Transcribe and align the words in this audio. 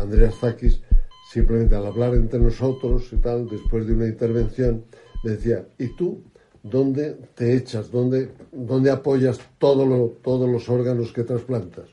Andreas 0.00 0.34
Zakis, 0.40 0.80
simplemente 1.32 1.74
al 1.74 1.86
hablar 1.86 2.14
entre 2.14 2.38
nosotros 2.38 3.12
y 3.12 3.16
tal, 3.16 3.48
después 3.48 3.86
de 3.86 3.92
una 3.92 4.06
intervención, 4.06 4.84
me 5.24 5.32
decía, 5.32 5.66
¿y 5.78 5.88
tú 5.96 6.22
dónde 6.62 7.16
te 7.34 7.56
echas, 7.56 7.90
dónde, 7.90 8.30
dónde 8.52 8.90
apoyas 8.90 9.38
todo 9.58 10.14
todos 10.22 10.48
los 10.48 10.68
órganos 10.68 11.12
que 11.12 11.24
trasplantas? 11.24 11.88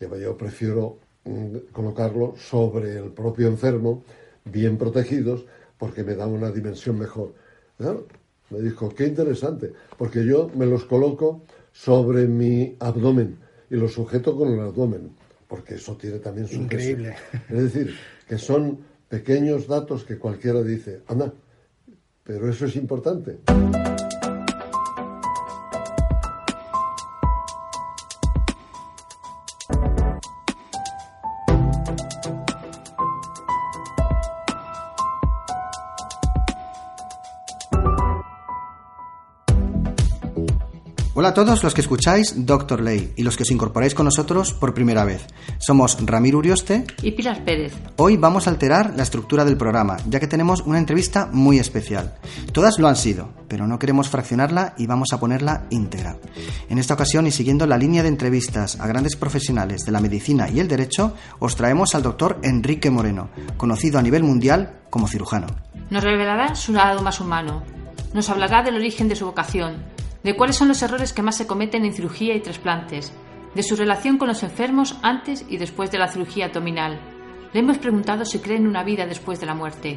yo 0.00 0.36
prefiero 0.36 0.98
mm, 1.24 1.56
colocarlo 1.72 2.34
sobre 2.36 2.96
el 2.96 3.10
propio 3.10 3.46
enfermo, 3.46 4.02
bien 4.44 4.76
protegidos, 4.76 5.44
porque 5.78 6.02
me 6.02 6.14
da 6.14 6.26
una 6.26 6.50
dimensión 6.50 6.98
mejor. 6.98 7.34
Me 8.50 8.60
dijo, 8.60 8.88
qué 8.90 9.06
interesante, 9.06 9.72
porque 9.96 10.24
yo 10.24 10.50
me 10.54 10.66
los 10.66 10.84
coloco 10.84 11.42
sobre 11.72 12.26
mi 12.26 12.76
abdomen 12.80 13.38
y 13.70 13.76
los 13.76 13.92
sujeto 13.92 14.36
con 14.36 14.52
el 14.52 14.60
abdomen, 14.60 15.16
porque 15.52 15.74
eso 15.74 15.94
tiene 15.98 16.18
también 16.18 16.48
su 16.48 16.54
Increíble. 16.54 17.14
Es 17.50 17.74
decir, 17.74 17.94
que 18.26 18.38
son 18.38 18.78
pequeños 19.06 19.66
datos 19.66 20.02
que 20.02 20.16
cualquiera 20.16 20.62
dice, 20.62 21.02
anda, 21.08 21.30
pero 22.24 22.48
eso 22.48 22.64
es 22.64 22.74
importante. 22.76 23.40
A 41.32 41.34
todos 41.34 41.64
los 41.64 41.72
que 41.72 41.80
escucháis 41.80 42.44
Doctor 42.44 42.82
Ley 42.82 43.14
y 43.16 43.22
los 43.22 43.38
que 43.38 43.44
os 43.44 43.50
incorporáis 43.50 43.94
con 43.94 44.04
nosotros 44.04 44.52
por 44.52 44.74
primera 44.74 45.06
vez. 45.06 45.24
Somos 45.58 45.96
Ramiro 46.04 46.36
Urioste 46.36 46.84
y 47.00 47.12
Pilar 47.12 47.42
Pérez. 47.42 47.72
Hoy 47.96 48.18
vamos 48.18 48.46
a 48.46 48.50
alterar 48.50 48.92
la 48.94 49.02
estructura 49.02 49.42
del 49.46 49.56
programa, 49.56 49.96
ya 50.10 50.20
que 50.20 50.26
tenemos 50.26 50.60
una 50.60 50.76
entrevista 50.76 51.30
muy 51.32 51.58
especial. 51.58 52.16
Todas 52.52 52.78
lo 52.78 52.86
han 52.86 52.96
sido, 52.96 53.30
pero 53.48 53.66
no 53.66 53.78
queremos 53.78 54.10
fraccionarla 54.10 54.74
y 54.76 54.86
vamos 54.86 55.14
a 55.14 55.20
ponerla 55.20 55.64
íntegra. 55.70 56.18
En 56.68 56.76
esta 56.76 56.92
ocasión 56.92 57.26
y 57.26 57.30
siguiendo 57.30 57.66
la 57.66 57.78
línea 57.78 58.02
de 58.02 58.10
entrevistas 58.10 58.78
a 58.78 58.86
grandes 58.86 59.16
profesionales 59.16 59.86
de 59.86 59.92
la 59.92 60.00
medicina 60.00 60.50
y 60.50 60.60
el 60.60 60.68
derecho, 60.68 61.14
os 61.38 61.56
traemos 61.56 61.94
al 61.94 62.02
doctor 62.02 62.40
Enrique 62.42 62.90
Moreno, 62.90 63.30
conocido 63.56 63.98
a 63.98 64.02
nivel 64.02 64.22
mundial 64.22 64.82
como 64.90 65.08
cirujano. 65.08 65.46
Nos 65.88 66.04
revelará 66.04 66.54
su 66.54 66.74
lado 66.74 67.00
más 67.00 67.20
humano. 67.20 67.62
Nos 68.12 68.28
hablará 68.28 68.62
del 68.62 68.76
origen 68.76 69.08
de 69.08 69.16
su 69.16 69.24
vocación 69.24 70.01
de 70.22 70.36
cuáles 70.36 70.56
son 70.56 70.68
los 70.68 70.82
errores 70.82 71.12
que 71.12 71.22
más 71.22 71.36
se 71.36 71.46
cometen 71.46 71.84
en 71.84 71.92
cirugía 71.92 72.34
y 72.34 72.40
trasplantes, 72.40 73.12
de 73.54 73.62
su 73.62 73.76
relación 73.76 74.18
con 74.18 74.28
los 74.28 74.42
enfermos 74.42 74.96
antes 75.02 75.44
y 75.48 75.56
después 75.56 75.90
de 75.90 75.98
la 75.98 76.08
cirugía 76.08 76.46
abdominal. 76.46 77.00
Le 77.52 77.60
hemos 77.60 77.78
preguntado 77.78 78.24
si 78.24 78.38
cree 78.38 78.56
en 78.56 78.66
una 78.66 78.84
vida 78.84 79.06
después 79.06 79.40
de 79.40 79.46
la 79.46 79.54
muerte. 79.54 79.96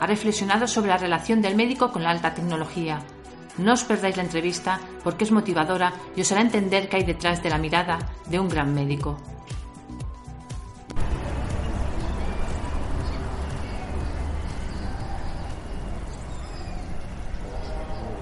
Ha 0.00 0.06
reflexionado 0.06 0.66
sobre 0.66 0.88
la 0.88 0.96
relación 0.96 1.42
del 1.42 1.56
médico 1.56 1.92
con 1.92 2.02
la 2.02 2.10
alta 2.10 2.34
tecnología. 2.34 3.00
No 3.58 3.74
os 3.74 3.84
perdáis 3.84 4.16
la 4.16 4.24
entrevista 4.24 4.80
porque 5.02 5.24
es 5.24 5.30
motivadora 5.30 5.92
y 6.16 6.22
os 6.22 6.32
hará 6.32 6.40
entender 6.40 6.88
qué 6.88 6.96
hay 6.96 7.04
detrás 7.04 7.42
de 7.42 7.50
la 7.50 7.58
mirada 7.58 7.98
de 8.28 8.40
un 8.40 8.48
gran 8.48 8.74
médico. 8.74 9.18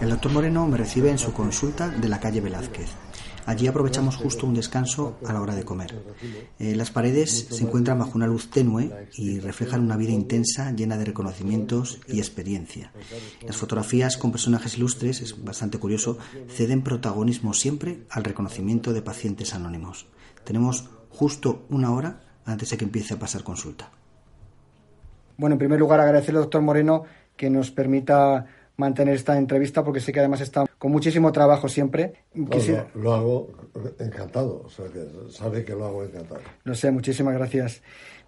El 0.02 0.10
doctor 0.10 0.32
Moreno 0.32 0.66
me 0.66 0.76
recibe 0.76 1.10
en 1.10 1.18
su 1.18 1.32
consulta 1.32 1.88
de 1.88 2.08
la 2.08 2.18
calle 2.18 2.40
Velázquez. 2.40 2.90
Allí 3.46 3.68
aprovechamos 3.68 4.16
justo 4.16 4.48
un 4.48 4.54
descanso 4.54 5.16
a 5.24 5.32
la 5.32 5.40
hora 5.40 5.54
de 5.54 5.62
comer. 5.62 5.94
Eh, 6.58 6.74
las 6.74 6.90
paredes 6.90 7.46
se 7.48 7.62
encuentran 7.62 8.00
bajo 8.00 8.16
una 8.16 8.26
luz 8.26 8.50
tenue 8.50 9.08
y 9.16 9.38
reflejan 9.38 9.82
una 9.82 9.96
vida 9.96 10.10
intensa 10.10 10.72
llena 10.72 10.98
de 10.98 11.04
reconocimientos 11.04 12.00
y 12.08 12.18
experiencia. 12.18 12.90
Las 13.46 13.56
fotografías 13.56 14.16
con 14.16 14.32
personajes 14.32 14.76
ilustres, 14.76 15.20
es 15.20 15.44
bastante 15.44 15.78
curioso, 15.78 16.18
ceden 16.48 16.82
protagonismo 16.82 17.54
siempre 17.54 18.02
al 18.10 18.24
reconocimiento 18.24 18.92
de 18.92 19.02
pacientes 19.02 19.54
anónimos. 19.54 20.08
Tenemos 20.42 20.90
justo 21.10 21.64
una 21.70 21.92
hora 21.92 22.22
antes 22.44 22.70
de 22.70 22.76
que 22.76 22.84
empiece 22.86 23.14
a 23.14 23.20
pasar 23.20 23.44
consulta. 23.44 23.88
Bueno, 25.36 25.54
en 25.54 25.60
primer 25.60 25.78
lugar 25.78 26.00
agradecerle 26.00 26.38
al 26.38 26.46
doctor 26.46 26.62
Moreno 26.62 27.04
que 27.36 27.50
nos 27.50 27.70
permita 27.70 28.46
mantener 28.76 29.14
esta 29.14 29.36
entrevista 29.36 29.84
porque 29.84 30.00
sé 30.00 30.12
que 30.12 30.20
además 30.20 30.40
está 30.40 30.64
con 30.78 30.92
muchísimo 30.92 31.30
trabajo 31.32 31.68
siempre. 31.68 32.12
lo, 32.94 33.12
hago 33.14 33.50
encantado, 33.98 34.62
o 34.64 34.70
sea, 34.70 34.86
que 34.86 35.06
sabe 35.30 35.64
que 35.64 35.72
lo 35.72 35.86
hago 35.86 36.04
encantado. 36.04 36.40
No 36.64 36.74
sé, 36.74 36.90
muchísimas 36.90 37.34
gracias. 37.34 37.82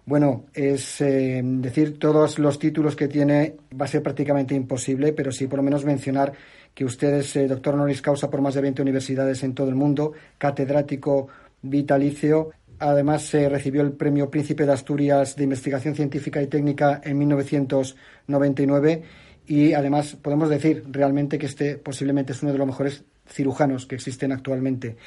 Bueno, 0.05 0.45
es 0.53 1.01
eh, 1.01 1.41
decir 1.43 1.97
todos 1.97 2.37
los 2.37 2.59
títulos 2.59 2.95
que 2.95 3.07
tiene 3.07 3.55
va 3.79 3.85
a 3.85 3.87
ser 3.87 4.03
prácticamente 4.03 4.53
imposible, 4.53 5.13
pero 5.13 5.31
sí 5.31 5.47
por 5.47 5.57
lo 5.57 5.63
menos 5.63 5.83
mencionar 5.83 6.31
que 6.75 6.85
usted 6.85 7.15
es 7.15 7.35
eh, 7.37 7.47
doctor 7.47 7.73
honoris 7.73 8.03
causa 8.03 8.29
por 8.29 8.41
más 8.41 8.53
de 8.53 8.61
20 8.61 8.83
universidades 8.83 9.41
en 9.43 9.55
todo 9.55 9.67
el 9.69 9.75
mundo, 9.75 10.13
catedrático 10.37 11.29
vitalicio. 11.63 12.51
Además, 12.77 13.23
se 13.23 13.49
recibió 13.49 13.81
el 13.81 13.93
Premio 13.93 14.29
Príncipe 14.29 14.65
de 14.65 14.73
Asturias 14.73 15.35
de 15.35 15.45
Investigación 15.45 15.95
Científica 15.95 16.41
y 16.41 16.47
Técnica 16.47 17.01
en 17.03 17.17
1999 17.17 19.03
y 19.47 19.73
además 19.73 20.15
podemos 20.15 20.49
decir 20.49 20.83
realmente 20.89 21.37
que 21.37 21.45
este 21.45 21.77
posiblemente 21.77 22.33
es 22.33 22.41
uno 22.43 22.51
de 22.51 22.57
los 22.57 22.67
mejores 22.67 23.03
cirujanos 23.27 23.85
que 23.85 23.95
existen 23.95 24.31
actualmente. 24.31 24.97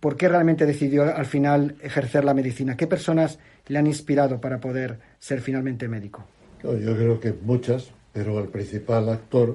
¿Por 0.00 0.16
qué 0.16 0.28
realmente 0.28 0.64
decidió 0.64 1.04
al 1.04 1.26
final 1.26 1.76
ejercer 1.82 2.24
la 2.24 2.34
medicina? 2.34 2.76
¿Qué 2.76 2.86
personas 2.86 3.38
le 3.66 3.78
han 3.78 3.86
inspirado 3.86 4.40
para 4.40 4.60
poder 4.60 4.98
ser 5.18 5.40
finalmente 5.40 5.88
médico? 5.88 6.24
Yo 6.62 6.96
creo 6.96 7.20
que 7.20 7.32
muchas, 7.32 7.90
pero 8.12 8.38
el 8.38 8.48
principal 8.48 9.08
actor 9.08 9.54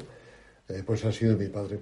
eh, 0.69 0.83
pues 0.85 1.05
ha 1.05 1.11
sido 1.11 1.37
mi 1.37 1.47
padre. 1.47 1.79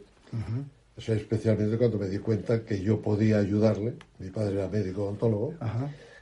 especialmente 0.96 1.78
cuando 1.78 1.98
me 1.98 2.08
di 2.08 2.20
cuenta 2.20 2.64
que 2.64 2.82
yo 2.82 3.02
podía 3.02 3.40
ayudarle, 3.40 3.96
mi 4.20 4.30
padre 4.30 4.56
era 4.56 4.68
médico 4.68 5.04
odontólogo, 5.04 5.56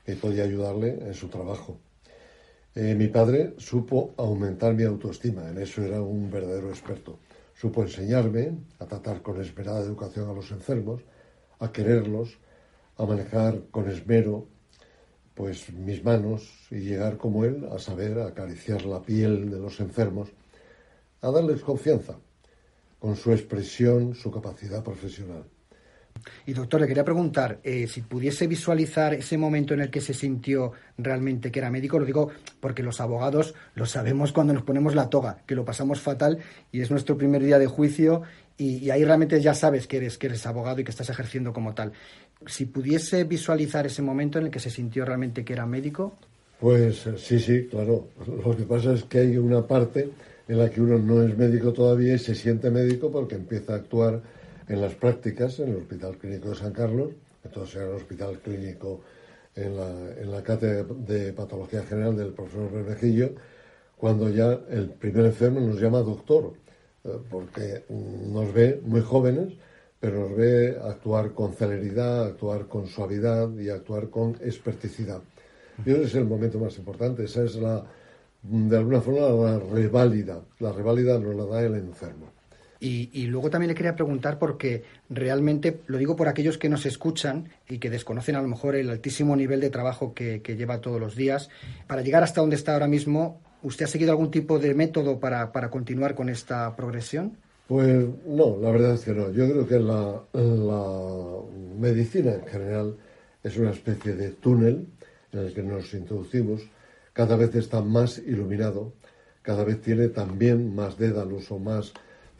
que 0.06 0.16
podía 0.16 0.44
ayudarle 0.44 0.98
en 1.06 1.14
su 1.14 1.28
trabajo. 1.28 1.78
Eh, 2.82 2.96
mi 2.96 3.10
padre 3.10 3.56
supo 3.58 4.14
aumentar 4.16 4.74
mi 4.74 4.84
autoestima, 4.84 5.50
en 5.50 5.58
eso 5.58 5.84
era 5.84 6.02
un 6.02 6.32
verdadero 6.32 6.70
experto. 6.70 7.20
Supo 7.54 7.84
enseñarme 7.84 8.56
a 8.80 8.86
tratar 8.86 9.22
con 9.22 9.36
esmerada 9.42 9.82
educación 9.82 10.30
a 10.30 10.34
los 10.34 10.50
enfermos, 10.52 11.02
a 11.60 11.74
quererlos, 11.74 12.40
a 12.96 13.06
manejar 13.06 13.64
con 13.70 13.90
esmero 13.90 14.48
pues 15.34 15.74
mis 15.74 16.06
manos 16.06 16.68
y 16.72 16.80
llegar 16.80 17.18
como 17.18 17.44
él 17.44 17.68
a 17.70 17.80
saber 17.80 18.18
acariciar 18.22 18.86
la 18.86 19.02
piel 19.02 19.52
de 19.52 19.60
los 19.60 19.82
enfermos, 19.82 20.30
a 21.20 21.32
darles 21.32 21.62
confianza 21.62 22.16
con 22.98 23.18
su 23.18 23.34
expresión, 23.34 24.16
su 24.16 24.32
capacidad 24.32 24.82
profesional. 24.86 25.44
Y 26.46 26.54
doctor, 26.54 26.82
le 26.82 26.88
quería 26.88 27.04
preguntar 27.04 27.60
eh, 27.64 27.88
si 27.88 28.02
pudiese 28.02 28.48
visualizar 28.48 29.14
ese 29.14 29.38
momento 29.38 29.74
en 29.74 29.82
el 29.82 29.90
que 29.90 30.02
se 30.02 30.14
sintió 30.14 30.74
realmente 30.98 31.52
que 31.52 31.60
era 31.60 31.70
médico. 31.70 32.00
Lo 32.00 32.06
digo 32.06 32.30
porque 32.60 32.84
los 32.84 33.02
abogados 33.02 33.54
lo 33.76 33.86
sabemos 33.86 34.32
cuando 34.32 34.54
nos 34.54 34.64
ponemos 34.64 34.96
la 34.96 35.10
toga, 35.10 35.40
que 35.46 35.56
lo 35.56 35.66
pasamos 35.66 36.00
fatal 36.00 36.40
y 36.72 36.82
es 36.82 36.92
nuestro 36.92 37.18
primer 37.18 37.44
día 37.44 37.60
de 37.60 37.68
juicio 37.68 38.24
y, 38.60 38.90
ahí 38.90 39.06
realmente 39.06 39.40
ya 39.42 39.54
sabes 39.54 39.88
que 39.88 39.98
eres, 39.98 40.18
que 40.18 40.28
eres 40.28 40.46
abogado 40.46 40.82
y 40.82 40.84
que 40.84 40.92
estás 40.92 41.10
ejerciendo 41.10 41.54
como 41.54 41.74
tal. 41.74 41.94
Si 42.46 42.66
pudiese 42.66 43.24
visualizar 43.24 43.86
ese 43.86 44.02
momento 44.02 44.38
en 44.38 44.46
el 44.46 44.52
que 44.52 44.60
se 44.60 44.70
sintió 44.70 45.06
realmente 45.06 45.46
que 45.46 45.54
era 45.54 45.66
médico. 45.66 46.14
Pues 46.60 47.08
eh, 47.08 47.14
sí, 47.18 47.40
sí, 47.40 47.68
claro. 47.72 48.10
Lo 48.46 48.56
que 48.56 48.64
pasa 48.64 48.94
es 48.94 49.04
que 49.06 49.20
hay 49.20 49.38
una 49.38 49.66
parte 49.66 50.10
en 50.50 50.58
la 50.58 50.70
que 50.70 50.82
uno 50.82 50.98
no 50.98 51.24
es 51.24 51.38
médico 51.38 51.72
todavía 51.72 52.16
y 52.16 52.20
se 52.20 52.36
siente 52.36 52.70
médico 52.70 53.10
porque 53.10 53.36
empieza 53.36 53.74
a 53.74 53.76
actuar 53.78 54.22
en 54.70 54.82
las 54.82 54.94
prácticas 54.94 55.60
en 55.60 55.70
el 55.70 55.78
Hospital 55.78 56.18
Clínico 56.18 56.50
de 56.50 56.56
San 56.56 56.72
Carlos, 56.72 57.10
entonces 57.44 57.76
era 57.76 57.88
el 57.88 57.96
Hospital 57.96 58.40
Clínico 58.40 59.02
en 59.56 59.76
la, 60.32 60.44
cátedra 60.44 60.86
de 60.96 61.34
Patología 61.34 61.84
General 61.84 62.16
del 62.16 62.34
profesor 62.34 62.72
Bermejillo, 62.72 63.32
cuando 63.98 64.30
ya 64.30 64.58
el 64.70 64.92
primer 64.92 65.26
enfermo 65.26 65.60
nos 65.60 65.82
llama 65.82 66.00
doctor, 66.00 66.54
eh, 67.04 67.18
porque 67.30 67.84
nos 67.90 68.54
ve 68.54 68.80
muy 68.86 69.02
jóvenes, 69.02 69.54
pero 70.00 70.22
nos 70.22 70.38
ve 70.38 70.78
actuar 70.82 71.34
con 71.34 71.54
celeridad, 71.54 72.28
actuar 72.28 72.68
con 72.68 72.88
suavidad 72.88 73.50
y 73.58 73.70
actuar 73.70 74.10
con 74.10 74.38
experticidad. 74.42 75.22
Y 75.86 75.92
ese 75.92 76.04
es 76.04 76.16
el 76.16 76.26
momento 76.26 76.60
más 76.60 76.78
importante, 76.78 77.24
esa 77.24 77.44
es 77.44 77.56
la, 77.56 77.84
de 78.44 78.78
alguna 78.78 79.02
forma, 79.02 79.22
la 79.30 79.60
reválida. 79.60 80.42
La 80.60 80.72
reválida 80.72 81.18
nos 81.20 81.36
la 81.36 81.46
da 81.46 81.62
el 81.64 81.76
enfermo. 81.76 82.39
Y, 82.82 83.26
luego 83.28 83.50
también 83.50 83.68
le 83.68 83.76
quería 83.76 83.96
preguntar 83.96 84.40
porque 84.40 84.84
realmente, 85.10 85.82
lo 85.88 85.98
digo 85.98 86.16
por 86.16 86.30
aquellos 86.30 86.58
que 86.58 86.70
nos 86.70 86.86
escuchan 86.86 87.50
y 87.68 87.78
que 87.78 87.90
desconocen 87.90 88.38
a 88.38 88.42
lo 88.42 88.48
mejor 88.48 88.76
el 88.76 88.90
altísimo 88.90 89.36
nivel 89.36 89.60
de 89.60 89.70
trabajo 89.70 90.14
que, 90.14 90.42
lleva 90.42 90.80
todos 90.80 91.00
los 91.00 91.16
días, 91.16 91.50
para 91.88 92.02
llegar 92.02 92.24
hasta 92.24 92.40
donde 92.40 92.56
está 92.56 92.74
ahora 92.74 92.88
mismo, 92.88 93.42
¿usted 93.64 93.86
ha 93.86 93.88
seguido 93.90 94.12
algún 94.12 94.32
tipo 94.32 94.60
de 94.60 94.74
método 94.74 95.20
para, 95.20 95.52
continuar 95.70 96.16
con 96.16 96.30
esta 96.30 96.74
progresión? 96.78 97.38
Pues 97.68 98.06
no, 98.26 98.58
la 98.62 98.72
verdad 98.72 98.94
es 98.94 99.02
que 99.02 99.14
no. 99.14 99.30
Yo 99.32 99.50
creo 99.50 99.68
que 99.68 99.80
la, 99.80 100.24
la 100.34 101.42
medicina 101.78 102.34
en 102.34 102.46
general 102.48 102.96
es 103.44 103.58
una 103.58 103.72
especie 103.72 104.16
de 104.16 104.30
túnel 104.30 104.88
en 105.34 105.40
el 105.40 105.54
que 105.54 105.64
nos 105.64 105.94
introducimos 105.94 106.62
cada 107.20 107.36
vez 107.36 107.54
está 107.56 107.82
más 107.82 108.18
iluminado, 108.18 108.94
cada 109.42 109.66
vez 109.66 109.82
tiene 109.82 110.08
también 110.08 110.74
más 110.74 110.98
dédalos 110.98 111.52
o 111.52 111.60
más 111.60 111.92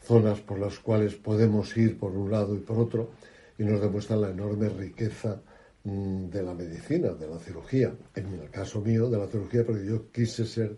zonas 0.02 0.40
por 0.40 0.58
las 0.58 0.78
cuales 0.78 1.14
podemos 1.14 1.76
ir 1.76 1.98
por 1.98 2.12
un 2.12 2.30
lado 2.30 2.54
y 2.54 2.58
por 2.58 2.78
otro 2.78 3.10
y 3.58 3.64
nos 3.64 3.80
demuestra 3.80 4.16
la 4.16 4.30
enorme 4.30 4.68
riqueza 4.68 5.40
mm, 5.84 6.28
de 6.30 6.42
la 6.42 6.54
medicina, 6.54 7.10
de 7.10 7.28
la 7.28 7.38
cirugía. 7.38 7.92
En 8.14 8.40
el 8.40 8.50
caso 8.50 8.80
mío, 8.80 9.10
de 9.10 9.18
la 9.18 9.26
cirugía, 9.26 9.64
porque 9.64 9.84
yo 9.84 10.10
quise 10.10 10.46
ser 10.46 10.76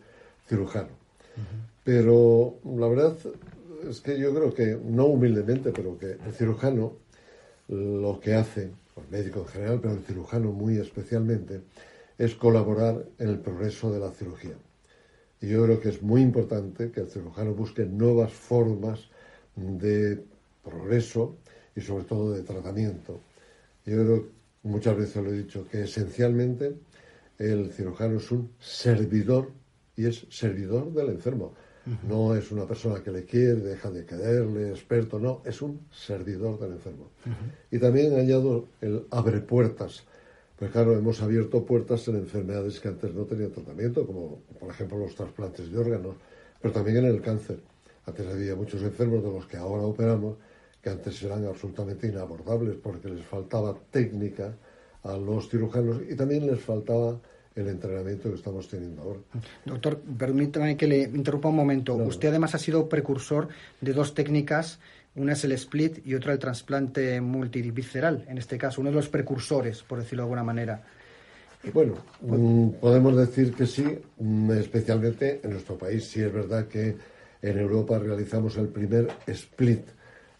cirujano. 0.49 0.91
Pero 1.85 2.57
la 2.65 2.89
verdad 2.89 3.17
es 3.89 4.01
que 4.01 4.19
yo 4.19 4.35
creo 4.35 4.53
que, 4.55 4.79
no 4.85 5.07
humildemente, 5.07 5.73
pero 5.73 5.99
que 5.99 6.13
el 6.13 6.33
cirujano 6.35 6.95
lo 7.69 8.21
que 8.21 8.35
hace, 8.35 8.71
el 8.97 9.09
médico 9.11 9.41
en 9.41 9.47
general, 9.47 9.79
pero 9.81 9.95
el 9.95 10.05
cirujano 10.05 10.53
muy 10.53 10.79
especialmente, 10.79 11.61
es 12.19 12.35
colaborar 12.35 13.05
en 13.19 13.29
el 13.29 13.39
progreso 13.39 13.93
de 13.93 14.01
la 14.01 14.11
cirugía. 14.11 14.55
Y 15.43 15.49
yo 15.49 15.65
creo 15.65 15.81
que 15.81 15.89
es 15.89 16.01
muy 16.03 16.23
importante 16.23 16.93
que 16.93 17.01
el 17.01 17.09
cirujano 17.09 17.53
busque 17.53 17.85
nuevas 17.85 18.33
formas 18.33 19.01
de 19.57 20.23
progreso 20.65 21.37
y 21.75 21.81
sobre 21.81 22.05
todo 22.05 22.33
de 22.33 22.43
tratamiento. 22.43 23.21
Yo 23.85 23.97
creo, 24.05 24.29
muchas 24.63 24.97
veces 24.97 25.17
lo 25.23 25.31
he 25.31 25.39
dicho, 25.39 25.67
que 25.69 25.83
esencialmente 25.83 26.77
el 27.39 27.73
cirujano 27.73 28.19
es 28.19 28.31
un 28.31 28.53
servidor 28.61 29.51
y 29.97 30.07
es 30.07 30.27
servidor 30.31 30.93
del 30.93 31.09
enfermo. 31.09 31.55
No 32.09 32.37
es 32.37 32.53
una 32.53 32.65
persona 32.65 33.03
que 33.03 33.11
le 33.11 33.25
quiere, 33.25 33.57
deja 33.57 33.91
de 33.91 34.07
quererle, 34.07 34.71
experto, 34.71 35.19
no, 35.19 35.43
es 35.45 35.61
un 35.61 35.81
servidor 35.91 36.61
del 36.61 36.75
enfermo. 36.75 37.11
Y 37.73 37.79
también 37.79 38.15
añado 38.15 38.69
el 38.81 39.07
abre 39.11 39.41
puertas. 39.41 40.05
Pues 40.63 40.71
claro, 40.71 40.97
hemos 40.97 41.21
abierto 41.21 41.67
puertas 41.67 42.07
en 42.07 42.19
enfermedades 42.19 42.79
que 42.79 42.87
antes 42.87 43.13
no 43.13 43.25
tenían 43.25 43.51
tratamiento, 43.51 44.07
como 44.07 44.43
por 44.61 44.71
ejemplo 44.71 44.97
los 44.97 45.13
trasplantes 45.13 45.73
de 45.73 45.77
órganos, 45.77 46.15
pero 46.61 46.73
también 46.73 46.99
en 46.99 47.07
el 47.07 47.21
cáncer. 47.21 47.59
Antes 48.07 48.29
había 48.29 48.55
muchos 48.55 48.81
enfermos 48.81 49.25
de 49.25 49.31
los 49.33 49.45
que 49.47 49.57
ahora 49.57 49.83
operamos 49.83 50.37
que 50.81 50.89
antes 50.89 51.21
eran 51.25 51.45
absolutamente 51.47 52.07
inabordables 52.07 52.77
porque 52.81 53.09
les 53.09 53.27
faltaba 53.27 53.77
técnica 53.91 54.55
a 55.03 55.17
los 55.17 55.49
cirujanos 55.49 56.01
y 56.09 56.15
también 56.15 56.47
les 56.47 56.61
faltaba 56.61 57.19
el 57.57 57.67
entrenamiento 57.67 58.31
que 58.31 58.37
estamos 58.37 58.69
teniendo 58.69 59.03
ahora. 59.03 59.21
Doctor, 59.65 59.99
permítame 59.99 60.77
que 60.77 60.87
le 60.87 61.03
interrumpa 61.03 61.49
un 61.49 61.57
momento. 61.57 61.97
Usted 61.97 62.29
además 62.29 62.55
ha 62.55 62.59
sido 62.59 62.89
precursor 62.89 63.49
de 63.81 63.93
dos 63.93 64.15
técnicas, 64.15 64.79
una 65.15 65.33
es 65.35 65.45
el 65.45 65.53
split 65.53 66.07
y 66.07 66.15
otra 66.15 66.33
el 66.33 66.39
trasplante 66.39 67.21
multivisceral, 67.21 68.25
en 68.29 68.39
este 68.39 68.57
caso, 68.57 68.81
uno 68.81 68.91
de 68.91 68.97
los 68.97 69.09
precursores, 69.09 69.83
por 69.83 69.99
decirlo 69.99 70.23
de 70.23 70.27
alguna 70.27 70.45
manera. 70.45 70.83
Bueno, 71.73 71.95
mm, 72.21 72.71
podemos 72.81 73.17
decir 73.17 73.53
que 73.55 73.67
sí, 73.67 73.85
mm, 74.19 74.51
especialmente 74.53 75.41
en 75.45 75.51
nuestro 75.51 75.77
país. 75.77 76.05
Sí 76.05 76.21
es 76.21 76.33
verdad 76.33 76.67
que 76.67 76.97
en 77.41 77.59
Europa 77.59 77.99
realizamos 77.99 78.57
el 78.57 78.69
primer 78.69 79.09
split 79.27 79.83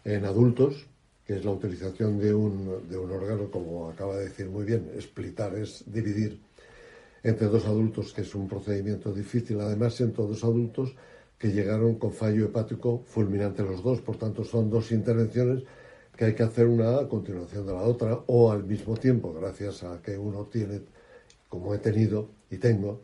en 0.03 0.25
adultos, 0.25 0.85
que 1.25 1.37
es 1.37 1.45
la 1.45 1.51
utilización 1.51 2.19
de 2.19 2.33
un, 2.33 2.89
de 2.89 2.97
un 2.97 3.11
órgano, 3.11 3.49
como 3.49 3.89
acaba 3.89 4.17
de 4.17 4.25
decir 4.25 4.47
muy 4.47 4.65
bien, 4.65 4.89
splitar 4.99 5.55
es 5.55 5.83
dividir 5.85 6.39
entre 7.23 7.47
dos 7.47 7.65
adultos, 7.65 8.11
que 8.11 8.21
es 8.21 8.35
un 8.35 8.49
procedimiento 8.49 9.13
difícil, 9.13 9.61
además 9.61 9.99
entre 10.01 10.25
dos 10.25 10.43
adultos 10.43 10.93
que 11.37 11.51
llegaron 11.51 11.95
con 11.95 12.11
fallo 12.11 12.45
hepático 12.45 13.03
fulminante 13.05 13.63
los 13.63 13.83
dos, 13.83 14.01
por 14.01 14.17
tanto 14.17 14.43
son 14.43 14.69
dos 14.69 14.91
intervenciones 14.91 15.63
que 16.15 16.25
hay 16.25 16.35
que 16.35 16.43
hacer 16.43 16.67
una 16.67 16.99
a 16.99 17.09
continuación 17.09 17.65
de 17.65 17.73
la 17.73 17.81
otra 17.81 18.19
o 18.27 18.51
al 18.51 18.63
mismo 18.63 18.95
tiempo, 18.97 19.33
gracias 19.33 19.83
a 19.83 20.01
que 20.01 20.17
uno 20.17 20.45
tiene, 20.45 20.81
como 21.49 21.73
he 21.73 21.79
tenido 21.79 22.29
y 22.49 22.57
tengo, 22.57 23.01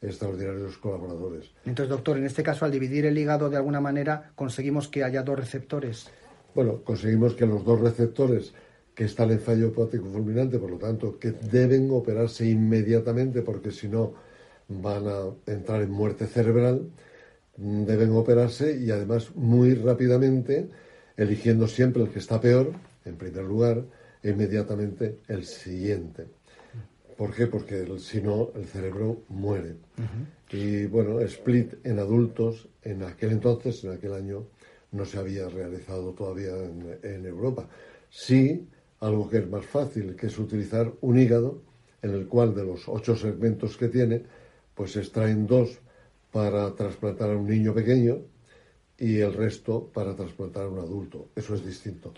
extraordinarios 0.00 0.78
colaboradores. 0.78 1.50
Entonces, 1.64 1.90
doctor, 1.90 2.18
en 2.18 2.26
este 2.26 2.42
caso, 2.42 2.64
al 2.64 2.72
dividir 2.72 3.06
el 3.06 3.16
hígado 3.16 3.50
de 3.50 3.56
alguna 3.56 3.80
manera, 3.80 4.32
conseguimos 4.34 4.88
que 4.88 5.04
haya 5.04 5.22
dos 5.22 5.38
receptores. 5.38 6.08
Bueno, 6.54 6.82
conseguimos 6.82 7.34
que 7.34 7.46
los 7.46 7.64
dos 7.64 7.80
receptores 7.80 8.52
que 8.94 9.04
están 9.04 9.30
en 9.30 9.40
fallo 9.40 9.68
hepático 9.68 10.06
fulminante, 10.06 10.58
por 10.58 10.70
lo 10.70 10.78
tanto, 10.78 11.18
que 11.18 11.30
deben 11.30 11.90
operarse 11.90 12.46
inmediatamente 12.46 13.42
porque 13.42 13.70
si 13.70 13.88
no 13.88 14.12
van 14.68 15.06
a 15.06 15.20
entrar 15.46 15.82
en 15.82 15.90
muerte 15.90 16.26
cerebral, 16.26 16.90
deben 17.56 18.12
operarse 18.12 18.78
y 18.78 18.90
además 18.90 19.34
muy 19.34 19.74
rápidamente, 19.74 20.68
eligiendo 21.16 21.68
siempre 21.68 22.02
el 22.02 22.10
que 22.10 22.18
está 22.18 22.40
peor, 22.40 22.72
en 23.04 23.16
primer 23.16 23.44
lugar, 23.44 23.84
e 24.22 24.30
inmediatamente 24.30 25.18
el 25.28 25.44
siguiente. 25.44 26.26
¿Por 27.16 27.34
qué? 27.34 27.46
Porque 27.46 27.86
si 27.98 28.20
no, 28.20 28.50
el 28.54 28.64
cerebro 28.66 29.24
muere. 29.28 29.76
Y 30.50 30.86
bueno, 30.86 31.20
split 31.20 31.74
en 31.84 31.98
adultos, 31.98 32.68
en 32.82 33.02
aquel 33.02 33.32
entonces, 33.32 33.84
en 33.84 33.92
aquel 33.92 34.14
año, 34.14 34.46
no 34.92 35.04
se 35.04 35.18
había 35.18 35.48
realizado 35.48 36.12
todavía 36.12 36.52
en, 37.02 37.26
Europa. 37.26 37.68
Sí, 38.10 38.66
algo 39.00 39.28
que 39.28 39.38
es 39.38 39.48
más 39.48 39.64
fácil, 39.64 40.14
que 40.16 40.26
es 40.26 40.38
utilizar 40.38 40.92
un 41.00 41.18
hígado 41.18 41.62
en 42.02 42.10
el 42.10 42.26
cual 42.26 42.54
de 42.54 42.64
los 42.64 42.88
ocho 42.88 43.16
segmentos 43.16 43.76
que 43.76 43.88
tiene, 43.88 44.22
pues 44.74 44.92
se 44.92 45.00
extraen 45.00 45.46
dos 45.46 45.78
para 46.32 46.74
trasplantar 46.74 47.30
a 47.30 47.36
un 47.36 47.46
niño 47.46 47.72
pequeño 47.72 48.18
y 48.98 49.18
el 49.18 49.34
resto 49.34 49.90
para 49.92 50.16
trasplantar 50.16 50.64
a 50.64 50.68
un 50.68 50.78
adulto. 50.78 51.28
Eso 51.36 51.54
es 51.54 51.64
distinto. 51.64 52.12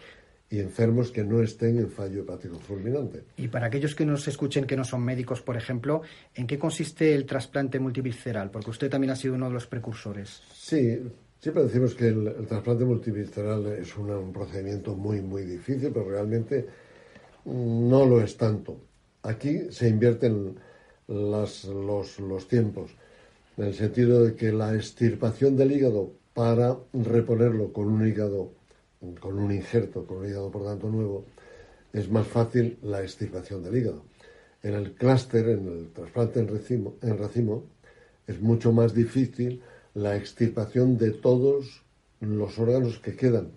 Y 0.48 0.60
enfermos 0.60 1.10
que 1.10 1.24
no 1.24 1.42
estén 1.42 1.78
en 1.78 1.90
fallo 1.90 2.22
hepático 2.22 2.58
fulminante. 2.58 3.24
Y 3.36 3.48
para 3.48 3.66
aquellos 3.66 3.94
que 3.94 4.06
nos 4.06 4.26
escuchen 4.28 4.66
que 4.66 4.76
no 4.76 4.84
son 4.84 5.02
médicos, 5.04 5.42
por 5.42 5.56
ejemplo, 5.56 6.02
¿en 6.34 6.46
qué 6.46 6.58
consiste 6.58 7.14
el 7.14 7.26
trasplante 7.26 7.78
multivisceral? 7.78 8.50
Porque 8.50 8.70
usted 8.70 8.88
también 8.88 9.10
ha 9.10 9.16
sido 9.16 9.34
uno 9.34 9.48
de 9.48 9.54
los 9.54 9.66
precursores. 9.66 10.42
Sí, 10.52 11.00
Siempre 11.44 11.64
decimos 11.64 11.94
que 11.94 12.08
el, 12.08 12.46
trasplante 12.46 12.86
multivisceral 12.86 13.66
es 13.66 13.94
un 13.98 14.32
procedimiento 14.32 14.94
muy, 14.94 15.20
muy 15.20 15.42
difícil, 15.42 15.90
pero 15.92 16.08
realmente 16.08 16.66
no 17.44 18.06
lo 18.06 18.22
es 18.22 18.34
tanto. 18.38 18.80
Aquí 19.24 19.70
se 19.70 19.90
invierten 19.90 20.58
los, 21.06 21.64
los 21.64 22.48
tiempos, 22.48 22.96
en 23.56 23.64
el 23.64 23.74
sentido 23.74 24.24
de 24.24 24.34
que 24.34 24.52
la 24.52 24.74
extirpación 24.74 25.56
del 25.56 25.72
hígado 25.72 26.12
para 26.32 26.76
reponerlo 26.92 27.72
con 27.72 27.88
un 27.88 28.06
hígado, 28.06 28.52
con 29.20 29.38
un 29.38 29.52
injerto, 29.52 30.06
con 30.06 30.18
un 30.18 30.26
hígado 30.26 30.50
por 30.50 30.64
tanto 30.64 30.88
nuevo, 30.88 31.24
es 31.92 32.10
más 32.10 32.26
fácil 32.26 32.78
la 32.82 33.02
extirpación 33.02 33.62
del 33.62 33.76
hígado. 33.76 34.02
En 34.62 34.74
el 34.74 34.92
clúster, 34.94 35.48
en 35.48 35.68
el 35.68 35.92
trasplante 35.92 36.40
en 36.40 36.48
racimo, 36.48 36.94
en 37.02 37.18
racimo, 37.18 37.64
es 38.26 38.40
mucho 38.40 38.72
más 38.72 38.94
difícil 38.94 39.62
la 39.94 40.16
extirpación 40.16 40.98
de 40.98 41.10
todos 41.10 41.82
los 42.20 42.58
órganos 42.58 42.98
que 42.98 43.14
quedan. 43.14 43.52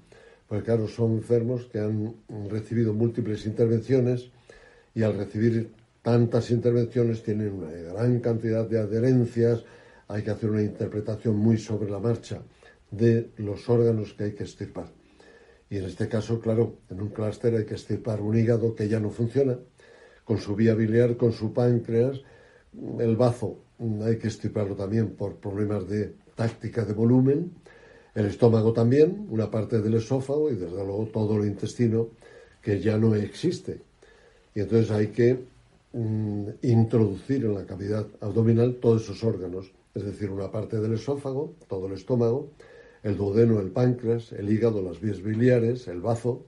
Porque 0.48 0.66
claro, 0.66 0.88
son 0.88 1.14
enfermos 1.14 1.66
que 1.66 1.80
han 1.80 2.14
recibido 2.50 2.94
múltiples 2.94 3.46
intervenciones 3.46 4.30
y 4.94 5.04
al 5.04 5.18
recibir 5.18 5.72
tantas 6.04 6.52
intervenciones 6.52 7.24
tienen 7.24 7.54
una 7.54 7.72
gran 7.72 8.20
cantidad 8.20 8.66
de 8.66 8.80
adherencias, 8.80 9.64
hay 10.08 10.24
que 10.24 10.32
hacer 10.32 10.50
una 10.50 10.62
interpretación 10.62 11.36
muy 11.38 11.58
sobre 11.58 11.90
la 11.90 12.00
marcha 12.00 12.42
de 12.92 13.32
los 13.38 13.68
órganos 13.70 14.14
que 14.14 14.26
hay 14.26 14.34
que 14.34 14.44
extirpar. 14.44 14.88
Y 15.70 15.78
en 15.78 15.86
este 15.86 16.08
caso, 16.08 16.40
claro, 16.40 16.78
en 16.90 17.02
un 17.02 17.10
clúster 17.10 17.56
hay 17.56 17.66
que 17.66 17.74
extirpar 17.74 18.22
un 18.22 18.38
hígado 18.38 18.74
que 18.74 18.88
ya 18.88 19.00
no 19.00 19.10
funciona, 19.10 19.58
con 20.24 20.38
su 20.40 20.56
vía 20.56 20.74
biliar, 20.76 21.18
con 21.18 21.32
su 21.34 21.54
páncreas, 21.54 22.22
el 23.00 23.16
bazo 23.16 23.60
hay 24.04 24.18
que 24.18 24.28
extirparlo 24.28 24.76
también 24.76 25.10
por 25.12 25.36
problemas 25.36 25.88
de 25.88 26.14
táctica 26.36 26.84
de 26.84 26.94
volumen, 26.94 27.52
el 28.16 28.26
estómago 28.26 28.74
también, 28.74 29.28
una 29.30 29.52
parte 29.52 29.82
del 29.82 29.96
esófago 29.96 30.50
y 30.50 30.56
desde 30.56 30.76
luego 30.76 31.08
todo 31.14 31.38
el 31.38 31.48
intestino 31.48 32.10
que 32.62 32.80
ya 32.80 32.98
no 32.98 33.14
existe. 33.14 33.82
Y 34.56 34.62
entonces 34.62 34.90
hay 34.90 35.08
que 35.08 35.40
mm, 35.94 36.50
introducir 36.64 37.46
en 37.46 37.54
la 37.54 37.66
cavidad 37.66 38.08
abdominal 38.22 38.76
todos 38.82 39.04
esos 39.04 39.24
órganos, 39.24 39.72
es 39.98 40.06
decir, 40.06 40.30
una 40.30 40.52
parte 40.52 40.80
del 40.80 40.94
esófago, 40.94 41.56
todo 41.68 41.88
el 41.88 41.94
estómago, 41.94 42.52
el 43.04 43.18
duodeno, 43.18 43.60
el 43.60 43.72
páncreas, 43.72 44.32
el 44.32 44.52
hígado, 44.52 44.82
las 44.82 45.02
vías 45.02 45.22
biliares, 45.22 45.88
el 45.88 46.02
bazo, 46.02 46.46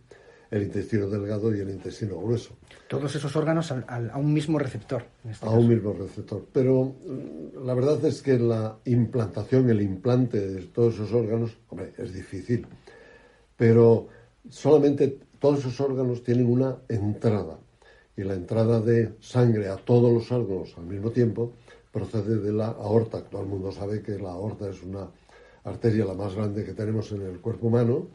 el 0.52 0.64
intestino 0.64 1.10
delgado 1.10 1.56
y 1.56 1.60
el 1.60 1.70
intestino 1.70 2.20
grueso. 2.20 2.56
Todos 2.88 3.16
esos 3.16 3.36
órganos 3.36 3.72
a 3.72 4.18
un 4.18 4.34
mismo 4.34 4.58
receptor. 4.58 5.04
Este 5.30 5.46
a 5.46 5.50
un 5.50 5.68
mismo 5.68 5.94
receptor. 5.94 6.46
Pero 6.52 6.96
mm, 7.06 7.66
la 7.66 7.74
verdad 7.74 8.04
es 8.06 8.22
que 8.22 8.38
la 8.40 8.78
implantación, 8.86 9.70
el 9.70 9.82
implante 9.82 10.40
de 10.40 10.62
todos 10.64 10.96
esos 10.96 11.14
órganos, 11.14 11.58
hombre, 11.70 11.94
es 11.98 12.14
difícil. 12.14 12.66
Pero 13.56 14.08
solamente 14.50 15.20
todos 15.40 15.60
esos 15.60 15.80
órganos 15.82 16.24
tienen 16.24 16.48
una 16.48 16.78
entrada. 16.88 17.60
Y 18.18 18.24
la 18.24 18.34
entrada 18.34 18.82
de 18.82 19.14
sangre 19.20 19.70
a 19.70 19.78
todos 19.78 20.12
los 20.12 20.32
órganos 20.32 20.76
al 20.78 20.86
mismo 20.86 21.12
tiempo 21.12 21.54
procede 21.92 22.38
de 22.38 22.52
la 22.52 22.68
aorta. 22.68 23.24
Todo 23.24 23.42
el 23.42 23.48
mundo 23.48 23.72
sabe 23.72 24.02
que 24.02 24.18
la 24.18 24.32
aorta 24.32 24.70
es 24.70 24.82
una 24.84 25.10
arteria 25.64 26.06
la 26.06 26.14
más 26.14 26.36
grande 26.36 26.64
que 26.66 26.74
tenemos 26.74 27.12
en 27.12 27.22
el 27.22 27.40
cuerpo 27.40 27.68
humano 27.68 28.08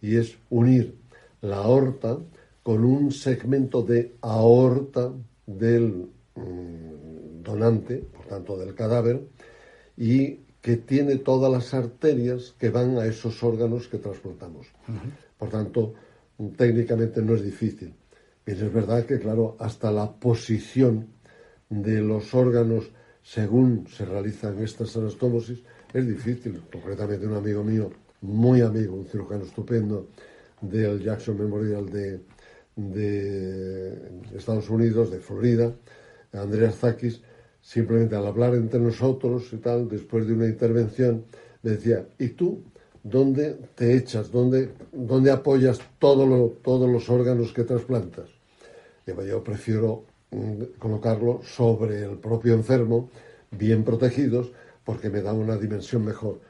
y 0.00 0.16
es 0.16 0.36
unir 0.48 0.98
la 1.40 1.56
aorta 1.56 2.18
con 2.62 2.84
un 2.84 3.10
segmento 3.12 3.82
de 3.82 4.16
aorta 4.20 5.12
del, 5.46 6.10
mm, 6.34 7.42
donante, 7.42 7.96
por 7.96 8.26
tanto 8.26 8.56
del 8.58 8.74
cadáver, 8.74 9.26
y 9.96 10.40
que 10.60 10.76
tiene 10.76 11.16
todas 11.16 11.50
las 11.50 11.72
arterias 11.72 12.54
que 12.58 12.70
van 12.70 12.98
a 12.98 13.06
esos 13.06 13.42
órganos 13.42 13.88
que 13.88 13.98
trasplantamos. 13.98 14.66
Por 15.38 15.48
tanto, 15.48 15.94
técnicamente 16.56 17.22
no 17.22 17.34
es 17.34 17.42
difícil. 17.42 17.94
Bien, 18.44 18.58
es 18.58 18.72
verdad 18.72 19.06
que, 19.06 19.18
claro, 19.18 19.56
hasta 19.58 19.90
la 19.90 20.12
posición 20.12 21.08
de 21.70 22.00
los 22.00 22.34
órganos 22.34 22.90
según 23.32 23.86
se 23.86 24.04
realizan 24.04 24.58
estas 24.58 24.96
anastomosis 24.96 25.62
es 25.94 26.04
difícil. 26.04 26.60
Concretamente, 26.72 27.28
un 27.28 27.36
amigo 27.36 27.62
mío, 27.62 27.92
muy 28.22 28.60
amigo, 28.60 28.96
un 28.96 29.06
cirujano 29.06 29.44
estupendo 29.44 30.08
del 30.60 31.00
Jackson 31.00 31.38
Memorial 31.38 31.88
de, 31.88 32.20
de 32.74 34.36
Estados 34.36 34.68
Unidos, 34.68 35.12
de 35.12 35.20
Florida, 35.20 35.72
Andreas 36.32 36.74
Zakis, 36.74 37.22
simplemente 37.60 38.16
al 38.16 38.26
hablar 38.26 38.56
entre 38.56 38.80
nosotros 38.80 39.52
y 39.52 39.58
tal, 39.58 39.88
después 39.88 40.26
de 40.26 40.32
una 40.32 40.46
intervención, 40.46 41.24
decía, 41.62 42.04
¿y 42.18 42.30
tú 42.30 42.64
dónde 43.04 43.60
te 43.76 43.96
echas? 43.96 44.32
¿Dónde, 44.32 44.70
dónde 44.90 45.30
apoyas 45.30 45.78
todo 46.00 46.48
todos 46.64 46.90
los 46.90 47.08
órganos 47.08 47.52
que 47.52 47.62
trasplantas? 47.62 48.28
yo 49.06 49.42
prefiero 49.42 50.09
colocarlo 50.78 51.40
sobre 51.42 52.04
el 52.04 52.18
propio 52.18 52.54
enfermo, 52.54 53.10
bien 53.50 53.84
protegidos, 53.84 54.52
porque 54.84 55.10
me 55.10 55.22
da 55.22 55.32
una 55.32 55.56
dimensión 55.56 56.04
mejor. 56.04 56.40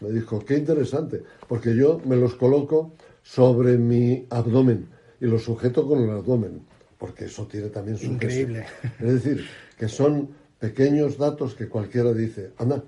Me 0.00 0.10
dijo, 0.10 0.44
qué 0.44 0.58
interesante, 0.58 1.22
porque 1.48 1.74
yo 1.74 2.00
me 2.04 2.16
los 2.16 2.34
coloco 2.34 2.92
sobre 3.22 3.78
mi 3.78 4.26
abdomen 4.30 4.88
y 5.20 5.26
los 5.26 5.44
sujeto 5.44 5.86
con 5.86 6.02
el 6.02 6.10
abdomen, 6.10 6.62
porque 6.98 7.26
eso 7.26 7.46
tiene 7.46 7.68
también 7.68 7.96
su 7.96 8.06
Increíble. 8.06 8.66
Es 9.00 9.14
decir, 9.14 9.46
que 9.78 9.88
son 9.88 10.30
pequeños 10.58 11.16
datos 11.16 11.54
que 11.54 11.68
cualquiera 11.68 12.12
dice, 12.12 12.52
anda, 12.58 12.82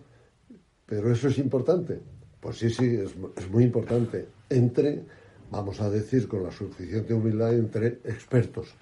pero 0.85 1.13
eso 1.13 1.29
es 1.29 1.39
importante. 1.39 2.01
Pues 2.41 2.59
sí, 2.59 2.71
sí, 2.71 2.97
es, 2.97 3.15
es 3.37 3.51
muy 3.51 3.65
importante. 3.65 4.27
Entre, 4.51 5.05
vamos 5.51 5.81
a 5.81 5.91
decir 5.91 6.29
con 6.29 6.43
la 6.43 6.51
suficiente 6.51 7.15
humildad, 7.15 7.55
entre 7.55 7.87
expertos, 8.05 8.75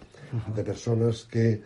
de 0.55 0.65
personas 0.65 1.25
que, 1.25 1.63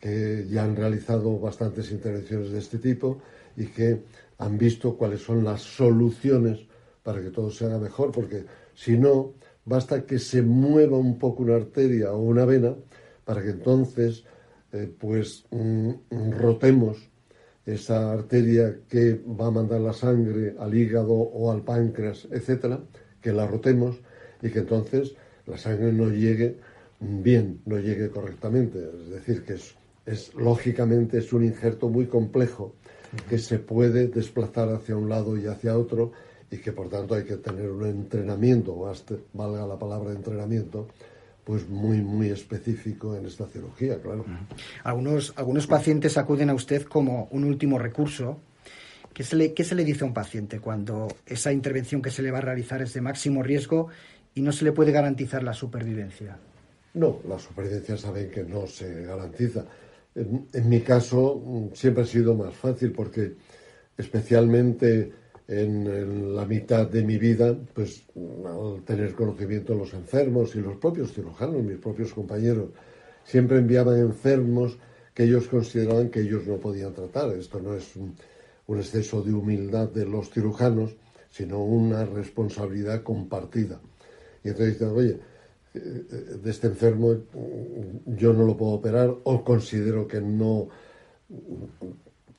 que 0.00 0.46
ya 0.48 0.64
han 0.64 0.74
realizado 0.74 1.38
bastantes 1.38 1.90
intervenciones 1.92 2.50
de 2.50 2.58
este 2.58 2.78
tipo 2.78 3.20
y 3.56 3.66
que 3.66 4.02
han 4.38 4.58
visto 4.58 4.96
cuáles 4.96 5.22
son 5.22 5.44
las 5.44 5.62
soluciones 5.62 6.60
para 7.02 7.20
que 7.20 7.30
todo 7.30 7.50
se 7.50 7.66
haga 7.66 7.78
mejor, 7.78 8.12
porque 8.12 8.44
si 8.74 8.98
no, 8.98 9.34
basta 9.64 10.04
que 10.04 10.18
se 10.18 10.42
mueva 10.42 10.96
un 10.96 11.18
poco 11.18 11.42
una 11.42 11.56
arteria 11.56 12.12
o 12.12 12.18
una 12.18 12.44
vena 12.44 12.74
para 13.24 13.42
que 13.42 13.50
entonces 13.50 14.24
eh, 14.72 14.92
pues 14.98 15.44
mm, 15.50 15.92
rotemos 16.38 17.08
esa 17.64 18.12
arteria 18.12 18.80
que 18.88 19.14
va 19.14 19.46
a 19.46 19.50
mandar 19.50 19.80
la 19.80 19.92
sangre 19.92 20.54
al 20.58 20.74
hígado 20.74 21.12
o 21.12 21.52
al 21.52 21.62
páncreas, 21.62 22.26
etcétera, 22.30 22.80
que 23.20 23.32
la 23.32 23.46
rotemos 23.46 24.00
y 24.42 24.50
que 24.50 24.60
entonces 24.60 25.14
la 25.46 25.58
sangre 25.58 25.92
no 25.92 26.10
llegue 26.10 26.56
bien, 27.00 27.60
no 27.66 27.78
llegue 27.78 28.10
correctamente. 28.10 28.78
Es 28.78 29.10
decir, 29.10 29.44
que 29.44 29.54
es, 29.54 29.74
es 30.06 30.34
lógicamente 30.34 31.18
es 31.18 31.32
un 31.32 31.44
injerto 31.44 31.88
muy 31.88 32.06
complejo 32.06 32.74
que 33.28 33.38
se 33.38 33.58
puede 33.58 34.08
desplazar 34.08 34.68
hacia 34.70 34.96
un 34.96 35.08
lado 35.08 35.38
y 35.38 35.46
hacia 35.46 35.76
otro 35.78 36.12
y 36.50 36.58
que 36.58 36.72
por 36.72 36.88
tanto 36.88 37.14
hay 37.14 37.24
que 37.24 37.36
tener 37.36 37.70
un 37.70 37.86
entrenamiento, 37.86 38.76
valga 39.32 39.66
la 39.66 39.78
palabra 39.78 40.12
entrenamiento, 40.12 40.88
pues 41.44 41.68
muy, 41.68 42.02
muy 42.02 42.28
específico 42.28 43.16
en 43.16 43.26
esta 43.26 43.46
cirugía, 43.46 44.00
claro. 44.00 44.24
Algunos, 44.84 45.32
algunos 45.36 45.66
pacientes 45.66 46.18
acuden 46.18 46.50
a 46.50 46.54
usted 46.54 46.82
como 46.82 47.28
un 47.30 47.44
último 47.44 47.78
recurso. 47.78 48.38
¿Qué 49.12 49.24
se, 49.24 49.36
le, 49.36 49.52
¿Qué 49.52 49.64
se 49.64 49.74
le 49.74 49.84
dice 49.84 50.04
a 50.04 50.06
un 50.06 50.14
paciente 50.14 50.60
cuando 50.60 51.08
esa 51.26 51.52
intervención 51.52 52.02
que 52.02 52.10
se 52.10 52.22
le 52.22 52.30
va 52.30 52.38
a 52.38 52.42
realizar 52.42 52.82
es 52.82 52.92
de 52.92 53.00
máximo 53.00 53.42
riesgo 53.42 53.88
y 54.38 54.40
no 54.40 54.52
se 54.52 54.64
le 54.64 54.70
puede 54.70 54.92
garantizar 54.92 55.42
la 55.42 55.52
supervivencia? 55.52 56.38
No, 56.94 57.18
la 57.28 57.40
supervivencia 57.40 57.96
saben 57.96 58.30
que 58.30 58.44
no 58.44 58.68
se 58.68 59.02
garantiza. 59.02 59.64
En, 60.14 60.68
mi 60.68 60.80
caso 60.80 61.42
mm, 61.44 61.74
siempre 61.74 62.04
ha 62.04 62.06
sido 62.06 62.36
más 62.36 62.54
fácil 62.54 62.92
porque 62.92 63.34
especialmente 63.96 65.12
en, 65.48 66.36
la 66.36 66.44
mitad 66.44 66.86
de 66.86 67.02
mi 67.02 67.18
vida, 67.18 67.56
pues 67.74 68.04
al 68.14 68.84
tener 68.84 69.12
conocimiento 69.14 69.72
de 69.72 69.80
los 69.80 69.92
enfermos 69.92 70.54
y 70.54 70.60
los 70.60 70.76
propios 70.76 71.12
cirujanos, 71.12 71.64
mis 71.64 71.78
propios 71.78 72.12
compañeros, 72.12 72.70
siempre 73.24 73.58
enviaban 73.58 73.98
enfermos 73.98 74.78
que 75.14 75.24
ellos 75.24 75.48
consideraban 75.48 76.10
que 76.10 76.20
ellos 76.20 76.46
no 76.46 76.58
podían 76.58 76.94
tratar. 76.94 77.30
Esto 77.32 77.58
no 77.60 77.74
es 77.74 77.96
un, 77.96 78.14
exceso 78.78 79.20
de 79.20 79.32
humildad 79.32 79.88
de 79.88 80.04
los 80.04 80.30
cirujanos, 80.30 80.94
sino 81.28 81.64
una 81.64 82.04
responsabilidad 82.04 83.02
compartida. 83.02 83.80
Y 84.44 84.48
entonces 84.48 84.74
dicen, 84.74 84.88
oye, 84.88 85.18
eh, 85.74 85.80
de 86.42 86.50
este 86.50 86.68
enfermo 86.68 87.14
yo 88.06 88.32
no 88.32 88.44
lo 88.44 88.56
puedo 88.56 88.72
operar 88.72 89.14
o 89.24 89.44
considero 89.44 90.06
que 90.06 90.20
no 90.20 90.68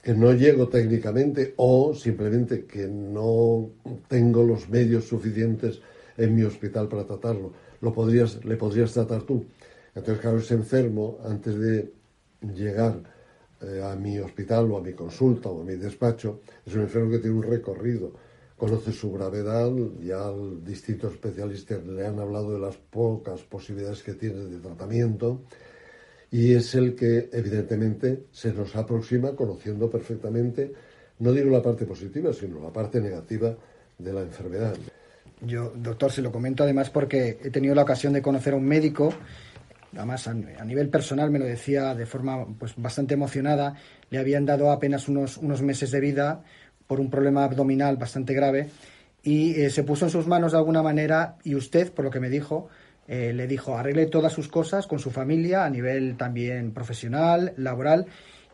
que 0.01 0.13
no 0.13 0.33
llego 0.33 0.69
técnicamente 0.69 1.53
o 1.57 1.93
simplemente 1.93 2.65
que 2.65 2.87
no 2.87 3.69
tengo 4.07 4.43
los 4.43 4.69
medios 4.69 5.05
suficientes 5.05 5.81
en 6.17 6.35
mi 6.35 6.43
hospital 6.43 6.87
para 6.87 7.05
tratarlo. 7.05 7.53
Lo 7.81 7.93
podrías, 7.93 8.43
le 8.45 8.55
podrías 8.55 8.93
tratar 8.93 9.23
tú. 9.23 9.45
Entonces, 9.93 10.21
claro, 10.21 10.37
ese 10.37 10.53
enfermo, 10.53 11.19
antes 11.25 11.59
de 11.59 11.91
llegar 12.55 13.01
eh, 13.61 13.81
a 13.83 13.95
mi 13.95 14.19
hospital 14.19 14.71
o 14.71 14.77
a 14.77 14.81
mi 14.81 14.93
consulta 14.93 15.49
o 15.49 15.61
a 15.61 15.65
mi 15.65 15.75
despacho, 15.75 16.41
es 16.65 16.73
un 16.75 16.81
enfermo 16.81 17.11
que 17.11 17.19
tiene 17.19 17.35
un 17.35 17.43
recorrido, 17.43 18.13
conoce 18.59 18.91
su 18.91 19.11
gravedad, 19.11 19.71
ya 20.03 20.29
distintos 20.63 21.13
especialistas 21.13 21.83
le 21.87 22.05
han 22.05 22.19
hablado 22.19 22.53
de 22.53 22.59
las 22.59 22.75
pocas 22.75 23.41
posibilidades 23.41 24.03
que 24.03 24.13
tiene 24.13 24.45
de 24.45 24.59
tratamiento 24.59 25.41
y 26.29 26.53
es 26.53 26.75
el 26.75 26.93
que 26.93 27.29
evidentemente 27.31 28.25
se 28.31 28.53
nos 28.53 28.75
aproxima 28.75 29.35
conociendo 29.35 29.89
perfectamente, 29.89 30.73
no 31.19 31.31
digo 31.31 31.49
la 31.49 31.63
parte 31.63 31.85
positiva, 31.85 32.33
sino 32.33 32.61
la 32.61 32.71
parte 32.71 32.99
negativa 32.99 33.55
de 33.97 34.13
la 34.13 34.21
enfermedad. 34.21 34.75
Yo, 35.41 35.71
doctor, 35.73 36.11
se 36.11 36.21
lo 36.21 36.31
comento 36.31 36.63
además 36.63 36.89
porque 36.89 37.39
he 37.41 37.49
tenido 37.49 37.73
la 37.73 37.83
ocasión 37.83 38.11
de 38.11 38.21
conocer 38.21 38.53
a 38.53 38.57
un 38.57 38.65
médico, 38.65 39.13
además 39.95 40.27
a, 40.27 40.33
nivel 40.33 40.89
personal 40.89 41.31
me 41.31 41.39
lo 41.39 41.45
decía 41.45 41.95
de 41.95 42.05
forma 42.05 42.45
pues 42.59 42.73
bastante 42.75 43.13
emocionada, 43.13 43.75
le 44.09 44.19
habían 44.19 44.45
dado 44.45 44.69
apenas 44.69 45.07
unos, 45.07 45.37
unos 45.37 45.61
meses 45.61 45.91
de 45.91 46.01
vida 46.01 46.43
por 46.89 46.99
un 46.99 47.11
problema 47.11 47.43
abdominal 47.43 47.97
bastante 47.97 48.33
grave 48.33 48.71
y 49.21 49.61
eh, 49.61 49.69
se 49.69 49.83
puso 49.83 50.05
en 50.05 50.11
sus 50.11 50.25
manos 50.25 50.53
de 50.53 50.57
alguna 50.57 50.81
manera 50.81 51.35
y 51.43 51.53
usted, 51.53 51.93
por 51.93 52.03
lo 52.03 52.09
que 52.09 52.19
me 52.19 52.29
dijo, 52.29 52.67
eh, 53.07 53.31
le 53.31 53.45
dijo 53.45 53.77
arregle 53.77 54.07
todas 54.07 54.33
sus 54.33 54.47
cosas 54.47 54.87
con 54.87 54.97
su 54.97 55.11
familia 55.11 55.65
a 55.65 55.69
nivel 55.69 56.17
también 56.17 56.71
profesional, 56.71 57.53
laboral 57.57 58.07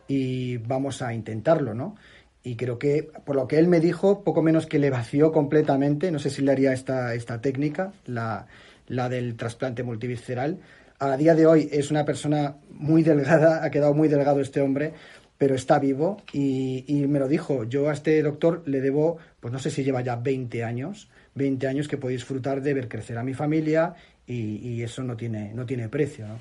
y 0.06 0.58
vamos 0.58 1.00
a 1.00 1.14
intentarlo, 1.14 1.72
¿no? 1.72 1.96
Y 2.42 2.56
creo 2.56 2.78
que, 2.78 3.08
por 3.24 3.36
lo 3.36 3.48
que 3.48 3.58
él 3.58 3.68
me 3.68 3.80
dijo, 3.80 4.22
poco 4.22 4.42
menos 4.42 4.66
que 4.66 4.78
le 4.78 4.90
vació 4.90 5.32
completamente, 5.32 6.10
no 6.10 6.18
sé 6.18 6.28
si 6.28 6.42
le 6.42 6.52
haría 6.52 6.74
esta, 6.74 7.14
esta 7.14 7.40
técnica, 7.40 7.94
la, 8.04 8.46
la 8.86 9.08
del 9.08 9.34
trasplante 9.34 9.82
multivisceral. 9.82 10.58
A 10.98 11.16
día 11.16 11.34
de 11.34 11.46
hoy 11.46 11.70
es 11.72 11.90
una 11.90 12.04
persona 12.04 12.56
muy 12.70 13.02
delgada, 13.02 13.60
ha 13.64 13.70
quedado 13.70 13.94
muy 13.94 14.08
delgado 14.08 14.40
este 14.40 14.60
hombre, 14.60 14.92
pero 15.38 15.54
está 15.54 15.78
vivo 15.78 16.22
y, 16.32 16.84
y, 16.86 17.06
me 17.06 17.18
lo 17.18 17.28
dijo. 17.28 17.64
Yo 17.64 17.88
a 17.88 17.92
este 17.92 18.22
doctor 18.22 18.62
le 18.66 18.80
debo, 18.80 19.18
pues 19.40 19.52
no 19.52 19.58
sé 19.58 19.70
si 19.70 19.84
lleva 19.84 20.00
ya 20.00 20.16
20 20.16 20.64
años, 20.64 21.08
20 21.34 21.66
años 21.66 21.88
que 21.88 21.98
puedo 21.98 22.12
disfrutar 22.12 22.62
de 22.62 22.74
ver 22.74 22.88
crecer 22.88 23.18
a 23.18 23.22
mi 23.22 23.34
familia 23.34 23.94
y, 24.26 24.82
eso 24.82 25.02
no 25.02 25.16
tiene, 25.16 25.52
no 25.54 25.64
tiene 25.66 25.88
precio. 25.88 26.26
¿no? 26.26 26.38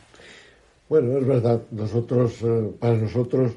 Bueno, 0.89 1.17
es 1.17 1.27
verdad. 1.27 1.61
Nosotros, 1.71 2.41
eh, 2.41 2.71
para 2.79 2.95
nosotros, 2.95 3.53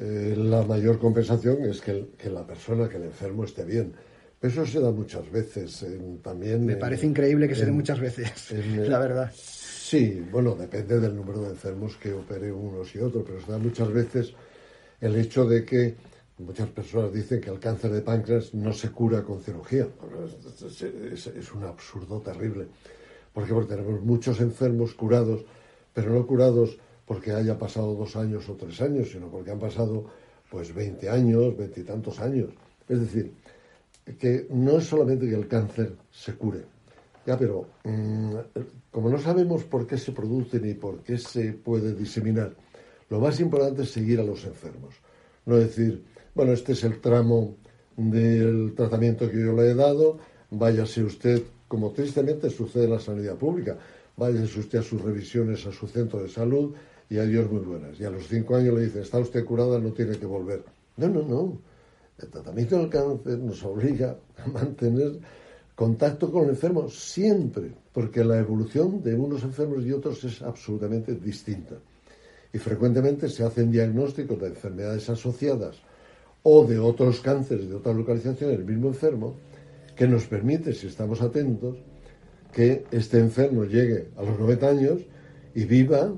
eh, 0.00 0.34
la 0.36 0.62
mayor 0.62 0.98
compensación 0.98 1.64
es 1.64 1.80
que, 1.80 2.08
que, 2.18 2.30
la 2.30 2.46
persona, 2.46 2.88
que 2.88 2.96
el 2.96 3.04
enfermo 3.04 3.44
esté 3.44 3.64
bien. 3.64 3.92
Eso 4.40 4.66
se 4.66 4.80
da 4.80 4.90
muchas 4.90 5.30
veces. 5.30 5.86
también 6.22 6.66
Me 6.66 6.76
parece 6.76 7.06
increíble 7.06 7.46
que 7.46 7.54
se 7.54 7.64
dé 7.64 7.70
muchas 7.70 8.00
veces, 8.00 8.50
la 8.76 8.98
verdad. 8.98 9.30
Sí, 9.32 10.24
bueno, 10.32 10.56
depende 10.56 10.98
del 10.98 11.14
número 11.14 11.42
de 11.42 11.50
enfermos 11.50 11.96
que 11.96 12.12
opere 12.12 12.50
unos 12.50 12.92
y 12.96 12.98
otros, 12.98 13.22
pero 13.24 13.40
se 13.40 13.52
da 13.52 13.58
muchas 13.58 13.92
veces 13.92 14.34
el 15.02 15.16
hecho 15.16 15.44
de 15.44 15.64
que 15.64 15.96
muchas 16.38 16.68
personas 16.70 17.12
dicen 17.12 17.40
que 17.40 17.50
el 17.50 17.58
cáncer 17.58 17.90
de 17.90 18.00
páncreas 18.00 18.54
no 18.54 18.72
se 18.72 18.90
cura 18.90 19.22
con 19.22 19.40
cirugía. 19.42 19.88
es 20.64 21.52
un 21.52 21.64
absurdo 21.64 22.20
terrible. 22.20 22.68
Porque 23.34 23.52
tenemos 23.68 24.00
muchos 24.02 24.40
enfermos 24.40 24.94
curados, 24.94 25.44
pero 25.92 26.12
no 26.12 26.26
curados 26.26 26.78
porque 27.04 27.32
haya 27.32 27.58
pasado 27.58 27.94
dos 27.94 28.14
años 28.16 28.48
o 28.48 28.54
tres 28.54 28.80
años, 28.80 29.10
sino 29.10 29.28
porque 29.28 29.50
han 29.50 29.58
pasado 29.58 30.06
pues 30.50 30.72
20 30.72 31.08
años, 31.08 31.56
veintitantos 31.56 32.20
años. 32.20 32.50
Es 32.88 33.00
decir, 33.00 33.32
que 34.18 34.46
no 34.50 34.78
es 34.78 34.84
solamente 34.84 35.28
que 35.28 35.34
el 35.34 35.48
cáncer 35.48 35.96
se 36.10 36.34
cure, 36.34 36.64
ya, 37.26 37.38
pero 37.38 37.66
mm, 37.84 38.34
como 38.90 39.08
no 39.08 39.18
sabemos 39.18 39.64
por 39.64 39.86
qué 39.86 39.96
se 39.96 40.12
produce 40.12 40.60
ni 40.60 40.74
por 40.74 41.02
qué 41.02 41.18
se 41.18 41.52
puede 41.52 41.94
diseminar, 41.94 42.54
Lo 43.12 43.20
más 43.20 43.38
importante 43.40 43.82
es 43.82 43.90
seguir 43.90 44.20
a 44.20 44.24
los 44.24 44.42
enfermos. 44.46 44.94
No 45.44 45.58
decir, 45.58 46.02
bueno, 46.34 46.52
este 46.52 46.72
es 46.72 46.82
el 46.82 46.98
tramo 46.98 47.56
del 47.94 48.72
tratamiento 48.74 49.30
que 49.30 49.38
yo 49.38 49.52
le 49.52 49.70
he 49.70 49.74
dado, 49.74 50.16
váyase 50.50 51.04
usted, 51.04 51.42
como 51.68 51.90
tristemente 51.90 52.48
sucede 52.48 52.84
en 52.84 52.92
la 52.92 52.98
sanidad 52.98 53.36
pública, 53.36 53.76
váyase 54.16 54.60
usted 54.60 54.78
a 54.78 54.82
sus 54.82 55.02
revisiones 55.02 55.66
a 55.66 55.72
su 55.72 55.86
centro 55.88 56.22
de 56.22 56.30
salud 56.30 56.72
y 57.10 57.18
adiós 57.18 57.52
muy 57.52 57.60
buenas. 57.60 58.00
Y 58.00 58.04
a 58.06 58.10
los 58.10 58.26
cinco 58.28 58.56
años 58.56 58.76
le 58.76 58.84
dicen, 58.86 59.02
está 59.02 59.18
usted 59.18 59.44
curada, 59.44 59.78
no 59.78 59.92
tiene 59.92 60.16
que 60.16 60.24
volver. 60.24 60.64
No, 60.96 61.08
no, 61.08 61.20
no. 61.20 61.58
El 62.18 62.28
tratamiento 62.30 62.78
del 62.78 62.88
cáncer 62.88 63.38
nos 63.40 63.62
obliga 63.62 64.16
a 64.38 64.48
mantener 64.48 65.18
contacto 65.74 66.32
con 66.32 66.44
el 66.44 66.50
enfermo 66.52 66.88
siempre, 66.88 67.74
porque 67.92 68.24
la 68.24 68.38
evolución 68.38 69.02
de 69.02 69.14
unos 69.14 69.42
enfermos 69.42 69.84
y 69.84 69.92
otros 69.92 70.24
es 70.24 70.40
absolutamente 70.40 71.14
distinta. 71.14 71.74
Y 72.52 72.58
frecuentemente 72.58 73.28
se 73.28 73.44
hacen 73.44 73.70
diagnósticos 73.70 74.40
de 74.40 74.48
enfermedades 74.48 75.08
asociadas 75.08 75.76
o 76.42 76.64
de 76.64 76.78
otros 76.78 77.20
cánceres 77.20 77.68
de 77.68 77.76
otras 77.76 77.96
localizaciones 77.96 78.58
del 78.58 78.66
mismo 78.66 78.88
enfermo, 78.88 79.36
que 79.96 80.08
nos 80.08 80.26
permite, 80.26 80.72
si 80.72 80.86
estamos 80.88 81.22
atentos, 81.22 81.76
que 82.52 82.84
este 82.90 83.18
enfermo 83.18 83.64
llegue 83.64 84.08
a 84.16 84.22
los 84.22 84.38
90 84.38 84.68
años 84.68 85.00
y 85.54 85.64
viva 85.64 86.12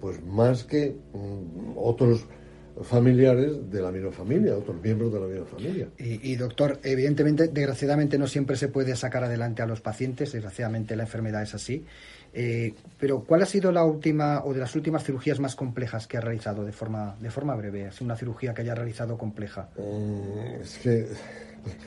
pues 0.00 0.22
más 0.24 0.64
que 0.64 0.96
mm, 1.12 1.72
otros 1.76 2.26
familiares 2.82 3.70
de 3.70 3.80
la 3.80 3.90
misma 3.90 4.12
familia, 4.12 4.56
otros 4.56 4.80
miembros 4.82 5.12
de 5.12 5.20
la 5.20 5.26
misma 5.26 5.46
familia. 5.46 5.88
Y, 5.98 6.36
doctor, 6.36 6.78
evidentemente, 6.82 7.48
desgraciadamente 7.48 8.18
no 8.18 8.26
siempre 8.26 8.56
se 8.56 8.68
puede 8.68 8.94
sacar 8.96 9.24
adelante 9.24 9.62
a 9.62 9.66
los 9.66 9.80
pacientes, 9.80 10.32
desgraciadamente 10.32 10.94
la 10.94 11.04
enfermedad 11.04 11.42
es 11.42 11.54
así. 11.54 11.84
Eh, 12.38 12.74
pero 13.00 13.24
¿cuál 13.24 13.40
ha 13.42 13.46
sido 13.46 13.72
la 13.72 13.82
última 13.82 14.44
o 14.44 14.52
de 14.52 14.60
las 14.60 14.76
últimas 14.76 15.02
cirugías 15.02 15.40
más 15.40 15.56
complejas 15.56 16.06
que 16.06 16.18
ha 16.18 16.20
realizado 16.20 16.66
de 16.66 16.72
forma, 16.72 17.16
de 17.18 17.30
forma 17.30 17.54
breve? 17.54 17.86
¿Es 17.86 18.02
una 18.02 18.14
cirugía 18.14 18.52
que 18.52 18.60
haya 18.60 18.74
realizado 18.74 19.16
compleja? 19.16 19.70
Mm, 19.78 20.60
es 20.60 20.76
que 20.76 21.06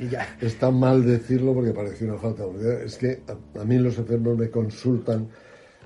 ya. 0.10 0.28
está 0.42 0.72
mal 0.72 1.06
decirlo 1.06 1.54
porque 1.54 1.72
parece 1.72 2.06
una 2.06 2.18
falta 2.18 2.42
de 2.42 2.50
unidad. 2.50 2.82
Es 2.82 2.98
que 2.98 3.22
a, 3.28 3.64
mí 3.64 3.78
los 3.78 4.00
enfermos 4.00 4.40
me 4.40 4.50
consultan 4.50 5.30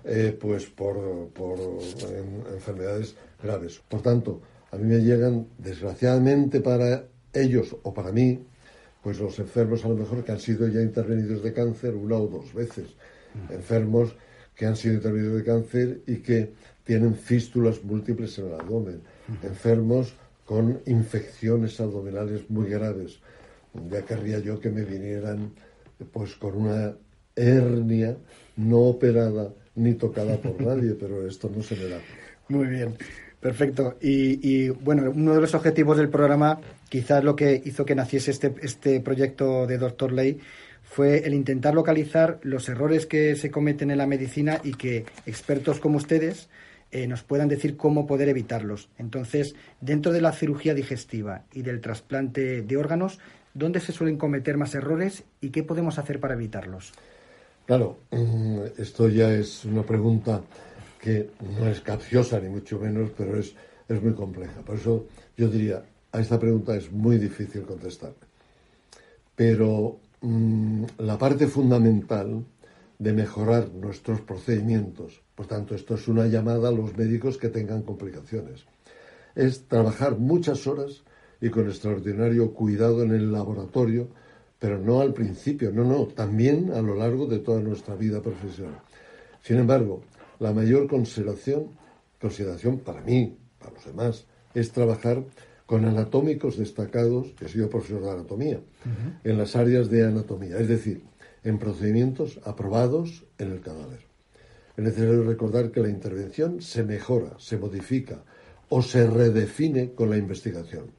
eh, 0.05 0.37
pues 0.39 0.67
por, 0.67 1.27
por 1.33 1.59
enfermedades 2.53 3.17
graves. 3.43 3.81
Por 3.89 4.01
tanto, 4.01 4.41
a 4.71 4.77
mí 4.77 4.85
me 4.85 4.99
llegan, 4.99 5.45
desgraciadamente 5.57 6.61
para 6.61 7.03
ellos 7.33 7.75
o 7.83 7.93
para 7.93 8.13
mí, 8.13 8.39
pues 9.01 9.19
los 9.19 9.37
enfermos 9.39 9.83
a 9.83 9.89
lo 9.89 9.95
mejor 9.95 10.23
que 10.23 10.31
han 10.31 10.39
sido 10.39 10.69
ya 10.69 10.79
intervenidos 10.79 11.43
de 11.43 11.51
cáncer 11.51 11.95
una 11.95 12.15
o 12.15 12.27
dos 12.27 12.53
veces. 12.53 12.95
Mm. 13.33 13.53
Enfermos 13.55 14.15
que 14.55 14.65
han 14.65 14.75
sido 14.75 14.95
intervenidos 14.95 15.37
de 15.37 15.43
cáncer 15.43 16.01
y 16.07 16.17
que 16.17 16.53
tienen 16.83 17.15
fístulas 17.15 17.83
múltiples 17.83 18.37
en 18.39 18.47
el 18.47 18.53
abdomen. 18.53 19.01
Enfermos 19.41 20.13
con 20.45 20.81
infecciones 20.85 21.79
abdominales 21.79 22.49
muy 22.49 22.69
graves. 22.69 23.19
Ya 23.89 24.01
querría 24.03 24.39
yo 24.39 24.59
que 24.59 24.69
me 24.69 24.83
vinieran 24.83 25.53
pues 26.11 26.35
con 26.35 26.55
una 26.55 26.93
hernia 27.35 28.17
no 28.57 28.79
operada 28.79 29.53
ni 29.75 29.93
tocada 29.93 30.37
por 30.37 30.61
nadie, 30.65 30.93
pero 30.93 31.25
esto 31.27 31.49
no 31.55 31.63
se 31.63 31.75
me 31.75 31.87
da. 31.87 31.99
Muy 32.49 32.67
bien. 32.67 32.95
Perfecto. 33.39 33.97
Y, 33.99 34.69
bueno, 34.69 35.11
uno 35.13 35.35
de 35.35 35.41
los 35.41 35.53
objetivos 35.53 35.97
del 35.97 36.07
programa, 36.07 36.61
quizás 36.87 37.25
lo 37.25 37.35
que 37.35 37.61
hizo 37.65 37.83
que 37.83 37.93
naciese 37.93 38.31
este, 38.31 38.55
este 38.61 39.01
proyecto 39.01 39.67
de 39.67 39.77
Doctor 39.77 40.13
Ley, 40.13 40.39
fue 40.93 41.25
el 41.25 41.33
intentar 41.33 41.73
localizar 41.73 42.39
los 42.43 42.69
errores 42.69 43.07
que 43.07 43.35
se 43.35 43.49
cometen 43.49 43.89
en 43.89 43.97
la 43.97 44.05
medicina 44.05 44.61
y 44.63 44.73
que 44.73 45.05
expertos 45.25 45.79
como 45.79 45.97
ustedes 45.97 46.49
eh, 46.91 47.07
nos 47.07 47.23
puedan 47.23 47.47
decir 47.47 47.77
cómo 47.77 48.05
poder 48.05 48.29
evitarlos. 48.29 48.89
Entonces, 48.99 49.55
dentro 49.81 50.11
de 50.11 50.21
la 50.21 50.33
cirugía 50.33 50.75
digestiva 50.75 51.45
y 51.51 51.63
del 51.63 51.81
trasplante 51.81 52.61
de 52.61 52.77
órganos, 52.77 53.17
¿dónde 53.55 53.79
se 53.79 53.91
suelen 53.91 54.17
cometer 54.17 54.55
más 54.55 54.75
errores 54.75 55.23
y 55.41 55.49
qué 55.49 55.63
podemos 55.63 55.97
hacer 55.97 56.19
para 56.19 56.35
evitarlos? 56.35 56.93
Claro, 57.65 57.97
mm, 58.11 58.59
esto 58.77 59.09
ya 59.09 59.33
es 59.33 59.65
una 59.65 59.81
pregunta 59.81 60.43
que 61.01 61.31
no 61.59 61.67
es 61.69 61.81
capciosa 61.81 62.39
ni 62.39 62.49
mucho 62.49 62.77
menos, 62.77 63.09
pero 63.17 63.39
es, 63.39 63.55
es 63.89 63.99
muy 63.99 64.13
compleja. 64.13 64.61
Por 64.61 64.75
eso 64.75 65.07
yo 65.35 65.47
diría, 65.47 65.83
a 66.11 66.19
esta 66.19 66.39
pregunta 66.39 66.75
es 66.75 66.91
muy 66.91 67.17
difícil 67.17 67.63
contestar. 67.63 68.13
Pero 69.35 70.02
mm, 70.23 70.85
la 70.97 71.17
parte 71.17 71.47
fundamental 71.47 72.43
de 72.97 73.13
mejorar 73.13 73.69
nuestros 73.73 74.21
procedimientos, 74.21 75.21
por 75.35 75.45
tanto, 75.45 75.75
esto 75.75 75.95
es 75.95 76.07
una 76.07 76.27
llamada 76.27 76.69
a 76.69 76.71
los 76.71 76.97
médicos 76.97 77.37
que 77.37 77.49
tengan 77.49 77.83
complicaciones, 77.83 78.65
es 79.35 79.67
trabajar 79.67 80.17
muchas 80.17 80.67
horas 80.67 81.03
y 81.41 81.49
con 81.49 81.67
extraordinario 81.67 82.53
cuidado 82.53 83.03
en 83.03 83.11
el 83.11 83.31
laboratorio, 83.31 84.07
pero 84.59 84.79
no 84.79 85.01
al 85.01 85.13
principio, 85.13 85.71
no, 85.71 85.83
no, 85.83 86.05
también 86.07 86.71
a 86.71 86.81
lo 86.81 86.95
largo 86.95 87.25
de 87.27 87.39
toda 87.39 87.59
nuestra 87.59 87.95
vida 87.95 88.21
profesional. 88.21 88.79
Sin 89.41 89.57
embargo, 89.57 90.03
la 90.39 90.53
mayor 90.53 90.87
consideración, 90.87 91.67
consideración 92.21 92.79
para 92.79 93.01
mí, 93.01 93.37
para 93.59 93.73
los 93.73 93.85
demás, 93.85 94.25
es 94.53 94.71
trabajar 94.71 95.23
con 95.65 95.85
anatómicos 95.85 96.57
destacados, 96.57 97.33
que 97.37 97.45
he 97.45 97.49
sido 97.49 97.69
profesor 97.69 98.01
de 98.01 98.11
anatomía, 98.11 98.59
en 99.23 99.37
las 99.37 99.55
áreas 99.55 99.89
de 99.89 100.05
anatomía, 100.05 100.57
es 100.57 100.67
decir, 100.67 101.03
en 101.43 101.57
procedimientos 101.57 102.39
aprobados 102.43 103.25
en 103.37 103.51
el 103.51 103.61
cadáver. 103.61 103.99
Es 104.75 104.83
necesario 104.83 105.23
recordar 105.23 105.71
que 105.71 105.81
la 105.81 105.89
intervención 105.89 106.61
se 106.61 106.83
mejora, 106.83 107.33
se 107.37 107.57
modifica 107.57 108.23
o 108.69 108.81
se 108.81 109.07
redefine 109.07 109.91
con 109.93 110.09
la 110.09 110.17
investigación. 110.17 110.91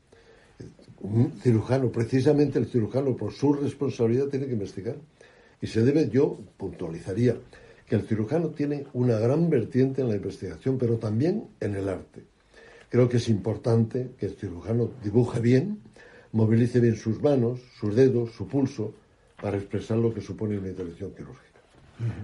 Un 1.00 1.32
cirujano, 1.42 1.90
precisamente 1.90 2.58
el 2.58 2.66
cirujano, 2.66 3.16
por 3.16 3.32
su 3.32 3.52
responsabilidad, 3.52 4.28
tiene 4.28 4.46
que 4.46 4.52
investigar. 4.52 4.96
Y 5.60 5.66
se 5.66 5.82
debe, 5.82 6.08
yo 6.08 6.38
puntualizaría, 6.56 7.36
que 7.86 7.96
el 7.96 8.02
cirujano 8.02 8.50
tiene 8.50 8.86
una 8.92 9.18
gran 9.18 9.50
vertiente 9.50 10.02
en 10.02 10.08
la 10.08 10.16
investigación, 10.16 10.78
pero 10.78 10.96
también 10.96 11.48
en 11.60 11.74
el 11.74 11.88
arte. 11.88 12.22
Creo 12.94 13.08
que 13.08 13.16
es 13.16 13.28
importante 13.28 14.12
que 14.16 14.26
el 14.26 14.36
cirujano 14.36 14.88
dibuje 15.02 15.40
bien, 15.40 15.80
movilice 16.30 16.78
bien 16.78 16.94
sus 16.94 17.20
manos, 17.20 17.58
sus 17.80 17.96
dedos, 17.96 18.30
su 18.30 18.46
pulso, 18.46 18.94
para 19.42 19.56
expresar 19.56 19.98
lo 19.98 20.14
que 20.14 20.20
supone 20.20 20.56
una 20.56 20.68
intervención 20.68 21.10
quirúrgica. 21.10 21.58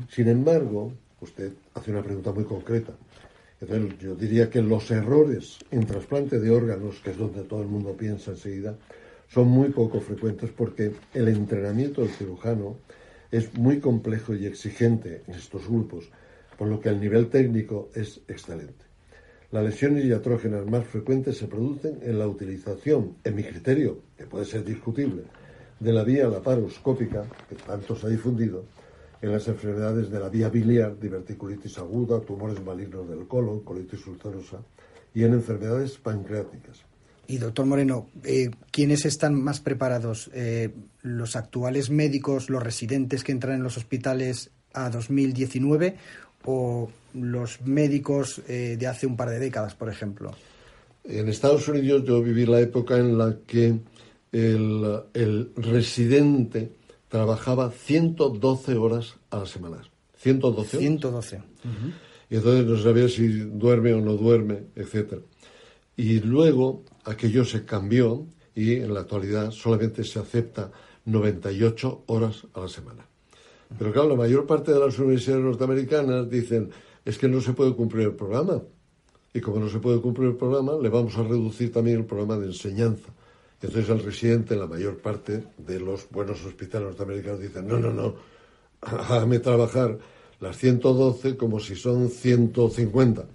Sin 0.08 0.28
embargo, 0.28 0.92
usted 1.22 1.54
hace 1.74 1.90
una 1.90 2.04
pregunta 2.04 2.30
muy 2.30 2.44
concreta. 2.44 2.92
Entonces, 3.60 3.98
yo 3.98 4.14
diría 4.14 4.48
que 4.48 4.62
los 4.62 4.88
errores 4.92 5.58
en 5.72 5.84
trasplante 5.86 6.38
de 6.38 6.50
órganos, 6.52 7.00
que 7.00 7.10
es 7.10 7.18
donde 7.18 7.42
todo 7.42 7.62
el 7.62 7.68
mundo 7.68 7.96
piensa 7.96 8.30
enseguida, 8.30 8.78
son 9.26 9.48
muy 9.48 9.70
poco 9.70 10.00
frecuentes 10.00 10.52
porque 10.52 10.92
el 11.12 11.26
entrenamiento 11.26 12.02
del 12.02 12.10
cirujano 12.10 12.76
es 13.32 13.52
muy 13.54 13.80
complejo 13.80 14.36
y 14.36 14.46
exigente 14.46 15.22
en 15.26 15.34
estos 15.34 15.66
grupos, 15.66 16.08
por 16.56 16.68
lo 16.68 16.78
que 16.78 16.90
el 16.90 17.00
nivel 17.00 17.28
técnico 17.28 17.90
es 17.92 18.20
excelente. 18.28 18.89
Las 19.52 19.64
lesiones 19.64 20.04
iatrógenas 20.04 20.64
más 20.66 20.84
frecuentes 20.84 21.36
se 21.36 21.48
producen 21.48 21.98
en 22.02 22.20
la 22.20 22.28
utilización, 22.28 23.16
en 23.24 23.34
mi 23.34 23.42
criterio, 23.42 23.98
que 24.16 24.24
puede 24.24 24.44
ser 24.44 24.64
discutible, 24.64 25.24
de 25.80 25.92
la 25.92 26.04
vía 26.04 26.28
laparoscópica, 26.28 27.24
que 27.48 27.56
tanto 27.56 27.96
se 27.96 28.06
ha 28.06 28.10
difundido, 28.10 28.64
en 29.20 29.32
las 29.32 29.48
enfermedades 29.48 30.08
de 30.08 30.20
la 30.20 30.28
vía 30.28 30.48
biliar, 30.48 30.98
diverticulitis 31.00 31.78
aguda, 31.78 32.20
tumores 32.20 32.62
malignos 32.64 33.08
del 33.08 33.26
colon, 33.26 33.60
colitis 33.60 34.06
ulcerosa, 34.06 34.58
y 35.14 35.24
en 35.24 35.32
enfermedades 35.32 35.98
pancreáticas. 35.98 36.84
Y 37.26 37.38
doctor 37.38 37.66
Moreno, 37.66 38.06
eh, 38.24 38.50
¿quiénes 38.70 39.04
están 39.04 39.34
más 39.34 39.60
preparados? 39.60 40.30
Eh, 40.32 40.70
¿Los 41.02 41.34
actuales 41.34 41.90
médicos, 41.90 42.50
los 42.50 42.62
residentes 42.62 43.24
que 43.24 43.32
entran 43.32 43.56
en 43.56 43.62
los 43.64 43.76
hospitales 43.76 44.52
a 44.72 44.90
2019 44.90 45.96
o 46.44 46.90
los 47.14 47.60
médicos 47.62 48.42
eh, 48.48 48.76
de 48.78 48.86
hace 48.86 49.06
un 49.06 49.16
par 49.16 49.30
de 49.30 49.38
décadas, 49.38 49.74
por 49.74 49.88
ejemplo? 49.88 50.32
En 51.04 51.28
Estados 51.28 51.66
Unidos 51.68 52.04
yo 52.04 52.22
viví 52.22 52.46
la 52.46 52.60
época 52.60 52.98
en 52.98 53.18
la 53.18 53.36
que 53.46 53.80
el, 54.32 55.50
residente 55.56 56.72
trabajaba 57.08 57.70
112 57.70 58.76
horas 58.76 59.16
a 59.30 59.38
la 59.38 59.46
semana. 59.46 59.82
112 60.16 60.76
horas. 60.76 60.88
112. 60.88 61.40
Y 62.30 62.36
entonces 62.36 62.64
no 62.64 62.78
sabía 62.78 63.08
si 63.08 63.28
duerme 63.28 63.92
o 63.92 64.00
no 64.00 64.14
duerme, 64.14 64.66
etcétera. 64.76 65.22
Y 65.96 66.20
luego 66.20 66.84
aquello 67.04 67.44
se 67.44 67.64
cambió 67.64 68.26
y 68.54 68.74
en 68.74 68.94
la 68.94 69.00
actualidad 69.00 69.50
solamente 69.50 70.04
se 70.04 70.20
acepta 70.20 70.70
98 71.06 72.04
horas 72.06 72.46
a 72.54 72.60
la 72.60 72.68
semana. 72.68 73.09
Pero 73.78 73.92
claro, 73.92 74.08
la 74.10 74.16
mayor 74.16 74.46
parte 74.46 74.72
de 74.72 74.80
las 74.80 74.98
universidades 74.98 75.44
norteamericanas 75.44 76.28
dicen, 76.28 76.70
es 77.04 77.18
que 77.18 77.28
no 77.28 77.40
se 77.40 77.52
puede 77.52 77.74
cumplir 77.74 78.06
el 78.06 78.14
programa. 78.14 78.62
Y 79.32 79.40
como 79.40 79.60
no 79.60 79.68
se 79.68 79.78
puede 79.78 80.00
cumplir 80.00 80.30
el 80.30 80.36
programa, 80.36 80.72
le 80.80 80.88
vamos 80.88 81.16
a 81.16 81.22
reducir 81.22 81.72
también 81.72 81.98
el 81.98 82.04
programa 82.04 82.36
de 82.36 82.46
enseñanza. 82.46 83.08
Y 83.62 83.66
entonces 83.66 83.90
el 83.90 84.02
residente, 84.02 84.54
en 84.54 84.60
la 84.60 84.66
mayor 84.66 84.98
parte 84.98 85.44
de 85.58 85.80
los 85.80 86.08
buenos 86.10 86.44
hospitales 86.44 86.88
norteamericanos, 86.88 87.40
dicen, 87.40 87.68
no, 87.68 87.78
no, 87.78 87.92
no, 87.92 88.14
hágame 88.80 89.38
trabajar 89.38 89.98
las 90.40 90.56
112 90.56 91.36
como 91.36 91.60
si 91.60 91.76
son 91.76 92.08
150 92.08 93.26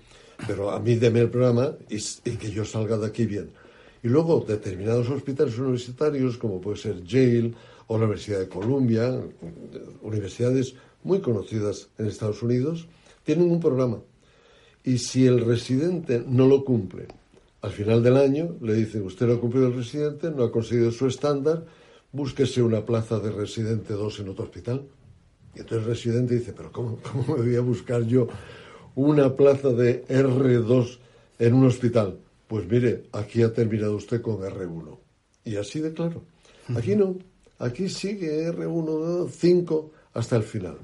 pero 0.48 0.72
a 0.72 0.80
mí 0.80 0.96
deme 0.96 1.22
el 1.22 1.30
programa 1.30 1.76
y, 1.90 2.00
que 2.32 2.52
yo 2.52 2.66
salga 2.66 2.98
de 2.98 3.08
aquí 3.08 3.26
bien. 3.26 3.52
Y 4.04 4.08
luego 4.08 4.44
determinados 4.48 5.10
hospitales 5.10 5.58
universitarios, 5.58 6.38
como 6.38 6.62
puede 6.62 6.78
ser 6.78 7.04
Yale 7.04 7.54
o 7.88 7.98
la 7.98 8.06
Universidad 8.06 8.40
de 8.40 8.50
Columbia, 8.50 9.22
universidades 10.02 10.76
muy 11.04 11.22
conocidas 11.22 11.90
en 11.98 12.08
Estados 12.08 12.42
Unidos, 12.42 12.88
tienen 13.24 13.52
un 13.52 13.60
programa. 13.60 14.00
Y 14.84 14.98
si 15.00 15.26
el 15.26 15.46
residente 15.46 16.24
no 16.26 16.48
lo 16.48 16.64
cumple, 16.64 17.08
al 17.62 17.72
final 17.72 18.04
del 18.04 18.18
año 18.18 18.56
le 18.62 18.74
dicen, 18.76 19.04
usted 19.04 19.26
no 19.26 19.34
ha 19.34 19.40
cumplido 19.40 19.68
el 19.68 19.76
residente, 19.76 20.30
no 20.30 20.44
ha 20.44 20.52
conseguido 20.52 20.92
su 20.92 21.08
estándar, 21.08 21.66
búsquese 22.12 22.62
una 22.62 22.86
plaza 22.86 23.20
de 23.20 23.32
residente 23.32 23.94
2 23.94 24.20
en 24.20 24.30
otro 24.30 24.46
hospital. 24.46 24.88
Y 25.56 25.60
entonces 25.60 25.88
el 25.88 25.94
residente 25.94 26.36
dice, 26.36 26.54
pero 26.54 26.72
¿cómo, 26.72 27.00
¿cómo 27.04 27.36
me 27.36 27.44
voy 27.44 27.56
a 27.56 27.62
buscar 27.62 28.04
yo 28.04 28.28
una 28.94 29.36
plaza 29.36 29.70
de 29.70 30.06
R2 30.06 31.00
en 31.40 31.54
un 31.54 31.66
hospital? 31.66 32.20
Pues 32.48 32.68
mire, 32.68 33.06
aquí 33.12 33.42
ha 33.42 33.52
terminado 33.52 33.96
usted 33.96 34.22
con 34.22 34.38
R1. 34.38 35.00
Y 35.46 35.56
así 35.56 35.80
de 35.80 35.94
claro. 35.94 36.24
Aquí 36.76 36.96
no, 36.96 37.18
aquí 37.60 37.90
sigue 37.90 38.52
R1, 38.52 39.30
5 39.30 39.92
hasta 40.14 40.36
el 40.36 40.44
final. 40.44 40.78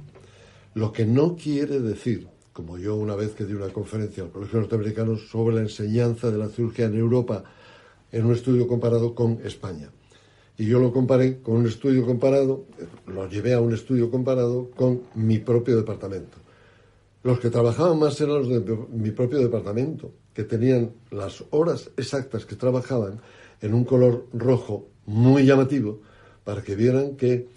Lo 0.73 0.91
que 0.91 1.05
no 1.05 1.35
quiere 1.35 1.79
decir 1.79 2.27
como 2.53 2.77
yo 2.77 2.95
una 2.95 3.15
vez 3.15 3.31
que 3.33 3.45
di 3.45 3.53
una 3.53 3.69
conferencia 3.69 4.23
al 4.23 4.31
Colegio 4.31 4.59
Norteamericano 4.59 5.17
sobre 5.17 5.55
la 5.55 5.61
enseñanza 5.61 6.29
de 6.29 6.37
la 6.37 6.49
cirugía 6.49 6.85
en 6.85 6.97
Europa 6.97 7.43
en 8.11 8.25
un 8.25 8.33
estudio 8.33 8.67
comparado 8.67 9.15
con 9.15 9.39
España. 9.43 9.89
Y 10.57 10.65
yo 10.65 10.79
lo 10.79 10.91
comparé 10.91 11.39
con 11.41 11.55
un 11.55 11.65
estudio 11.65 12.05
comparado, 12.05 12.65
lo 13.07 13.29
llevé 13.29 13.53
a 13.53 13.61
un 13.61 13.73
estudio 13.73 14.11
comparado 14.11 14.69
con 14.75 15.03
mi 15.15 15.39
propio 15.39 15.77
departamento. 15.77 16.37
Los 17.23 17.39
que 17.39 17.49
trabajaban 17.49 17.99
más 17.99 18.19
eran 18.19 18.39
los 18.39 18.49
de 18.49 18.77
mi 18.91 19.11
propio 19.11 19.39
departamento, 19.39 20.11
que 20.33 20.43
tenían 20.43 20.91
las 21.09 21.43
horas 21.51 21.89
exactas 21.95 22.45
que 22.45 22.55
trabajaban 22.55 23.21
en 23.61 23.73
un 23.73 23.85
color 23.85 24.27
rojo 24.33 24.87
muy 25.05 25.45
llamativo, 25.45 26.01
para 26.43 26.61
que 26.61 26.75
vieran 26.75 27.15
que 27.15 27.47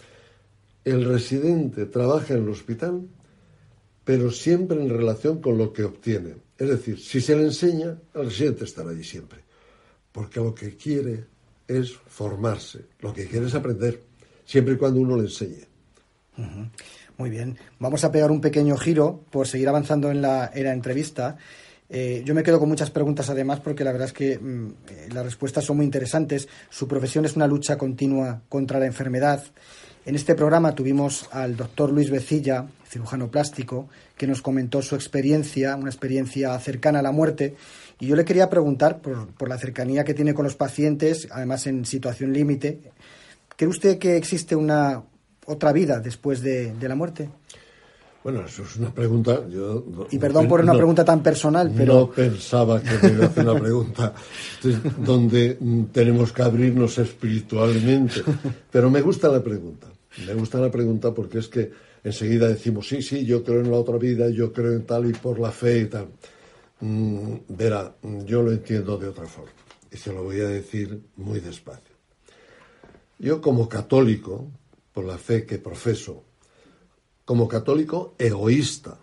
el 0.84 1.04
residente 1.04 1.86
trabaja 1.86 2.34
en 2.34 2.42
el 2.42 2.48
hospital 2.50 3.02
pero 4.04 4.30
siempre 4.30 4.80
en 4.80 4.90
relación 4.90 5.40
con 5.40 5.58
lo 5.58 5.72
que 5.72 5.84
obtiene. 5.84 6.34
Es 6.58 6.68
decir, 6.68 7.00
si 7.00 7.20
se 7.20 7.34
le 7.34 7.44
enseña, 7.44 7.98
el 8.14 8.26
residente 8.26 8.64
estará 8.64 8.90
allí 8.90 9.02
siempre, 9.02 9.40
porque 10.12 10.40
lo 10.40 10.54
que 10.54 10.76
quiere 10.76 11.24
es 11.66 11.92
formarse, 11.92 12.84
lo 13.00 13.12
que 13.12 13.26
quiere 13.26 13.46
es 13.46 13.54
aprender, 13.54 14.02
siempre 14.44 14.74
y 14.74 14.76
cuando 14.76 15.00
uno 15.00 15.16
le 15.16 15.22
enseñe. 15.22 15.66
Muy 17.16 17.30
bien, 17.30 17.56
vamos 17.78 18.04
a 18.04 18.12
pegar 18.12 18.30
un 18.30 18.40
pequeño 18.40 18.76
giro 18.76 19.24
por 19.30 19.48
seguir 19.48 19.68
avanzando 19.68 20.10
en 20.10 20.20
la, 20.20 20.50
entrevista. 20.54 21.38
Eh, 21.96 22.22
yo 22.24 22.34
me 22.34 22.42
quedo 22.42 22.58
con 22.58 22.68
muchas 22.68 22.90
preguntas 22.90 23.30
además 23.30 23.60
porque 23.60 23.84
la 23.84 23.92
verdad 23.92 24.08
es 24.08 24.12
que 24.12 24.36
mm, 24.36 24.66
eh, 24.88 25.08
las 25.12 25.24
respuestas 25.24 25.64
son 25.64 25.76
muy 25.76 25.86
interesantes. 25.86 26.48
Su 26.68 26.88
profesión 26.88 27.24
es 27.24 27.36
una 27.36 27.46
lucha 27.46 27.78
continua 27.78 28.42
contra 28.48 28.80
la 28.80 28.86
enfermedad. 28.86 29.44
En 30.04 30.16
este 30.16 30.34
programa 30.34 30.74
tuvimos 30.74 31.28
al 31.30 31.56
doctor 31.56 31.92
Luis 31.92 32.10
Becilla, 32.10 32.66
cirujano 32.88 33.30
plástico, 33.30 33.88
que 34.16 34.26
nos 34.26 34.42
comentó 34.42 34.82
su 34.82 34.96
experiencia, 34.96 35.76
una 35.76 35.88
experiencia 35.88 36.58
cercana 36.58 36.98
a 36.98 37.02
la 37.02 37.12
muerte. 37.12 37.54
Y 38.00 38.08
yo 38.08 38.16
le 38.16 38.24
quería 38.24 38.50
preguntar, 38.50 39.00
por, 39.00 39.48
la 39.48 39.56
cercanía 39.56 40.02
que 40.02 40.14
tiene 40.14 40.34
con 40.34 40.44
los 40.44 40.56
pacientes, 40.56 41.28
además 41.30 41.68
en 41.68 41.84
situación 41.84 42.32
límite, 42.32 42.80
¿cree 43.56 43.70
usted 43.70 43.98
que 43.98 44.16
existe 44.16 44.56
una 44.56 45.04
otra 45.46 45.72
vida 45.72 46.00
después 46.00 46.42
de, 46.42 46.74
la 46.80 46.96
muerte? 46.96 47.30
Bueno, 48.24 48.46
eso 48.46 48.62
es 48.62 48.76
una 48.76 48.92
pregunta. 48.92 49.42
y 50.10 50.18
perdón 50.18 50.48
por 50.48 50.62
una 50.62 50.72
pregunta 50.72 51.04
tan 51.04 51.22
personal, 51.22 51.70
pero. 51.76 51.94
No 51.94 52.10
pensaba 52.10 52.80
que 52.82 52.96
me 53.06 53.12
iba 53.12 53.26
a 53.26 53.28
hacer 53.28 53.44
una 53.46 53.60
pregunta 53.60 54.14
donde 55.04 55.58
tenemos 55.92 56.32
que 56.32 56.42
abrirnos 56.42 56.96
espiritualmente. 56.96 58.22
Pero 58.72 58.88
me 58.88 59.02
gusta 59.02 59.28
la 59.28 59.42
pregunta. 59.42 59.88
Me 60.26 60.32
gusta 60.32 60.58
la 60.58 60.70
pregunta 60.70 61.12
porque 61.12 61.38
es 61.38 61.48
que 61.48 61.70
enseguida 62.02 62.48
decimos, 62.48 62.88
sí, 62.88 63.02
sí, 63.02 63.26
yo 63.26 63.44
creo 63.44 63.60
en 63.60 63.70
la 63.70 63.76
otra 63.76 63.98
vida, 63.98 64.30
yo 64.30 64.54
creo 64.54 64.72
en 64.72 64.86
tal 64.86 65.04
y 65.10 65.12
por 65.12 65.38
la 65.38 65.50
fe 65.50 65.80
y 65.80 65.86
tal. 65.86 66.08
Mm, 66.80 67.34
verá, 67.48 67.94
yo 68.24 68.42
lo 68.42 68.52
entiendo 68.52 68.96
de 68.96 69.08
otra 69.08 69.26
forma 69.26 69.52
y 69.92 69.98
se 69.98 70.12
lo 70.12 70.24
voy 70.24 70.40
a 70.40 70.48
decir 70.48 70.98
muy 71.16 71.40
despacio. 71.40 71.94
Yo 73.18 73.42
como 73.42 73.68
católico, 73.68 74.50
por 74.94 75.04
la 75.04 75.18
fe 75.18 75.44
que 75.44 75.58
profeso, 75.58 76.24
como 77.24 77.48
católico 77.48 78.14
egoísta, 78.18 78.98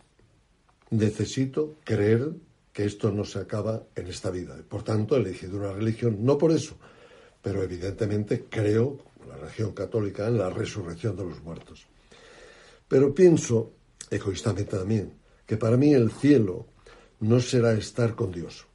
necesito 0.92 1.78
creer 1.84 2.32
que 2.74 2.86
esto 2.86 3.12
no 3.12 3.26
se 3.26 3.40
acaba 3.40 3.84
en 3.96 4.08
esta 4.08 4.30
vida. 4.30 4.56
Por 4.68 4.84
tanto, 4.84 5.16
he 5.16 5.20
elegido 5.20 5.58
una 5.58 5.74
religión, 5.74 6.24
no 6.24 6.38
por 6.38 6.52
eso, 6.52 6.78
pero 7.42 7.64
evidentemente 7.64 8.46
creo 8.50 9.00
la 9.28 9.38
religión 9.38 9.72
católica, 9.74 10.28
en 10.28 10.38
la 10.38 10.50
resurrección 10.50 11.16
de 11.16 11.26
los 11.26 11.42
muertos. 11.44 11.86
Pero 12.88 13.14
pienso, 13.14 13.74
egoístamente 14.10 14.78
también, 14.78 15.14
que 15.46 15.58
para 15.58 15.78
mí 15.78 15.94
el 15.94 16.12
cielo 16.12 16.68
no 17.20 17.40
será 17.40 17.74
estar 17.74 18.16
con 18.16 18.32
Dios. 18.32 18.66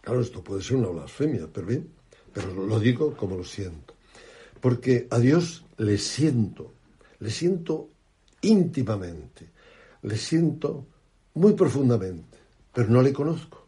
Claro, 0.00 0.20
esto 0.20 0.42
puede 0.42 0.62
ser 0.62 0.76
una 0.76 0.88
blasfemia, 0.88 1.48
pero 1.52 1.66
bien, 1.66 1.90
pero 2.32 2.52
lo 2.52 2.78
digo 2.78 3.16
como 3.16 3.36
lo 3.36 3.44
siento. 3.44 3.94
Porque 4.60 5.06
a 5.10 5.18
Dios 5.18 5.64
le 5.78 5.98
siento, 5.98 6.72
le 7.18 7.30
siento 7.30 7.90
íntimamente, 8.42 9.50
le 10.02 10.16
siento 10.16 10.86
muy 11.34 11.54
profundamente, 11.54 12.38
pero 12.72 12.88
no 12.88 13.02
le 13.02 13.12
conozco. 13.12 13.66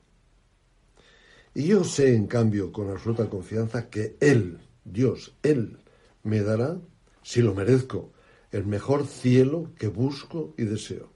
Y 1.54 1.66
yo 1.66 1.84
sé, 1.84 2.14
en 2.14 2.26
cambio, 2.26 2.72
con 2.72 2.90
absoluta 2.90 3.28
confianza, 3.28 3.88
que 3.88 4.16
Él, 4.20 4.58
Dios, 4.84 5.34
Él, 5.42 5.78
me 6.22 6.42
dará, 6.42 6.78
si 7.22 7.42
lo 7.42 7.54
merezco, 7.54 8.12
el 8.52 8.64
mejor 8.66 9.06
cielo 9.06 9.72
que 9.76 9.88
busco 9.88 10.54
y 10.56 10.64
deseo. 10.64 11.12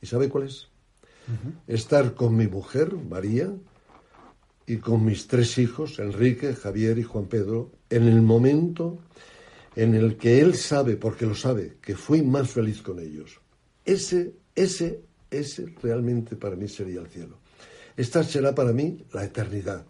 ¿Y 0.00 0.06
sabe 0.06 0.28
cuál 0.28 0.44
es? 0.44 0.68
Estar 1.66 2.14
con 2.14 2.36
mi 2.36 2.46
mujer, 2.46 2.94
María, 2.94 3.52
y 4.66 4.76
con 4.76 5.04
mis 5.04 5.26
tres 5.26 5.58
hijos, 5.58 5.98
Enrique, 5.98 6.54
Javier 6.54 6.98
y 6.98 7.02
Juan 7.02 7.26
Pedro, 7.26 7.72
en 7.88 8.04
el 8.04 8.22
momento 8.22 8.98
en 9.82 9.94
el 9.94 10.18
que 10.18 10.40
él 10.40 10.56
sabe, 10.56 10.96
porque 10.96 11.24
lo 11.24 11.34
sabe, 11.34 11.78
que 11.80 11.96
fui 11.96 12.20
más 12.20 12.50
feliz 12.50 12.82
con 12.82 12.98
ellos. 12.98 13.40
Ese, 13.82 14.34
ese, 14.54 15.00
ese 15.30 15.74
realmente 15.82 16.36
para 16.36 16.54
mí 16.54 16.68
sería 16.68 17.00
el 17.00 17.06
cielo. 17.06 17.38
Esta 17.96 18.22
será 18.22 18.54
para 18.54 18.74
mí 18.74 19.02
la 19.14 19.24
eternidad, 19.24 19.86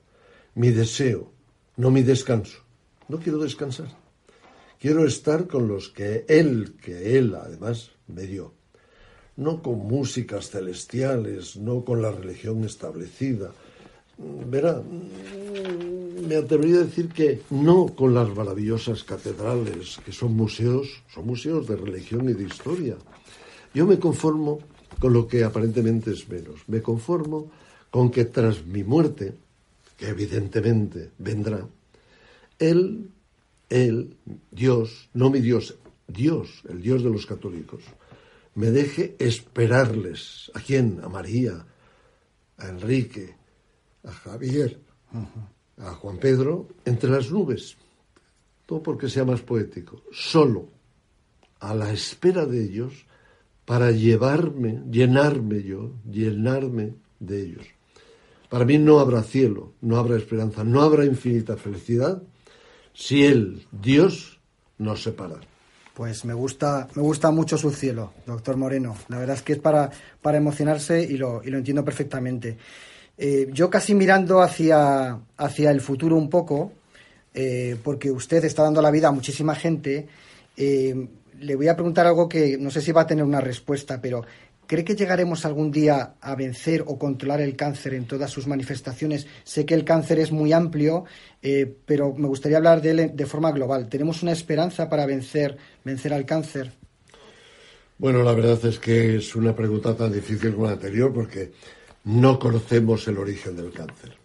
mi 0.55 0.71
deseo, 0.71 1.33
no 1.77 1.91
mi 1.91 2.05
descanso. 2.05 2.59
No 3.09 3.19
quiero 3.19 3.39
descansar. 3.39 3.89
Quiero 4.79 5.05
estar 5.05 5.49
con 5.49 5.67
los 5.67 5.89
que 5.89 6.25
Él, 6.29 6.77
que 6.81 7.19
Él 7.19 7.35
además 7.35 7.91
me 8.07 8.29
dio. 8.29 8.55
No 9.35 9.61
con 9.61 9.79
músicas 9.79 10.51
celestiales, 10.51 11.57
no 11.57 11.85
con 11.85 12.01
la 12.01 12.13
religión 12.13 12.63
establecida. 12.63 13.51
Verá, 14.47 14.83
me 16.27 16.37
atrevería 16.37 16.79
a 16.79 16.85
decir 16.85 17.09
que 17.09 17.43
no 17.51 17.87
con 17.95 18.15
las 18.15 18.29
maravillosas 18.35 19.05
catedrales, 19.05 19.99
que 20.05 20.13
son 20.13 20.37
museos, 20.37 21.03
son 21.13 21.27
museos 21.27 21.67
de 21.67 21.77
religión 21.77 22.29
y 22.29 22.35
de 22.35 22.45
historia. 22.45 22.97
Yo 23.73 23.87
me 23.87 23.99
conformo 23.99 24.59
con 24.99 25.13
lo 25.13 25.27
que 25.27 25.45
aparentemente 25.45 26.11
es 26.13 26.29
menos. 26.29 26.61
Me 26.67 26.83
conformo 26.83 27.51
con 27.91 28.11
que 28.11 28.25
tras 28.27 28.65
mi 28.67 28.85
muerte, 28.85 29.35
que 29.97 30.09
evidentemente 30.09 31.11
vendrá, 31.19 31.67
Él 32.59 33.11
él, 33.71 34.17
Dios, 34.51 35.09
no 35.15 35.31
mi 35.31 35.41
Dios, 35.41 35.77
Dios, 36.09 36.63
el 36.69 36.83
Dios 36.83 37.03
de 37.05 37.11
los 37.11 37.25
católicos, 37.25 37.83
me 38.57 38.71
deje 38.71 39.15
esperarles. 39.19 40.51
¿A 40.55 40.61
quién? 40.61 41.01
A 41.03 41.09
María, 41.09 41.65
a 42.59 42.69
Enrique, 42.69 43.37
a 44.05 44.13
Javier, 44.13 44.81
a 45.79 45.95
Juan 45.95 46.19
Pedro, 46.19 46.69
entre 46.85 47.11
las 47.11 47.31
nubes. 47.31 47.77
Todo 48.67 48.83
porque 48.83 49.09
sea 49.09 49.25
más 49.25 49.41
poético. 49.41 50.03
Solo 50.13 50.69
a 51.61 51.75
la 51.75 51.93
espera 51.93 52.47
de 52.47 52.63
ellos 52.63 53.07
para 53.65 53.91
llevarme, 53.91 54.83
llenarme 54.91 55.63
yo, 55.63 55.93
llenarme 56.11 56.95
de 57.19 57.43
ellos. 57.43 57.67
Para 58.49 58.65
mí 58.65 58.79
no 58.79 58.99
habrá 58.99 59.23
cielo, 59.23 59.75
no 59.81 59.97
habrá 59.97 60.17
esperanza, 60.17 60.65
no 60.65 60.83
habrá 60.83 61.05
infinita 61.05 61.57
felicidad 61.57 62.23
si 62.93 63.25
el 63.25 63.65
Dios 63.71 64.41
nos 64.79 65.03
separa. 65.03 65.39
Pues 65.95 66.25
me 66.25 66.35
gusta, 66.35 66.89
me 66.95 67.03
gusta 67.03 67.31
mucho 67.31 67.57
su 67.59 67.71
cielo, 67.71 68.13
doctor 68.27 68.57
Moreno. 68.57 68.97
La 69.09 69.19
verdad 69.19 69.37
es 69.37 69.43
que 69.43 69.53
es 69.53 69.59
para, 69.59 69.91
para 70.23 70.39
emocionarse 70.39 71.03
y 71.03 71.17
lo, 71.17 71.43
y 71.45 71.51
lo 71.51 71.59
entiendo 71.59 71.85
perfectamente. 71.85 72.57
Eh, 73.23 73.51
yo 73.53 73.69
casi 73.69 73.95
mirando 73.95 74.41
hacia, 74.41 75.21
hacia 75.37 75.71
el 75.71 75.83
futuro 75.83 76.17
un 76.17 76.31
poco, 76.31 76.73
eh, 77.35 77.77
porque 77.85 78.11
usted 78.11 78.43
está 78.47 78.63
dando 78.63 78.81
la 78.81 78.91
vida 78.91 79.09
a 79.09 79.13
muchísima 79.13 79.55
gente, 79.55 80.09
eh, 80.57 81.07
le 81.39 81.55
voy 81.55 81.69
a 81.69 81.75
preguntar 81.75 82.07
algo 82.07 82.31
que 82.31 82.57
no 82.57 82.71
sé 82.71 82.81
si 82.81 82.93
va 82.93 83.03
a 83.03 83.07
tener 83.07 83.23
una 83.23 83.43
respuesta, 83.43 84.01
pero 84.01 84.25
¿Cree 84.67 84.85
que 84.85 84.95
llegaremos 84.95 85.45
algún 85.45 85.73
día 85.73 86.15
a 86.21 86.37
vencer 86.37 86.85
o 86.87 86.97
controlar 86.97 87.41
el 87.41 87.57
cáncer 87.57 87.93
en 87.93 88.07
todas 88.07 88.31
sus 88.31 88.47
manifestaciones? 88.47 89.27
Sé 89.43 89.67
que 89.67 89.75
el 89.75 89.85
cáncer 89.85 90.21
es 90.21 90.31
muy 90.31 90.53
amplio, 90.53 91.07
pero 91.87 92.15
me 92.15 92.29
gustaría 92.29 92.59
hablar 92.59 92.81
de 92.81 92.91
él 92.91 93.11
de 93.13 93.27
forma 93.27 93.51
global. 93.51 93.89
¿Tenemos 93.89 94.23
una 94.23 94.31
esperanza 94.31 94.89
para 94.89 95.07
vencer, 95.07 95.57
vencer 95.83 96.15
al 96.15 96.25
cáncer? 96.25 96.71
Bueno, 97.99 98.23
la 98.23 98.33
verdad 98.33 98.65
es 98.65 98.79
que 98.79 99.17
es 99.17 99.35
una 99.35 99.57
pregunta 99.57 99.97
tan 99.97 100.13
difícil 100.13 100.55
como 100.55 100.67
la 100.67 100.75
anterior 100.75 101.13
porque 101.13 101.51
no 102.11 102.39
conocemos 102.41 103.07
el 103.07 103.19
origen 103.19 103.57
del 103.57 103.71
cáncer. 103.71 104.17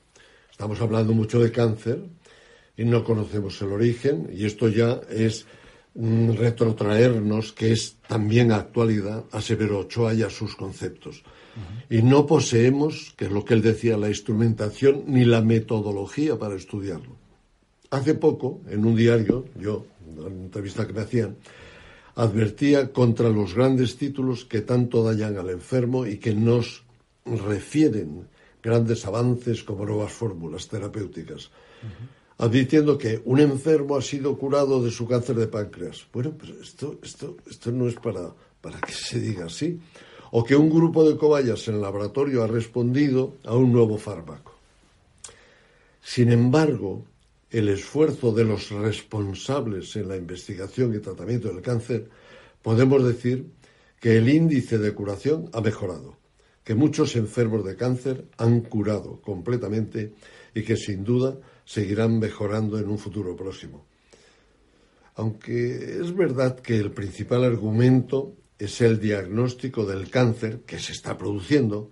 Estamos 0.49 0.81
hablando 0.81 1.13
mucho 1.13 1.39
de 1.39 1.51
cáncer 1.51 2.01
y 2.75 2.83
no 2.83 3.03
conocemos 3.03 3.61
el 3.61 3.71
origen 3.73 4.29
y 4.33 4.45
esto 4.45 4.69
ya 4.69 5.01
es 5.09 5.45
retrotraernos, 5.93 7.53
que 7.53 7.71
es 7.71 7.97
también 8.07 8.51
actualidad, 8.51 9.25
a 9.31 9.39
Severo 9.39 9.79
Ochoa 9.79 10.13
y 10.13 10.23
a 10.23 10.29
sus 10.29 10.55
conceptos. 10.55 11.23
Y 11.89 12.01
no 12.01 12.25
poseemos, 12.25 13.13
que 13.15 13.25
es 13.25 13.31
lo 13.31 13.45
que 13.45 13.53
él 13.53 13.61
decía, 13.61 13.97
la 13.97 14.09
instrumentación 14.09 15.03
ni 15.07 15.23
la 15.23 15.41
metodología 15.41 16.37
para 16.37 16.55
estudiarlo. 16.55 17.15
Hace 17.91 18.15
poco, 18.15 18.61
en 18.67 18.83
un 18.83 18.95
diario, 18.95 19.45
yo, 19.57 19.85
en 20.05 20.19
una 20.19 20.27
entrevista 20.27 20.85
que 20.85 20.91
me 20.91 21.01
hacían, 21.01 21.37
advertía 22.15 22.91
contra 22.91 23.29
los 23.29 23.53
grandes 23.53 23.95
títulos 23.95 24.43
que 24.43 24.61
tanto 24.61 25.03
dañan 25.03 25.37
al 25.37 25.49
enfermo 25.49 26.05
y 26.05 26.17
que 26.17 26.33
nos 26.33 26.84
refieren 27.25 28.27
grandes 28.61 29.05
avances 29.05 29.63
como 29.63 29.85
nuevas 29.85 30.11
fórmulas 30.11 30.67
terapéuticas 30.67 31.51
advirtiendo 32.37 32.97
que 32.97 33.21
un 33.25 33.39
enfermo 33.39 33.95
ha 33.95 34.01
sido 34.01 34.37
curado 34.37 34.83
de 34.83 34.91
su 34.91 35.07
cáncer 35.07 35.35
de 35.35 35.47
páncreas. 35.47 36.05
Bueno, 36.11 36.33
pues 36.37 36.51
esto, 36.61 36.99
esto, 37.01 37.37
esto 37.49 37.71
no 37.71 37.87
es 37.87 37.95
para, 37.95 38.33
para 38.61 38.79
que 38.81 38.91
se 38.91 39.19
diga 39.19 39.45
así. 39.45 39.79
O 40.31 40.43
que 40.43 40.55
un 40.55 40.69
grupo 40.69 41.07
de 41.07 41.17
cobayas 41.17 41.67
en 41.67 41.75
el 41.75 41.81
laboratorio 41.81 42.43
ha 42.43 42.47
respondido 42.47 43.35
a 43.45 43.55
un 43.55 43.71
nuevo 43.71 43.97
fármaco. 43.97 44.53
Sin 46.01 46.31
embargo, 46.31 47.05
el 47.49 47.69
esfuerzo 47.69 48.33
de 48.33 48.43
los 48.43 48.69
responsables 48.69 49.95
en 49.95 50.09
la 50.09 50.17
investigación 50.17 50.93
y 50.93 50.99
tratamiento 50.99 51.47
del 51.47 51.61
cáncer, 51.61 52.09
podemos 52.61 53.03
decir 53.03 53.45
que 53.99 54.17
el 54.17 54.27
índice 54.27 54.77
de 54.77 54.93
curación 54.93 55.49
ha 55.53 55.61
mejorado, 55.61 56.17
que 56.65 56.73
muchos 56.73 57.15
enfermos 57.15 57.63
de 57.63 57.77
cáncer 57.77 58.25
han 58.37 58.61
curado 58.61 59.21
completamente 59.21 60.15
y 60.53 60.63
que 60.63 60.75
sin 60.75 61.03
duda 61.03 61.37
seguirán 61.63 62.17
mejorando 62.17 62.79
en 62.79 62.89
un 62.89 62.97
futuro 62.97 63.35
próximo. 63.35 63.85
Aunque 65.13 65.99
es 66.01 66.13
verdad 66.13 66.59
que 66.59 66.75
el 66.77 66.91
principal 66.91 67.43
argumento 67.43 68.33
es 68.57 68.81
el 68.81 68.99
diagnóstico 68.99 69.85
del 69.85 70.09
cáncer 70.09 70.61
que 70.65 70.79
se 70.79 70.91
está 70.91 71.17
produciendo 71.17 71.91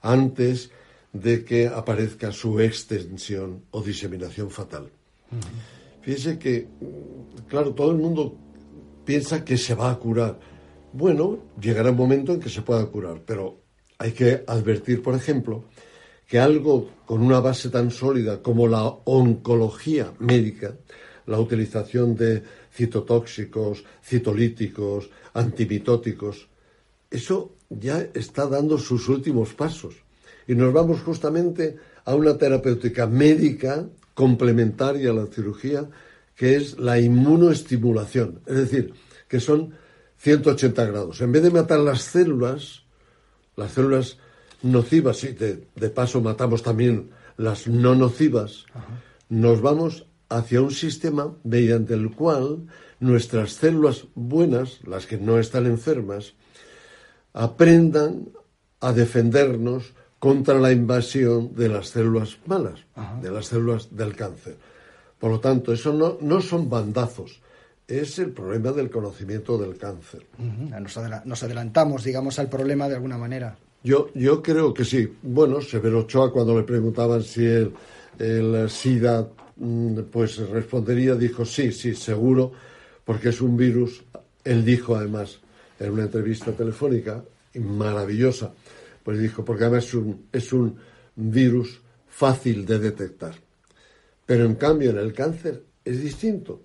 antes 0.00 0.70
de 1.12 1.44
que 1.44 1.66
aparezca 1.66 2.30
su 2.30 2.60
extensión 2.60 3.64
o 3.72 3.82
diseminación 3.82 4.48
fatal. 4.48 4.90
Fíjese 6.02 6.38
que, 6.38 6.68
claro, 7.48 7.74
todo 7.74 7.90
el 7.90 7.98
mundo 7.98 8.36
piensa 9.04 9.44
que 9.44 9.56
se 9.56 9.74
va 9.74 9.90
a 9.90 9.98
curar. 9.98 10.38
Bueno, 10.92 11.40
llegará 11.60 11.90
un 11.90 11.96
momento 11.96 12.32
en 12.32 12.40
que 12.40 12.48
se 12.48 12.62
pueda 12.62 12.86
curar, 12.86 13.22
pero 13.26 13.63
hay 14.04 14.12
que 14.12 14.44
advertir, 14.46 15.02
por 15.02 15.14
ejemplo, 15.14 15.64
que 16.28 16.38
algo 16.38 16.90
con 17.06 17.22
una 17.22 17.40
base 17.40 17.70
tan 17.70 17.90
sólida 17.90 18.42
como 18.42 18.68
la 18.68 18.84
oncología 18.84 20.12
médica, 20.18 20.76
la 21.24 21.40
utilización 21.40 22.14
de 22.14 22.42
citotóxicos, 22.70 23.82
citolíticos, 24.04 25.08
antimitóticos, 25.32 26.48
eso 27.10 27.56
ya 27.70 28.06
está 28.12 28.46
dando 28.46 28.76
sus 28.76 29.08
últimos 29.08 29.54
pasos. 29.54 29.94
Y 30.46 30.54
nos 30.54 30.70
vamos 30.74 31.00
justamente 31.00 31.76
a 32.04 32.14
una 32.14 32.36
terapéutica 32.36 33.06
médica 33.06 33.88
complementaria 34.12 35.12
a 35.12 35.14
la 35.14 35.26
cirugía, 35.28 35.88
que 36.36 36.56
es 36.56 36.78
la 36.78 37.00
inmunoestimulación. 37.00 38.40
Es 38.44 38.56
decir, 38.56 38.92
que 39.28 39.40
son 39.40 39.72
180 40.18 40.84
grados. 40.84 41.22
En 41.22 41.32
vez 41.32 41.42
de 41.42 41.50
matar 41.50 41.80
las 41.80 42.02
células, 42.02 42.83
las 43.56 43.72
células 43.72 44.18
nocivas, 44.62 45.24
y 45.24 45.32
de, 45.32 45.90
paso 45.90 46.20
matamos 46.20 46.62
también 46.62 47.10
las 47.36 47.66
no 47.66 47.94
nocivas, 47.94 48.66
nos 49.28 49.60
vamos 49.60 50.06
hacia 50.28 50.62
un 50.62 50.70
sistema 50.70 51.34
mediante 51.44 51.94
el 51.94 52.10
cual 52.10 52.66
nuestras 53.00 53.52
células 53.52 54.06
buenas, 54.14 54.80
las 54.84 55.06
que 55.06 55.18
no 55.18 55.38
están 55.38 55.66
enfermas, 55.66 56.34
aprendan 57.32 58.28
a 58.80 58.92
defendernos 58.92 59.92
contra 60.18 60.58
la 60.58 60.72
invasión 60.72 61.54
de 61.54 61.68
las 61.68 61.88
células 61.88 62.38
malas, 62.46 62.80
de 63.20 63.30
las 63.30 63.46
células 63.46 63.94
del 63.94 64.16
cáncer. 64.16 64.56
Por 65.18 65.30
lo 65.30 65.40
tanto, 65.40 65.72
eso 65.72 65.92
no, 65.92 66.16
no 66.20 66.40
son 66.40 66.70
bandazos, 66.70 67.40
es 67.86 68.18
el 68.18 68.30
problema 68.30 68.72
del 68.72 68.90
conocimiento 68.90 69.58
del 69.58 69.76
cáncer. 69.76 70.26
nos, 70.38 71.42
adelantamos, 71.42 72.04
digamos, 72.04 72.38
al 72.38 72.48
problema 72.48 72.88
de 72.88 72.94
alguna 72.94 73.18
manera. 73.18 73.56
Yo, 73.82 74.10
yo 74.14 74.42
creo 74.42 74.72
que 74.72 74.84
sí. 74.84 75.16
Bueno, 75.22 75.60
Severo 75.60 76.00
Ochoa, 76.00 76.32
cuando 76.32 76.56
le 76.56 76.64
preguntaban 76.64 77.22
si 77.22 77.44
el, 77.44 77.72
el 78.18 78.70
SIDA, 78.70 79.28
mm, 79.56 80.00
pues 80.10 80.38
respondería, 80.48 81.14
dijo 81.14 81.44
sí, 81.44 81.70
sí, 81.72 81.94
seguro, 81.94 82.52
porque 83.04 83.28
es 83.28 83.40
un 83.40 83.56
virus. 83.56 84.02
Él 84.42 84.64
dijo 84.64 84.96
además 84.96 85.40
en 85.78 85.92
una 85.92 86.04
entrevista 86.04 86.52
telefónica 86.52 87.22
maravillosa, 87.54 88.52
pues 89.02 89.18
dijo, 89.18 89.44
porque 89.44 89.64
además 89.64 89.84
es 89.84 89.94
un, 89.94 90.26
es 90.32 90.52
un 90.52 90.76
virus 91.14 91.80
fácil 92.08 92.64
de 92.64 92.78
detectar. 92.78 93.34
Pero 94.24 94.46
en 94.46 94.54
cambio 94.54 94.90
en 94.90 94.98
el 94.98 95.12
cáncer 95.12 95.62
es 95.84 96.00
distinto. 96.00 96.62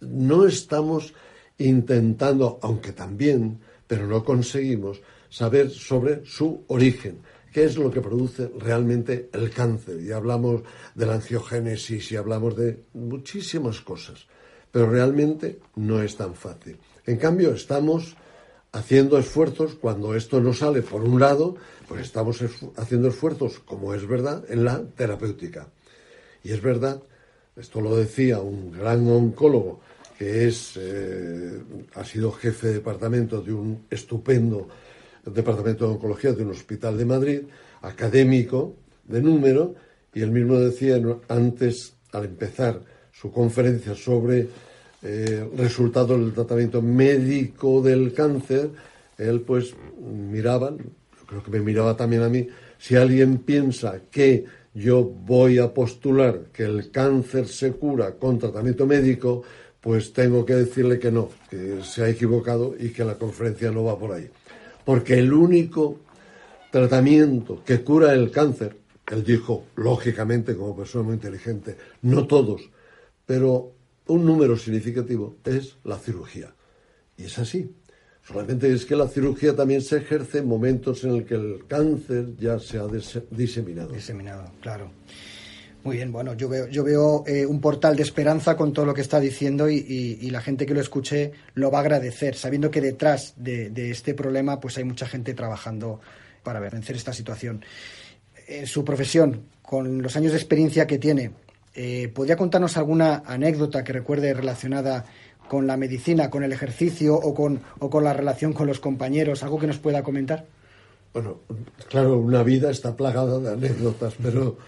No 0.00 0.46
estamos 0.46 1.14
intentando, 1.58 2.58
aunque 2.62 2.92
también, 2.92 3.60
pero 3.86 4.06
no 4.06 4.24
conseguimos 4.24 5.00
saber 5.28 5.70
sobre 5.70 6.24
su 6.24 6.64
origen, 6.68 7.20
qué 7.52 7.64
es 7.64 7.76
lo 7.76 7.90
que 7.90 8.00
produce 8.00 8.50
realmente 8.58 9.28
el 9.32 9.50
cáncer. 9.50 10.00
Y 10.00 10.12
hablamos 10.12 10.62
de 10.94 11.06
la 11.06 11.14
angiogénesis 11.14 12.12
y 12.12 12.16
hablamos 12.16 12.56
de 12.56 12.84
muchísimas 12.94 13.80
cosas, 13.80 14.26
pero 14.70 14.90
realmente 14.90 15.60
no 15.76 16.02
es 16.02 16.16
tan 16.16 16.34
fácil. 16.34 16.78
En 17.06 17.16
cambio, 17.16 17.52
estamos 17.52 18.16
haciendo 18.72 19.18
esfuerzos 19.18 19.74
cuando 19.74 20.14
esto 20.14 20.40
no 20.40 20.52
sale 20.52 20.82
por 20.82 21.02
un 21.02 21.18
lado, 21.18 21.56
pues 21.88 22.02
estamos 22.02 22.40
haciendo 22.76 23.08
esfuerzos, 23.08 23.58
como 23.60 23.94
es 23.94 24.06
verdad, 24.06 24.44
en 24.48 24.64
la 24.64 24.82
terapéutica. 24.96 25.68
Y 26.44 26.52
es 26.52 26.62
verdad, 26.62 27.02
esto 27.60 27.80
lo 27.80 27.96
decía 27.96 28.40
un 28.40 28.72
gran 28.72 29.06
oncólogo 29.06 29.80
que 30.18 30.46
es, 30.48 30.74
eh, 30.76 31.58
ha 31.94 32.04
sido 32.04 32.32
jefe 32.32 32.68
de 32.68 32.74
departamento 32.74 33.40
de 33.40 33.52
un 33.52 33.86
estupendo 33.90 34.68
Departamento 35.24 35.86
de 35.86 35.92
Oncología 35.92 36.32
de 36.32 36.42
un 36.42 36.50
hospital 36.50 36.96
de 36.96 37.04
Madrid, 37.04 37.40
académico 37.82 38.74
de 39.04 39.20
número, 39.20 39.74
y 40.14 40.22
él 40.22 40.30
mismo 40.30 40.58
decía 40.58 41.00
antes, 41.28 41.94
al 42.12 42.24
empezar 42.24 42.80
su 43.12 43.30
conferencia 43.30 43.94
sobre 43.94 44.48
eh, 45.02 45.48
resultados 45.56 46.18
del 46.18 46.32
tratamiento 46.32 46.80
médico 46.80 47.82
del 47.82 48.12
cáncer, 48.12 48.70
él 49.18 49.42
pues 49.42 49.74
miraba, 50.00 50.74
creo 51.26 51.42
que 51.42 51.50
me 51.50 51.60
miraba 51.60 51.96
también 51.96 52.22
a 52.22 52.28
mí, 52.28 52.48
si 52.78 52.96
alguien 52.96 53.38
piensa 53.38 54.00
que 54.10 54.44
yo 54.74 55.02
voy 55.02 55.58
a 55.58 55.74
postular 55.74 56.46
que 56.52 56.64
el 56.64 56.90
cáncer 56.90 57.48
se 57.48 57.72
cura 57.72 58.12
con 58.16 58.38
tratamiento 58.38 58.86
médico, 58.86 59.42
pues 59.80 60.12
tengo 60.12 60.44
que 60.44 60.54
decirle 60.54 60.98
que 60.98 61.10
no, 61.10 61.30
que 61.48 61.82
se 61.82 62.02
ha 62.04 62.08
equivocado 62.08 62.74
y 62.78 62.90
que 62.90 63.04
la 63.04 63.14
conferencia 63.14 63.70
no 63.70 63.84
va 63.84 63.98
por 63.98 64.12
ahí 64.12 64.30
porque 64.84 65.18
el 65.18 65.32
único 65.32 66.00
tratamiento 66.70 67.62
que 67.64 67.82
cura 67.82 68.12
el 68.12 68.30
cáncer, 68.30 68.76
él 69.06 69.24
dijo, 69.24 69.66
lógicamente, 69.76 70.56
como 70.56 70.76
persona 70.76 71.04
muy 71.04 71.14
inteligente, 71.14 71.76
no 72.02 72.26
todos, 72.26 72.68
pero 73.26 73.72
un 74.06 74.24
número 74.24 74.56
significativo 74.56 75.36
es 75.44 75.76
la 75.84 75.96
cirugía. 75.96 76.52
Y 77.16 77.24
es 77.24 77.38
así. 77.38 77.70
Solamente 78.30 78.72
es 78.72 78.84
que 78.84 78.94
la 78.94 79.08
cirugía 79.08 79.56
también 79.56 79.82
se 79.82 79.96
ejerce 79.96 80.38
en 80.38 80.46
momentos 80.46 81.02
en 81.02 81.18
los 81.18 81.24
que 81.24 81.34
el 81.34 81.64
cáncer 81.66 82.36
ya 82.38 82.60
se 82.60 82.78
ha 82.78 82.86
diseminado. 83.30 83.92
Diseminado, 83.92 84.44
claro. 84.60 84.92
Muy 85.82 85.96
bien, 85.96 86.12
bueno, 86.12 86.34
yo 86.34 86.48
veo, 86.48 86.68
yo 86.68 86.84
veo 86.84 87.24
eh, 87.26 87.44
un 87.44 87.60
portal 87.60 87.96
de 87.96 88.02
esperanza 88.02 88.54
con 88.56 88.72
todo 88.72 88.84
lo 88.84 88.94
que 88.94 89.00
está 89.00 89.18
diciendo 89.18 89.68
y, 89.68 90.30
la 90.30 90.42
gente 90.42 90.64
que 90.64 90.74
lo 90.74 90.80
escuche 90.80 91.32
lo 91.54 91.70
va 91.70 91.78
a 91.78 91.80
agradecer, 91.80 92.36
sabiendo 92.36 92.70
que 92.70 92.80
detrás 92.80 93.34
de, 93.36 93.90
este 93.90 94.14
problema 94.14 94.60
pues 94.60 94.76
hay 94.76 94.84
mucha 94.84 95.06
gente 95.06 95.34
trabajando 95.34 96.00
para 96.44 96.60
vencer 96.60 96.96
esta 96.96 97.12
situación. 97.12 97.64
En 98.46 98.66
su 98.66 98.84
profesión, 98.84 99.46
con 99.62 100.02
los 100.02 100.14
años 100.16 100.32
de 100.32 100.38
experiencia 100.38 100.86
que 100.86 100.98
tiene, 100.98 101.32
eh, 101.74 102.12
¿podría 102.14 102.36
contarnos 102.36 102.76
alguna 102.76 103.22
anécdota 103.26 103.82
que 103.82 103.92
recuerde 103.92 104.34
relacionada 104.34 105.06
con 105.50 105.66
la 105.66 105.76
medicina, 105.76 106.30
con 106.30 106.44
el 106.44 106.52
ejercicio 106.52 107.16
o 107.16 107.34
con, 107.34 107.60
o 107.80 107.90
con 107.90 108.04
la 108.04 108.12
relación 108.12 108.52
con 108.52 108.68
los 108.68 108.78
compañeros? 108.78 109.42
¿Algo 109.42 109.58
que 109.58 109.66
nos 109.66 109.78
pueda 109.78 110.00
comentar? 110.04 110.46
Bueno, 111.12 111.40
claro, 111.88 112.18
una 112.18 112.44
vida 112.44 112.70
está 112.70 112.96
plagada 112.96 113.40
de 113.40 113.50
anécdotas, 113.50 114.14
pero 114.22 114.58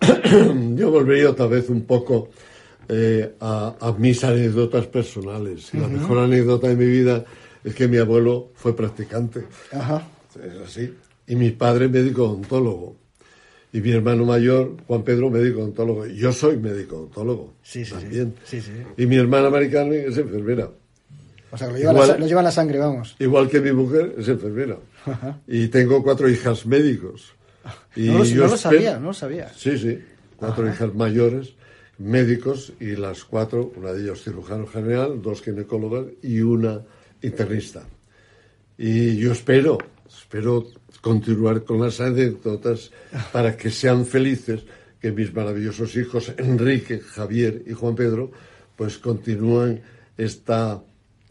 yo 0.74 0.90
volvería 0.90 1.30
otra 1.30 1.46
vez 1.46 1.70
un 1.70 1.82
poco 1.82 2.30
eh, 2.88 3.36
a, 3.38 3.94
mis 3.98 4.24
anécdotas 4.24 4.88
personales. 4.88 5.72
La 5.74 5.86
mejor 5.86 6.18
anécdota 6.18 6.66
de 6.66 6.74
mi 6.74 6.86
vida 6.86 7.24
es 7.62 7.72
que 7.76 7.86
mi 7.86 7.98
abuelo 7.98 8.50
fue 8.56 8.74
practicante. 8.74 9.44
Ajá. 9.70 10.08
Es 10.34 10.60
así. 10.60 10.92
Y 11.28 11.36
mi 11.36 11.52
padre 11.52 11.86
médico 11.86 12.24
odontólogo. 12.24 12.96
Y 13.76 13.80
mi 13.82 13.90
hermano 13.90 14.24
mayor, 14.24 14.74
Juan 14.86 15.02
Pedro, 15.02 15.28
médico 15.28 15.58
odontólogo. 15.58 16.06
Yo 16.06 16.32
soy 16.32 16.56
médico 16.56 16.96
odontólogo. 16.96 17.56
Sí, 17.62 17.84
sí, 17.84 17.92
también. 17.92 18.34
Sí. 18.42 18.58
Sí, 18.62 18.72
Y 18.96 19.04
mi 19.04 19.16
hermana 19.16 19.48
americana 19.48 19.94
es 19.94 20.16
enfermera. 20.16 20.70
O 21.50 21.58
sea, 21.58 21.68
lo 21.68 21.76
lleva, 21.76 21.92
igual, 21.92 22.18
la, 22.18 22.42
la 22.42 22.50
sangre, 22.50 22.78
vamos. 22.78 23.16
Igual 23.18 23.50
que 23.50 23.60
mi 23.60 23.72
mujer 23.72 24.14
es 24.16 24.28
enfermera. 24.28 24.78
Y 25.46 25.68
tengo 25.68 26.02
cuatro 26.02 26.26
hijas 26.26 26.64
médicos. 26.64 27.34
Y 27.96 28.08
no, 28.08 28.18
lo, 28.18 28.56
sabía, 28.56 28.98
no 28.98 29.08
lo 29.08 29.12
sabía. 29.12 29.50
Sí, 29.54 29.76
sí. 29.76 29.98
Cuatro 30.36 30.66
hijas 30.68 30.94
mayores 30.94 31.52
médicos 31.98 32.72
y 32.80 32.96
las 32.96 33.24
cuatro, 33.24 33.72
una 33.76 33.92
de 33.92 34.04
ellas 34.04 34.22
cirujano 34.22 34.66
general, 34.66 35.20
dos 35.20 35.42
ginecólogas 35.42 36.06
y 36.22 36.40
una 36.40 36.80
internista. 37.20 37.82
Y 38.78 39.16
yo 39.16 39.32
espero, 39.32 39.78
espero 40.08 40.66
continuar 41.06 41.62
con 41.62 41.80
las 41.80 42.00
anécdotas 42.00 42.90
para 43.30 43.56
que 43.56 43.70
sean 43.70 44.04
felices, 44.04 44.64
que 45.00 45.12
mis 45.12 45.32
maravillosos 45.32 45.94
hijos 45.94 46.32
Enrique, 46.36 46.98
Javier 46.98 47.62
y 47.64 47.74
Juan 47.74 47.94
Pedro, 47.94 48.32
pues 48.74 48.98
continúen 48.98 49.82
esta, 50.18 50.82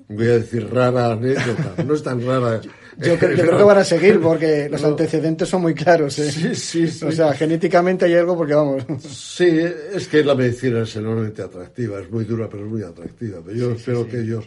voy 0.08 0.28
a 0.28 0.40
decir, 0.40 0.74
rara 0.74 1.12
anécdota. 1.12 1.84
No 1.84 1.94
es 1.94 2.04
tan 2.04 2.26
rara 2.26 2.62
yo, 2.98 3.20
creo, 3.20 3.58
que 3.58 3.64
van 3.64 3.78
a 3.80 3.84
seguir 3.84 4.22
porque 4.22 4.70
los 4.72 4.82
antecedentes 4.82 5.50
son 5.50 5.64
muy 5.64 5.74
claros. 5.74 6.18
¿eh? 6.20 6.32
Sí, 6.32 6.56
sí, 6.56 6.88
sí. 6.88 7.04
O 7.04 7.12
sea, 7.12 7.34
genéticamente 7.34 8.06
hay 8.06 8.14
algo 8.14 8.38
porque 8.38 8.54
vamos. 8.54 8.82
Sí, 9.06 9.60
es 9.94 10.08
que 10.08 10.24
la 10.24 10.36
medicina 10.36 10.84
es 10.84 10.96
enormemente 10.96 11.42
atractiva, 11.42 12.00
es 12.00 12.10
muy 12.10 12.24
dura, 12.24 12.48
pero 12.50 12.64
es 12.64 12.72
muy 12.72 12.82
atractiva. 12.82 13.42
yo 13.54 13.74
espero 13.74 14.08
que 14.08 14.22
ellos 14.22 14.46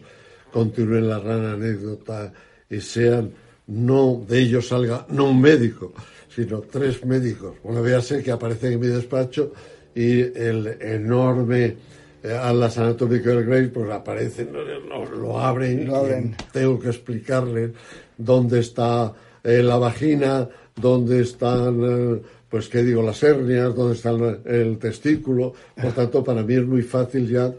continúen 0.51 1.07
la 1.07 1.19
gran 1.19 1.45
anécdota 1.45 2.33
y 2.71 2.81
sean, 2.81 3.31
no 3.68 4.24
de 4.26 4.40
ellos 4.40 4.68
salga, 4.68 5.07
no 5.11 5.31
un 5.31 5.40
médico, 5.40 5.92
sino 6.35 6.61
tres 6.61 7.04
médicos. 7.04 7.57
Una 7.62 7.81
vez 7.81 8.04
sé 8.07 8.22
que 8.22 8.31
aparecen 8.31 8.74
en 8.74 8.81
mi 8.81 8.87
despacho 8.88 9.52
y 9.94 10.20
el 10.20 10.78
enorme 10.81 11.76
eh, 12.22 12.33
Atlas 12.33 12.78
Anatómico 12.78 13.28
del 13.28 13.44
Grace, 13.44 13.68
pues 13.68 13.90
aparecen, 13.90 14.50
lo, 14.52 15.38
abren, 15.38 15.87
lo 15.87 15.96
abren. 15.96 16.37
tengo 16.52 16.78
que 16.78 16.88
explicarles 16.88 17.70
dónde 18.16 18.61
está 18.61 19.12
eh, 19.44 19.62
la 19.62 19.76
vagina, 19.76 20.48
dónde 20.74 21.20
están, 21.20 21.81
eh, 21.83 22.22
pues 22.48 22.68
qué 22.68 22.83
digo, 22.83 23.02
las 23.02 23.22
hernias, 23.22 23.74
dónde 23.74 23.94
está 23.94 24.11
el, 24.11 24.78
testículo. 24.78 25.52
Por 25.81 25.92
tanto, 25.92 26.24
para 26.24 26.42
mí 26.42 26.54
es 26.54 26.66
muy 26.66 26.83
fácil 26.83 27.28
ya 27.28 27.52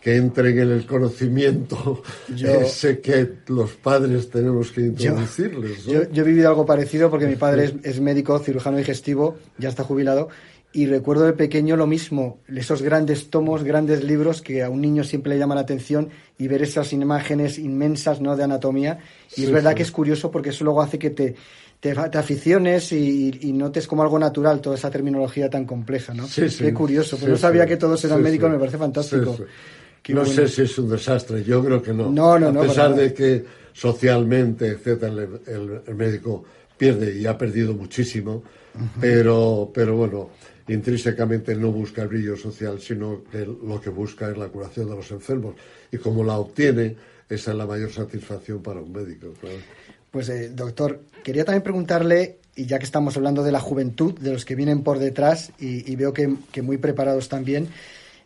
que 0.00 0.16
entren 0.16 0.58
en 0.58 0.70
el 0.70 0.86
conocimiento 0.86 2.02
ese 2.34 3.00
que 3.00 3.28
los 3.48 3.72
padres 3.72 4.30
tenemos 4.30 4.70
que 4.70 4.82
introducirles. 4.82 5.84
Yo, 5.84 6.02
he 6.02 6.22
vivido 6.22 6.48
algo 6.48 6.64
parecido 6.64 7.10
porque 7.10 7.26
mi 7.26 7.36
padre 7.36 7.64
es, 7.64 7.74
es, 7.82 8.00
médico, 8.00 8.38
cirujano 8.38 8.78
digestivo, 8.78 9.36
ya 9.58 9.68
está 9.68 9.84
jubilado, 9.84 10.28
y 10.72 10.86
recuerdo 10.86 11.24
de 11.24 11.32
pequeño 11.32 11.76
lo 11.76 11.88
mismo, 11.88 12.38
esos 12.48 12.80
grandes 12.80 13.28
tomos, 13.28 13.64
grandes 13.64 14.04
libros 14.04 14.40
que 14.40 14.62
a 14.62 14.70
un 14.70 14.80
niño 14.80 15.02
siempre 15.02 15.32
le 15.32 15.38
llama 15.38 15.56
la 15.56 15.62
atención 15.62 16.10
y 16.38 16.46
ver 16.46 16.62
esas 16.62 16.92
imágenes 16.92 17.58
inmensas 17.58 18.20
¿no? 18.20 18.36
de 18.36 18.44
anatomía. 18.44 18.98
Y 19.36 19.44
es 19.44 19.50
verdad 19.50 19.74
que 19.74 19.82
es 19.82 19.90
curioso 19.90 20.30
porque 20.30 20.50
eso 20.50 20.62
luego 20.62 20.80
hace 20.80 20.96
que 20.96 21.10
te, 21.10 21.34
te, 21.80 21.90
aficiones 21.90 22.92
y, 22.92 23.52
notes 23.52 23.88
como 23.88 24.02
algo 24.02 24.18
natural 24.18 24.60
toda 24.60 24.76
esa 24.76 24.90
terminología 24.90 25.50
tan 25.50 25.64
compleja. 25.64 26.14
¿no? 26.14 26.26
Qué 26.32 26.72
curioso, 26.72 27.16
pues 27.16 27.28
no 27.28 27.36
sabía 27.36 27.66
que 27.66 27.76
todos 27.76 28.04
eran 28.04 28.22
médicos, 28.22 28.48
me 28.48 28.58
parece 28.58 28.78
fantástico. 28.78 29.36
No 30.08 30.24
sé 30.24 30.48
si 30.48 30.62
es 30.62 30.78
un 30.78 30.88
desastre, 30.88 31.44
yo 31.44 31.64
creo 31.64 31.82
que 31.82 31.92
no. 31.92 32.10
no, 32.10 32.38
no 32.38 32.48
a 32.60 32.66
pesar 32.66 32.94
de 32.94 33.14
que 33.14 33.44
socialmente, 33.72 34.68
etcétera, 34.68 35.12
el, 35.12 35.80
el, 35.86 35.94
médico 35.94 36.44
pierde 36.76 37.16
y 37.16 37.26
ha 37.26 37.38
perdido 37.38 37.74
muchísimo, 37.74 38.42
pero, 39.00 39.70
pero 39.72 39.96
bueno 39.96 40.30
intrínsecamente 40.72 41.54
no 41.56 41.72
busca 41.72 42.02
el 42.02 42.08
brillo 42.08 42.36
social, 42.36 42.80
sino 42.80 43.24
que 43.30 43.44
lo 43.44 43.80
que 43.80 43.90
busca 43.90 44.30
es 44.30 44.38
la 44.38 44.48
curación 44.48 44.88
de 44.88 44.96
los 44.96 45.10
enfermos. 45.10 45.56
Y 45.90 45.98
como 45.98 46.22
la 46.22 46.38
obtiene, 46.38 46.96
esa 47.28 47.50
es 47.50 47.56
la 47.56 47.66
mayor 47.66 47.92
satisfacción 47.92 48.62
para 48.62 48.80
un 48.80 48.92
médico. 48.92 49.28
Pues, 50.10 50.28
eh, 50.28 50.50
doctor, 50.50 51.00
quería 51.24 51.44
también 51.44 51.62
preguntarle, 51.62 52.38
y 52.54 52.66
ya 52.66 52.78
que 52.78 52.84
estamos 52.84 53.16
hablando 53.16 53.42
de 53.42 53.52
la 53.52 53.60
juventud, 53.60 54.14
de 54.18 54.32
los 54.32 54.44
que 54.44 54.54
vienen 54.54 54.82
por 54.82 54.98
detrás, 54.98 55.52
y, 55.58 55.94
veo 55.96 56.12
que, 56.12 56.36
que 56.52 56.62
muy 56.62 56.78
preparados 56.78 57.28
también, 57.28 57.68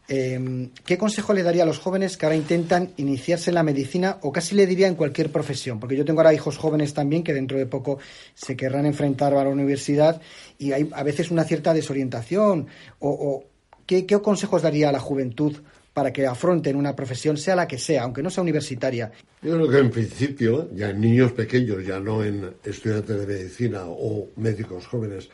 Em, 0.07 0.71
¿Qué 0.85 0.99
consejo 0.99 1.33
le 1.33 1.43
daría 1.43 1.63
a 1.63 1.67
los 1.67 1.79
jóvenes 1.79 2.19
que 2.19 2.27
ahora 2.27 2.37
intentan 2.37 2.91
iniciarse 2.99 3.51
en 3.51 3.55
la 3.55 3.63
medicina 3.63 4.19
o 4.21 4.33
casi 4.33 4.55
le 4.55 4.67
diría 4.67 4.87
en 4.87 4.97
cualquier 4.97 5.33
profesión? 5.33 5.81
Porque 5.81 5.97
yo 5.97 6.05
tengo 6.05 6.21
ahora 6.21 6.35
hijos 6.35 6.59
jóvenes 6.59 6.93
también 6.93 7.25
que 7.25 7.33
dentro 7.33 7.57
de 7.57 7.65
poco 7.65 7.99
se 8.35 8.55
querrán 8.55 8.85
enfrentar 8.85 9.33
a 9.33 9.43
la 9.43 9.49
universidad 9.49 10.21
y 10.59 10.73
hay 10.73 10.91
a 10.93 11.03
veces 11.03 11.31
una 11.31 11.45
cierta 11.45 11.73
desorientación. 11.73 12.67
O, 12.99 13.45
¿qué, 13.87 14.07
consejos 14.07 14.61
daría 14.61 14.91
a 14.91 14.93
la 14.93 15.01
juventud 15.01 15.57
para 15.95 16.13
que 16.13 16.27
afronten 16.27 16.77
una 16.77 16.95
profesión, 16.95 17.39
sea 17.39 17.57
la 17.57 17.67
que 17.67 17.79
sea, 17.79 18.03
aunque 18.03 18.23
no 18.23 18.29
sea 18.29 18.43
universitaria? 18.43 19.11
Yo 19.41 19.55
creo 19.55 19.71
que 19.71 19.79
en 19.79 19.91
principio, 19.91 20.69
ya 20.75 20.91
en 20.91 21.01
niños 21.01 21.33
pequeños, 21.33 21.87
ya 21.87 21.99
no 21.99 22.23
en 22.23 22.53
estudiantes 22.63 23.21
de 23.21 23.27
medicina 23.27 23.85
o 23.87 24.29
médicos 24.37 24.87
jóvenes, 24.87 25.31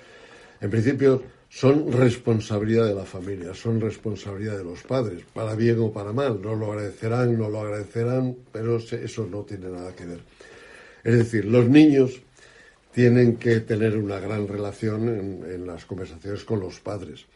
en 0.61 0.70
principio 0.70 1.22
son 1.50 1.90
responsabilidad 1.90 2.86
de 2.86 2.94
la 2.94 3.04
familia, 3.04 3.52
son 3.54 3.80
responsabilidad 3.80 4.56
de 4.56 4.62
los 4.62 4.82
padres, 4.84 5.24
para 5.34 5.56
bien 5.56 5.80
o 5.80 5.92
para 5.92 6.12
mal. 6.12 6.40
No 6.40 6.54
lo 6.54 6.72
agradecerán, 6.72 7.36
no 7.36 7.50
lo 7.50 7.60
agradecerán, 7.60 8.36
pero 8.52 8.76
eso 8.76 9.26
no 9.26 9.42
tiene 9.42 9.68
nada 9.68 9.94
que 9.94 10.06
ver. 10.06 10.20
Es 11.02 11.18
decir, 11.18 11.44
los 11.46 11.68
niños 11.68 12.20
tienen 12.92 13.36
que 13.36 13.60
tener 13.60 13.96
una 13.96 14.20
gran 14.20 14.46
relación 14.46 15.08
en, 15.08 15.66
las 15.66 15.84
conversaciones 15.86 16.44
con 16.44 16.60
los 16.60 16.78
padres. 16.78 17.26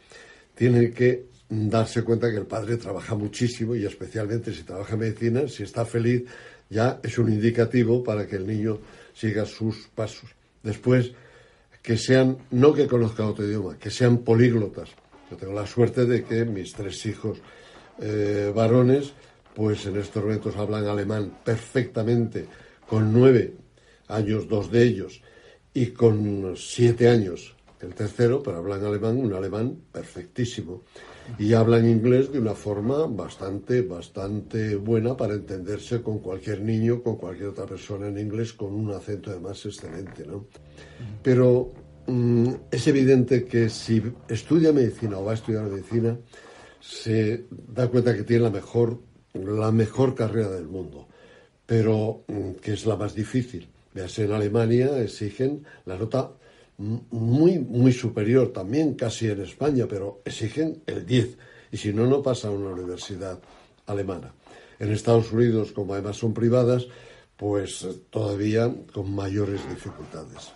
Tienen 0.55 0.93
que 0.93 1.25
darse 1.49 2.03
cuenta 2.03 2.31
que 2.31 2.37
el 2.37 2.45
padre 2.45 2.77
trabaja 2.77 3.15
muchísimo 3.15 3.75
y 3.75 3.85
especialmente 3.85 4.53
si 4.53 4.63
trabaja 4.63 4.93
en 4.93 4.99
medicina, 5.01 5.47
si 5.49 5.63
está 5.63 5.85
feliz, 5.85 6.23
ya 6.69 7.01
es 7.03 7.17
un 7.17 7.31
indicativo 7.31 8.01
para 8.01 8.25
que 8.25 8.37
el 8.37 8.47
niño 8.47 8.79
siga 9.13 9.45
sus 9.45 9.89
pasos. 9.93 10.29
Después, 10.63 11.11
que 11.85 11.97
sean, 11.97 12.37
no 12.49 12.73
que 12.73 12.87
conozcan 12.87 13.27
otro 13.27 13.45
idioma, 13.45 13.77
que 13.77 13.91
sean 13.91 14.17
políglotas. 14.19 14.89
Yo 15.29 15.37
tengo 15.37 15.53
la 15.53 15.67
suerte 15.67 16.05
de 16.05 16.23
que 16.23 16.43
mis 16.43 16.73
tres 16.73 17.05
hijos 17.05 17.37
eh, 18.01 18.51
varones, 18.53 19.13
pues 19.53 19.85
en 19.85 19.97
estos 19.97 20.23
momentos 20.23 20.55
hablan 20.57 20.87
alemán 20.87 21.37
perfectamente, 21.43 22.47
con 22.87 23.13
nueve 23.13 23.53
años 24.07 24.47
dos 24.47 24.71
de 24.71 24.83
ellos, 24.83 25.21
y 25.75 25.87
con 25.87 26.55
siete 26.57 27.07
años 27.07 27.55
el 27.81 27.93
tercero, 27.93 28.41
pero 28.41 28.57
hablan 28.57 28.83
alemán, 28.83 29.17
un 29.17 29.33
alemán 29.33 29.77
perfectísimo. 29.91 30.83
Y 31.37 31.53
hablan 31.53 31.89
inglés 31.89 32.31
de 32.31 32.39
una 32.39 32.53
forma 32.53 33.07
bastante, 33.07 33.81
bastante 33.81 34.75
buena 34.75 35.17
para 35.17 35.33
entenderse 35.33 36.01
con 36.01 36.19
cualquier 36.19 36.61
niño, 36.61 37.01
con 37.01 37.17
cualquier 37.17 37.49
otra 37.49 37.65
persona 37.65 38.07
en 38.07 38.19
inglés, 38.19 38.53
con 38.53 38.73
un 38.73 38.91
acento 38.91 39.31
además 39.31 39.65
excelente, 39.65 40.25
¿no? 40.25 40.45
Pero 41.21 41.71
mm, 42.07 42.49
es 42.71 42.87
evidente 42.87 43.45
que 43.45 43.69
si 43.69 44.01
estudia 44.29 44.71
medicina 44.71 45.17
o 45.17 45.25
va 45.25 45.31
a 45.31 45.35
estudiar 45.35 45.65
medicina, 45.65 46.17
se 46.79 47.45
da 47.49 47.87
cuenta 47.87 48.15
que 48.15 48.23
tiene 48.23 48.43
la 48.43 48.51
mejor, 48.51 48.99
la 49.33 49.71
mejor 49.71 50.13
carrera 50.13 50.51
del 50.51 50.67
mundo, 50.67 51.07
pero 51.65 52.23
mm, 52.27 52.51
que 52.61 52.73
es 52.73 52.85
la 52.85 52.95
más 52.95 53.15
difícil. 53.15 53.67
Vease 53.93 54.25
en 54.25 54.33
Alemania 54.33 55.01
exigen 55.01 55.63
la 55.85 55.97
nota 55.97 56.31
muy, 56.77 57.59
muy 57.59 57.93
superior 57.93 58.51
también, 58.51 58.95
casi 58.95 59.27
en 59.27 59.41
España, 59.41 59.85
pero 59.87 60.21
exigen 60.25 60.81
el 60.85 61.05
10. 61.05 61.37
Y 61.71 61.77
si 61.77 61.93
no, 61.93 62.05
no 62.05 62.21
pasa 62.21 62.49
a 62.49 62.51
una 62.51 62.71
universidad 62.71 63.39
alemana. 63.85 64.33
En 64.79 64.91
Estados 64.91 65.31
Unidos, 65.31 65.71
como 65.71 65.93
además 65.93 66.17
son 66.17 66.33
privadas, 66.33 66.87
pues 67.37 67.87
todavía 68.09 68.73
con 68.93 69.13
mayores 69.13 69.61
dificultades. 69.69 70.51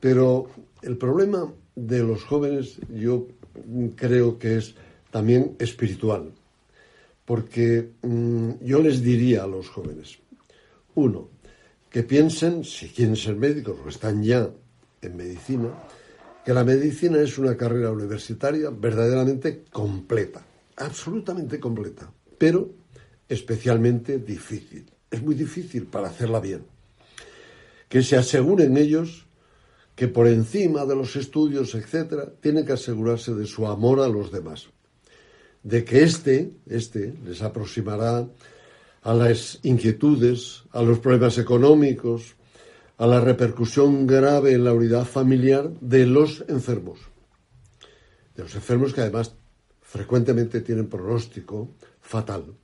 Pero 0.00 0.48
el 0.82 0.96
problema 0.96 1.52
de 1.74 2.02
los 2.02 2.24
jóvenes 2.24 2.78
yo 2.92 3.28
creo 3.96 4.38
que 4.38 4.58
es 4.58 4.74
también 5.10 5.56
espiritual, 5.58 6.32
porque 7.24 7.90
mm, 8.02 8.50
yo 8.62 8.80
les 8.80 9.02
diría 9.02 9.44
a 9.44 9.46
los 9.46 9.68
jóvenes, 9.68 10.18
uno, 10.94 11.28
que 11.90 12.02
piensen, 12.02 12.64
si 12.64 12.88
quieren 12.88 13.16
ser 13.16 13.36
médicos 13.36 13.76
o 13.84 13.88
están 13.88 14.22
ya 14.22 14.50
en 15.02 15.16
medicina, 15.16 15.68
que 16.44 16.54
la 16.54 16.64
medicina 16.64 17.20
es 17.20 17.38
una 17.38 17.56
carrera 17.56 17.90
universitaria 17.90 18.70
verdaderamente 18.70 19.64
completa, 19.70 20.44
absolutamente 20.76 21.60
completa, 21.60 22.10
pero 22.38 22.70
especialmente 23.28 24.18
difícil. 24.18 24.86
Es 25.10 25.22
muy 25.22 25.34
difícil 25.34 25.86
para 25.86 26.08
hacerla 26.08 26.40
bien. 26.40 26.64
Que 27.88 28.02
se 28.02 28.16
aseguren 28.16 28.76
ellos 28.76 29.26
que 29.94 30.08
por 30.08 30.26
encima 30.26 30.86
de 30.86 30.96
los 30.96 31.16
estudios, 31.16 31.74
etcétera, 31.74 32.32
tienen 32.40 32.64
que 32.64 32.72
asegurarse 32.72 33.34
de 33.34 33.46
su 33.46 33.66
amor 33.66 34.00
a 34.00 34.08
los 34.08 34.32
demás. 34.32 34.68
De 35.62 35.84
que 35.84 36.02
este, 36.02 36.52
este 36.66 37.14
les 37.24 37.42
aproximará 37.42 38.26
a 39.02 39.14
las 39.14 39.58
inquietudes, 39.62 40.62
a 40.72 40.82
los 40.82 40.98
problemas 40.98 41.38
económicos, 41.38 42.34
a 42.98 43.06
la 43.06 43.20
repercusión 43.20 44.06
grave 44.06 44.52
en 44.52 44.64
la 44.64 44.72
unidad 44.72 45.04
familiar 45.04 45.70
de 45.80 46.06
los 46.06 46.44
enfermos. 46.48 47.00
De 48.34 48.42
los 48.42 48.54
enfermos 48.54 48.94
que 48.94 49.02
además 49.02 49.34
frecuentemente 49.80 50.60
tienen 50.60 50.88
pronóstico 50.88 51.74
fatal 52.00 52.54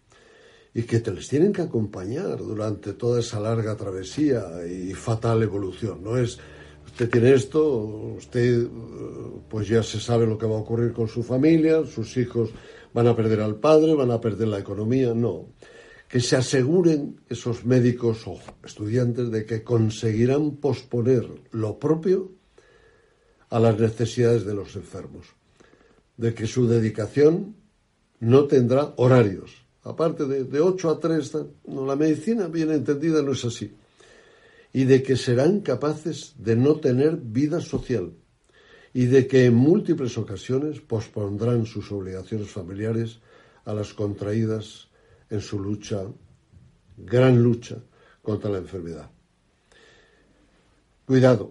y 0.74 0.82
que 0.82 1.00
te 1.00 1.12
les 1.12 1.28
tienen 1.28 1.52
que 1.52 1.62
acompañar 1.62 2.38
durante 2.38 2.92
toda 2.92 3.20
esa 3.20 3.40
larga 3.40 3.76
travesía 3.76 4.66
y 4.66 4.94
fatal 4.94 5.42
evolución. 5.42 6.02
No 6.02 6.16
es 6.16 6.38
usted 6.86 7.10
tiene 7.10 7.34
esto, 7.34 7.76
usted 8.16 8.66
pues 9.48 9.68
ya 9.68 9.82
se 9.82 10.00
sabe 10.00 10.26
lo 10.26 10.38
que 10.38 10.46
va 10.46 10.56
a 10.56 10.60
ocurrir 10.60 10.92
con 10.92 11.06
su 11.06 11.22
familia, 11.22 11.84
sus 11.86 12.16
hijos 12.16 12.50
van 12.92 13.06
a 13.06 13.14
perder 13.14 13.40
al 13.40 13.56
padre, 13.56 13.94
van 13.94 14.10
a 14.10 14.20
perder 14.20 14.48
la 14.48 14.58
economía, 14.58 15.14
no. 15.14 15.46
Que 16.08 16.20
se 16.20 16.36
aseguren 16.36 17.20
esos 17.28 17.64
médicos 17.64 18.26
o 18.26 18.40
estudiantes 18.64 19.30
de 19.30 19.44
que 19.44 19.62
conseguirán 19.62 20.56
posponer 20.56 21.28
lo 21.52 21.78
propio 21.78 22.32
a 23.50 23.60
las 23.60 23.78
necesidades 23.78 24.44
de 24.44 24.54
los 24.54 24.74
enfermos, 24.76 25.26
de 26.16 26.34
que 26.34 26.46
su 26.46 26.66
dedicación 26.66 27.56
no 28.20 28.46
tendrá 28.46 28.94
horarios, 28.96 29.68
aparte 29.82 30.26
de, 30.26 30.44
de 30.44 30.60
8 30.60 30.90
a 30.90 31.00
3, 31.00 31.32
no, 31.66 31.86
la 31.86 31.96
medicina 31.96 32.48
bien 32.48 32.70
entendida 32.72 33.22
no 33.22 33.32
es 33.32 33.44
así. 33.44 33.72
Y 34.72 34.84
de 34.84 35.02
que 35.02 35.16
serán 35.16 35.60
capaces 35.60 36.34
de 36.36 36.56
no 36.56 36.76
tener 36.76 37.16
vida 37.16 37.60
social. 37.60 38.12
Y 38.92 39.06
de 39.06 39.26
que 39.26 39.46
en 39.46 39.54
múltiples 39.54 40.18
ocasiones 40.18 40.80
pospondrán 40.80 41.66
sus 41.66 41.90
obligaciones 41.92 42.50
familiares 42.50 43.20
a 43.64 43.72
las 43.72 43.94
contraídas 43.94 44.87
en 45.30 45.40
su 45.40 45.58
lucha, 45.58 46.02
gran 46.96 47.42
lucha 47.42 47.76
contra 48.22 48.50
la 48.50 48.58
enfermedad. 48.58 49.10
Cuidado, 51.06 51.50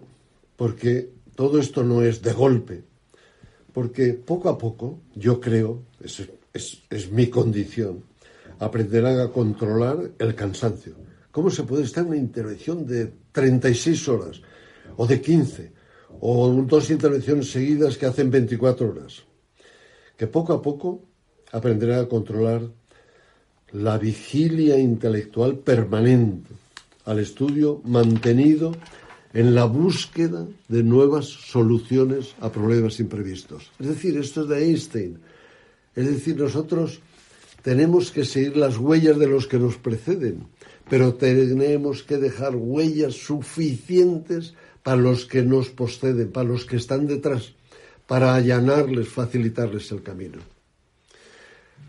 porque 0.56 1.10
todo 1.34 1.58
esto 1.58 1.82
no 1.82 2.02
es 2.02 2.22
de 2.22 2.32
golpe, 2.32 2.84
porque 3.72 4.14
poco 4.14 4.48
a 4.48 4.58
poco, 4.58 5.00
yo 5.14 5.40
creo, 5.40 5.82
es, 6.00 6.28
es 6.90 7.10
mi 7.10 7.28
condición, 7.28 8.04
aprenderán 8.58 9.20
a 9.20 9.28
controlar 9.28 10.12
el 10.18 10.34
cansancio 10.34 10.96
¿Cómo 11.38 11.50
se 11.50 11.62
puede 11.62 11.84
estar 11.84 12.02
en 12.02 12.10
una 12.10 12.16
intervención 12.16 12.84
de 12.84 13.12
36 13.30 14.08
horas 14.08 14.40
o 14.96 15.06
de 15.06 15.20
15 15.20 15.72
o 16.20 16.48
dos 16.66 16.90
intervenciones 16.90 17.48
seguidas 17.50 17.96
que 17.96 18.06
hacen 18.06 18.28
24 18.28 18.88
horas? 18.88 19.22
Que 20.16 20.26
poco 20.26 20.52
a 20.52 20.60
poco 20.60 21.04
aprenderá 21.52 22.00
a 22.00 22.08
controlar 22.08 22.62
la 23.72 23.98
vigilia 23.98 24.78
intelectual 24.78 25.58
permanente 25.58 26.50
al 27.04 27.18
estudio 27.18 27.80
mantenido 27.84 28.74
en 29.32 29.54
la 29.54 29.64
búsqueda 29.64 30.46
de 30.68 30.82
nuevas 30.82 31.26
soluciones 31.26 32.34
a 32.40 32.50
problemas 32.50 32.98
imprevistos. 33.00 33.70
Es 33.78 33.88
decir, 33.88 34.16
esto 34.16 34.42
es 34.42 34.48
de 34.48 34.64
Einstein. 34.64 35.18
Es 35.94 36.06
decir, 36.06 36.36
nosotros 36.36 37.00
tenemos 37.62 38.10
que 38.10 38.24
seguir 38.24 38.56
las 38.56 38.78
huellas 38.78 39.18
de 39.18 39.26
los 39.26 39.46
que 39.46 39.58
nos 39.58 39.76
preceden 39.76 40.46
pero 40.88 41.14
tenemos 41.14 42.02
que 42.02 42.16
dejar 42.16 42.56
huellas 42.56 43.14
suficientes 43.14 44.54
para 44.82 44.96
los 44.96 45.26
que 45.26 45.42
nos 45.42 45.68
posceden, 45.68 46.32
para 46.32 46.48
los 46.48 46.64
que 46.64 46.76
están 46.76 47.06
detrás, 47.06 47.54
para 48.06 48.34
allanarles, 48.34 49.08
facilitarles 49.08 49.90
el 49.92 50.02
camino. 50.02 50.38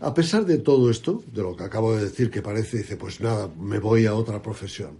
A 0.00 0.14
pesar 0.14 0.46
de 0.46 0.56
todo 0.56 0.90
esto, 0.90 1.22
de 1.30 1.42
lo 1.42 1.54
que 1.54 1.64
acabo 1.64 1.94
de 1.94 2.04
decir, 2.04 2.30
que 2.30 2.40
parece, 2.40 2.78
dice, 2.78 2.96
pues 2.96 3.20
nada, 3.20 3.48
me 3.58 3.78
voy 3.78 4.06
a 4.06 4.14
otra 4.14 4.40
profesión. 4.40 4.98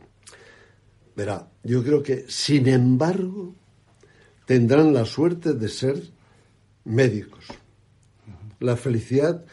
Verá, 1.16 1.50
yo 1.64 1.82
creo 1.82 2.02
que, 2.02 2.26
sin 2.28 2.68
embargo, 2.68 3.54
tendrán 4.44 4.92
la 4.92 5.06
suerte 5.06 5.54
de 5.54 5.68
ser 5.68 6.10
médicos. 6.84 7.46
La 8.58 8.76
felicidad 8.76 9.46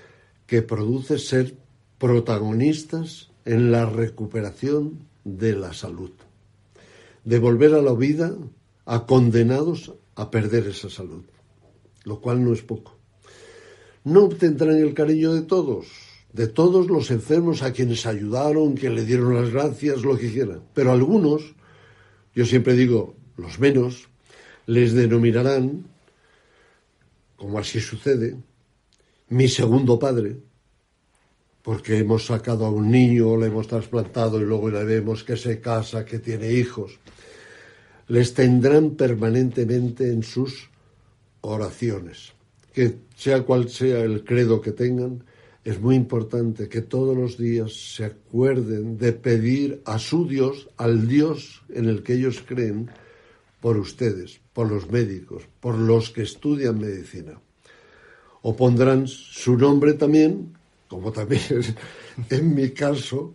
que 0.47 0.61
produce 0.61 1.17
ser 1.17 1.55
protagonistas 1.97 3.31
en 3.45 3.71
la 3.71 3.85
recuperación 3.85 5.07
de 5.23 5.55
la 5.55 5.73
salud, 5.73 6.11
de 7.23 7.39
volver 7.39 7.73
a 7.73 7.81
la 7.81 7.93
vida 7.93 8.35
a 8.85 9.05
condenados 9.05 9.93
a 10.15 10.29
perder 10.29 10.67
esa 10.67 10.89
salud, 10.89 11.23
lo 12.03 12.19
cual 12.19 12.43
no 12.43 12.51
es 12.51 12.61
poco. 12.63 12.96
No 14.07 14.23
obtendrán 14.23 14.77
el 14.77 14.93
cariño 14.93 15.33
de 15.33 15.41
todos, 15.41 15.87
de 16.31 16.47
todos 16.47 16.87
los 16.87 17.11
enfermos 17.11 17.61
a 17.61 17.73
quienes 17.73 18.05
ayudaron, 18.05 18.73
que 18.73 18.89
le 18.89 19.03
dieron 19.03 19.35
las 19.35 19.51
gracias, 19.51 20.01
lo 20.03 20.17
que 20.17 20.31
quieran, 20.31 20.61
pero 20.73 20.93
algunos, 20.93 21.53
yo 22.33 22.45
siempre 22.45 22.77
digo 22.77 23.17
los 23.35 23.59
menos, 23.59 24.07
les 24.65 24.93
denominarán, 24.93 25.87
como 27.35 27.59
así 27.59 27.81
sucede, 27.81 28.37
mi 29.27 29.49
segundo 29.49 29.99
padre, 29.99 30.37
porque 31.61 31.97
hemos 31.97 32.27
sacado 32.27 32.65
a 32.65 32.71
un 32.71 32.89
niño, 32.89 33.35
le 33.35 33.47
hemos 33.47 33.67
trasplantado 33.67 34.39
y 34.39 34.45
luego 34.45 34.69
le 34.69 34.85
vemos 34.85 35.25
que 35.25 35.35
se 35.35 35.59
casa, 35.59 36.05
que 36.05 36.19
tiene 36.19 36.53
hijos, 36.53 36.97
les 38.07 38.33
tendrán 38.33 38.91
permanentemente 38.91 40.13
en 40.13 40.23
sus 40.23 40.69
oraciones. 41.41 42.36
Que 42.77 42.99
sea 43.15 43.41
cual 43.41 43.69
sea 43.69 44.01
el 44.03 44.23
credo 44.23 44.61
que 44.61 44.71
tengan, 44.71 45.23
es 45.63 45.81
muy 45.81 45.95
importante 45.95 46.69
que 46.69 46.81
todos 46.81 47.17
los 47.17 47.35
días 47.35 47.73
se 47.73 48.05
acuerden 48.05 48.99
de 48.99 49.13
pedir 49.13 49.81
a 49.85 49.97
su 49.97 50.27
Dios, 50.27 50.69
al 50.77 51.07
Dios 51.07 51.63
en 51.69 51.85
el 51.89 52.03
que 52.03 52.13
ellos 52.13 52.43
creen, 52.45 52.91
por 53.61 53.77
ustedes, 53.77 54.39
por 54.53 54.69
los 54.69 54.91
médicos, 54.91 55.41
por 55.59 55.73
los 55.73 56.11
que 56.11 56.21
estudian 56.21 56.77
medicina. 56.77 57.41
O 58.43 58.55
pondrán 58.55 59.07
su 59.07 59.57
nombre 59.57 59.93
también 59.93 60.53
como 60.87 61.11
también 61.11 61.41
en 62.29 62.53
mi 62.53 62.69
caso, 62.69 63.33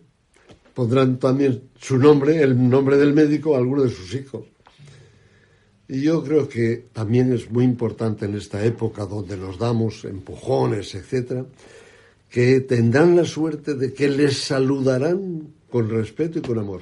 pondrán 0.73 1.19
también 1.19 1.69
su 1.77 1.97
nombre, 1.97 2.41
el 2.41 2.69
nombre 2.69 2.95
del 2.95 3.13
médico, 3.13 3.55
a 3.55 3.57
alguno 3.57 3.83
de 3.83 3.89
sus 3.89 4.15
hijos. 4.15 4.52
Y 5.87 6.01
yo 6.01 6.23
creo 6.23 6.47
que 6.47 6.85
también 6.93 7.33
es 7.33 7.51
muy 7.51 7.65
importante 7.65 8.25
en 8.25 8.35
esta 8.35 8.63
época 8.63 9.05
donde 9.05 9.37
nos 9.37 9.57
damos 9.57 10.05
empujones, 10.05 10.95
etcétera, 10.95 11.45
que 12.29 12.61
tendrán 12.61 13.15
la 13.15 13.25
suerte 13.25 13.75
de 13.75 13.93
que 13.93 14.07
les 14.07 14.37
saludarán 14.37 15.53
con 15.69 15.89
respeto 15.89 16.39
y 16.39 16.41
con 16.41 16.57
amor. 16.57 16.81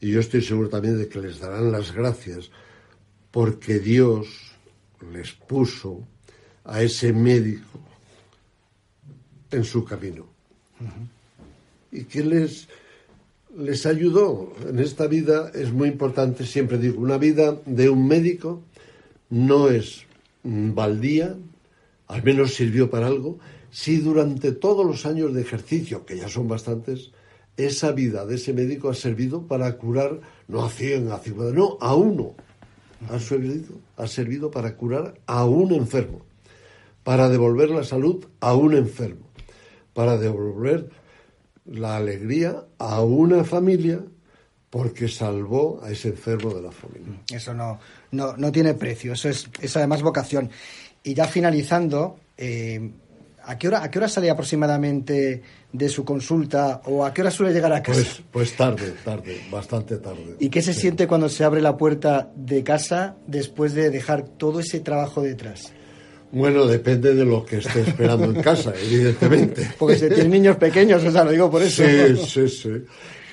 Y 0.00 0.10
yo 0.10 0.20
estoy 0.20 0.42
seguro 0.42 0.68
también 0.68 0.98
de 0.98 1.08
que 1.08 1.20
les 1.20 1.38
darán 1.38 1.72
las 1.72 1.92
gracias 1.92 2.50
porque 3.30 3.78
Dios 3.78 4.26
les 5.12 5.32
puso 5.32 6.06
a 6.64 6.82
ese 6.82 7.12
médico 7.12 7.80
en 9.50 9.64
su 9.64 9.84
camino. 9.84 10.26
Y 11.92 12.04
que 12.04 12.22
les, 12.22 12.68
les 13.58 13.86
ayudó. 13.86 14.52
En 14.68 14.78
esta 14.78 15.06
vida 15.06 15.50
es 15.54 15.72
muy 15.72 15.88
importante, 15.88 16.44
siempre 16.46 16.78
digo, 16.78 17.00
una 17.00 17.18
vida 17.18 17.58
de 17.66 17.88
un 17.88 18.06
médico 18.06 18.62
no 19.30 19.68
es 19.68 20.04
baldía, 20.42 21.36
al 22.06 22.22
menos 22.22 22.54
sirvió 22.54 22.90
para 22.90 23.06
algo, 23.06 23.38
si 23.70 23.98
durante 23.98 24.52
todos 24.52 24.86
los 24.86 25.06
años 25.06 25.34
de 25.34 25.42
ejercicio, 25.42 26.06
que 26.06 26.16
ya 26.16 26.28
son 26.28 26.48
bastantes, 26.48 27.10
esa 27.56 27.92
vida 27.92 28.26
de 28.26 28.36
ese 28.36 28.52
médico 28.52 28.90
ha 28.90 28.94
servido 28.94 29.46
para 29.46 29.76
curar, 29.76 30.20
no 30.46 30.64
a 30.64 30.70
100, 30.70 31.10
a 31.10 31.18
50, 31.18 31.52
no, 31.52 31.78
a 31.80 31.94
uno. 31.94 32.34
Ha 33.10 33.18
servido, 33.18 33.74
ha 33.96 34.06
servido 34.06 34.50
para 34.50 34.76
curar 34.76 35.14
a 35.26 35.44
un 35.44 35.72
enfermo, 35.72 36.20
para 37.02 37.28
devolver 37.28 37.70
la 37.70 37.84
salud 37.84 38.24
a 38.40 38.54
un 38.54 38.74
enfermo 38.74 39.26
para 39.96 40.18
devolver 40.18 40.90
la 41.68 41.96
alegría 41.96 42.64
a 42.78 43.02
una 43.02 43.44
familia 43.44 44.00
porque 44.70 45.08
salvó 45.08 45.80
a 45.82 45.90
ese 45.90 46.08
enfermo 46.08 46.52
de 46.52 46.62
la 46.62 46.70
familia. 46.70 47.20
Eso 47.32 47.54
no, 47.54 47.78
no, 48.10 48.52
tiene 48.52 48.74
precio, 48.74 49.12
eso 49.12 49.28
es, 49.28 49.48
es, 49.60 49.76
además 49.76 50.02
vocación. 50.02 50.50
Y 51.02 51.14
ya 51.14 51.26
finalizando, 51.26 52.18
eh, 52.36 52.90
¿a, 53.44 53.56
qué 53.56 53.68
hora, 53.68 53.82
¿a 53.82 53.90
qué 53.90 53.98
hora 53.98 54.08
sale 54.08 54.28
aproximadamente 54.28 55.42
de 55.72 55.88
su 55.88 56.04
consulta 56.04 56.82
o 56.84 57.04
a 57.04 57.14
qué 57.14 57.22
hora 57.22 57.30
suele 57.30 57.52
llegar 57.52 57.72
a 57.72 57.82
casa? 57.82 58.00
Pues, 58.00 58.22
pues 58.30 58.56
tarde, 58.56 58.92
tarde, 59.04 59.40
bastante 59.50 59.96
tarde. 59.98 60.36
¿Y 60.40 60.50
qué 60.50 60.60
se 60.62 60.74
siente 60.74 61.06
cuando 61.06 61.28
se 61.28 61.44
abre 61.44 61.62
la 61.62 61.76
puerta 61.76 62.30
de 62.34 62.62
casa 62.64 63.16
después 63.26 63.72
de 63.72 63.90
dejar 63.90 64.28
todo 64.28 64.60
ese 64.60 64.80
trabajo 64.80 65.22
detrás? 65.22 65.72
Bueno, 66.36 66.66
depende 66.66 67.14
de 67.14 67.24
lo 67.24 67.46
que 67.46 67.56
esté 67.56 67.80
esperando 67.80 68.26
en 68.26 68.42
casa, 68.42 68.74
evidentemente. 68.82 69.72
Porque 69.78 69.96
si 69.96 70.08
tiene 70.10 70.28
niños 70.28 70.58
pequeños, 70.58 71.02
o 71.02 71.10
sea, 71.10 71.24
lo 71.24 71.30
digo 71.30 71.50
por 71.50 71.62
eso. 71.62 71.82
Sí, 71.82 72.16
sí, 72.26 72.48
sí. 72.50 72.84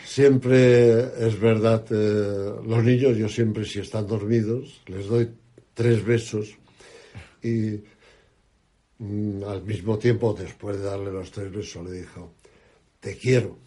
Siempre 0.05 0.99
es 1.27 1.37
verdad, 1.37 1.83
eh, 1.89 2.53
los 2.65 2.81
niños, 2.81 3.17
yo 3.17 3.27
siempre, 3.27 3.65
si 3.65 3.79
están 3.79 4.07
dormidos, 4.07 4.79
les 4.87 5.05
doy 5.07 5.29
tres 5.73 6.05
besos 6.05 6.55
y 7.41 7.81
mm, 8.99 9.43
al 9.49 9.63
mismo 9.63 9.97
tiempo, 9.97 10.33
después 10.33 10.77
de 10.77 10.85
darle 10.85 11.11
los 11.11 11.29
tres 11.29 11.51
besos, 11.51 11.85
le 11.85 11.97
dijo, 11.99 12.33
te 13.01 13.17
quiero. 13.17 13.57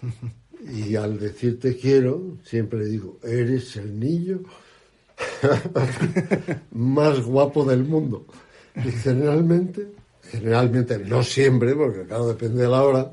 Y 0.66 0.96
al 0.96 1.18
decir 1.18 1.60
te 1.60 1.76
quiero, 1.76 2.38
siempre 2.42 2.78
le 2.78 2.86
digo, 2.86 3.18
eres 3.22 3.76
el 3.76 4.00
niño 4.00 4.40
más 6.70 7.20
guapo 7.20 7.66
del 7.66 7.84
mundo. 7.84 8.24
Y 8.76 8.90
generalmente, 8.90 9.88
generalmente, 10.30 10.98
no 10.98 11.22
siempre, 11.22 11.74
porque 11.74 12.02
claro, 12.02 12.28
depende 12.28 12.62
de 12.62 12.68
la 12.68 12.82
hora, 12.82 13.10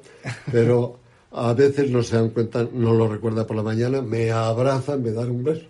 pero 0.51 0.99
a 1.31 1.53
veces 1.53 1.89
no 1.89 2.01
se 2.03 2.15
dan 2.15 2.29
cuenta, 2.29 2.67
no 2.73 2.93
lo 2.93 3.07
recuerda 3.07 3.45
por 3.45 3.55
la 3.55 3.63
mañana, 3.63 4.01
me 4.01 4.31
abrazan, 4.31 5.03
me 5.03 5.11
dan 5.11 5.29
un 5.29 5.43
beso 5.43 5.65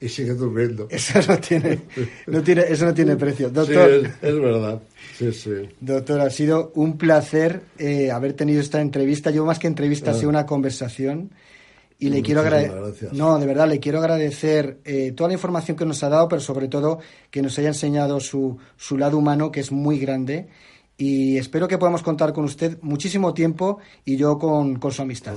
y 0.00 0.08
sigue 0.08 0.34
durmiendo. 0.34 0.86
Eso 0.90 1.20
no 1.26 1.38
tiene, 1.38 1.80
no 2.26 2.42
tiene, 2.42 2.62
eso 2.68 2.84
no 2.84 2.94
tiene 2.94 3.16
precio. 3.16 3.48
Doctor, 3.48 4.02
sí, 4.02 4.10
es, 4.20 4.40
verdad. 4.40 4.82
Sí, 5.16 5.32
sí. 5.32 5.68
Doctor, 5.80 6.20
ha 6.20 6.30
sido 6.30 6.72
un 6.74 6.98
placer 6.98 7.62
eh, 7.78 8.10
haber 8.10 8.34
tenido 8.34 8.60
esta 8.60 8.80
entrevista. 8.80 9.30
Yo 9.30 9.44
más 9.46 9.58
que 9.58 9.66
entrevista, 9.66 10.10
ha 10.10 10.14
sido 10.14 10.28
una 10.28 10.44
conversación. 10.44 11.30
Y 11.98 12.10
le 12.10 12.22
quiero 12.22 12.40
agradecer. 12.40 13.12
No, 13.12 13.38
de 13.38 13.46
verdad, 13.46 13.68
le 13.68 13.78
quiero 13.78 14.00
agradecer 14.00 14.78
eh, 14.84 15.12
toda 15.12 15.28
la 15.28 15.34
información 15.34 15.76
que 15.76 15.86
nos 15.86 16.02
ha 16.02 16.08
dado, 16.08 16.28
pero 16.28 16.40
sobre 16.42 16.68
todo 16.68 16.98
que 17.30 17.40
nos 17.40 17.58
haya 17.58 17.68
enseñado 17.68 18.20
su, 18.20 18.58
su 18.76 18.98
lado 18.98 19.16
humano, 19.16 19.50
que 19.52 19.60
es 19.60 19.70
muy 19.70 19.98
grande. 19.98 20.48
Y 20.96 21.38
espero 21.38 21.66
que 21.66 21.78
podamos 21.78 22.02
contar 22.02 22.32
con 22.32 22.44
usted 22.44 22.78
muchísimo 22.82 23.32
tiempo 23.32 23.78
y 24.04 24.16
yo 24.16 24.38
con, 24.38 24.76
con 24.76 24.92
su 24.92 25.02
amistad. 25.02 25.34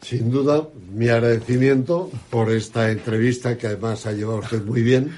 Sin 0.00 0.30
duda, 0.30 0.66
mi 0.92 1.08
agradecimiento 1.08 2.10
por 2.30 2.50
esta 2.50 2.90
entrevista 2.90 3.58
que 3.58 3.66
además 3.66 4.06
ha 4.06 4.12
llevado 4.12 4.38
usted 4.38 4.64
muy 4.64 4.82
bien. 4.82 5.12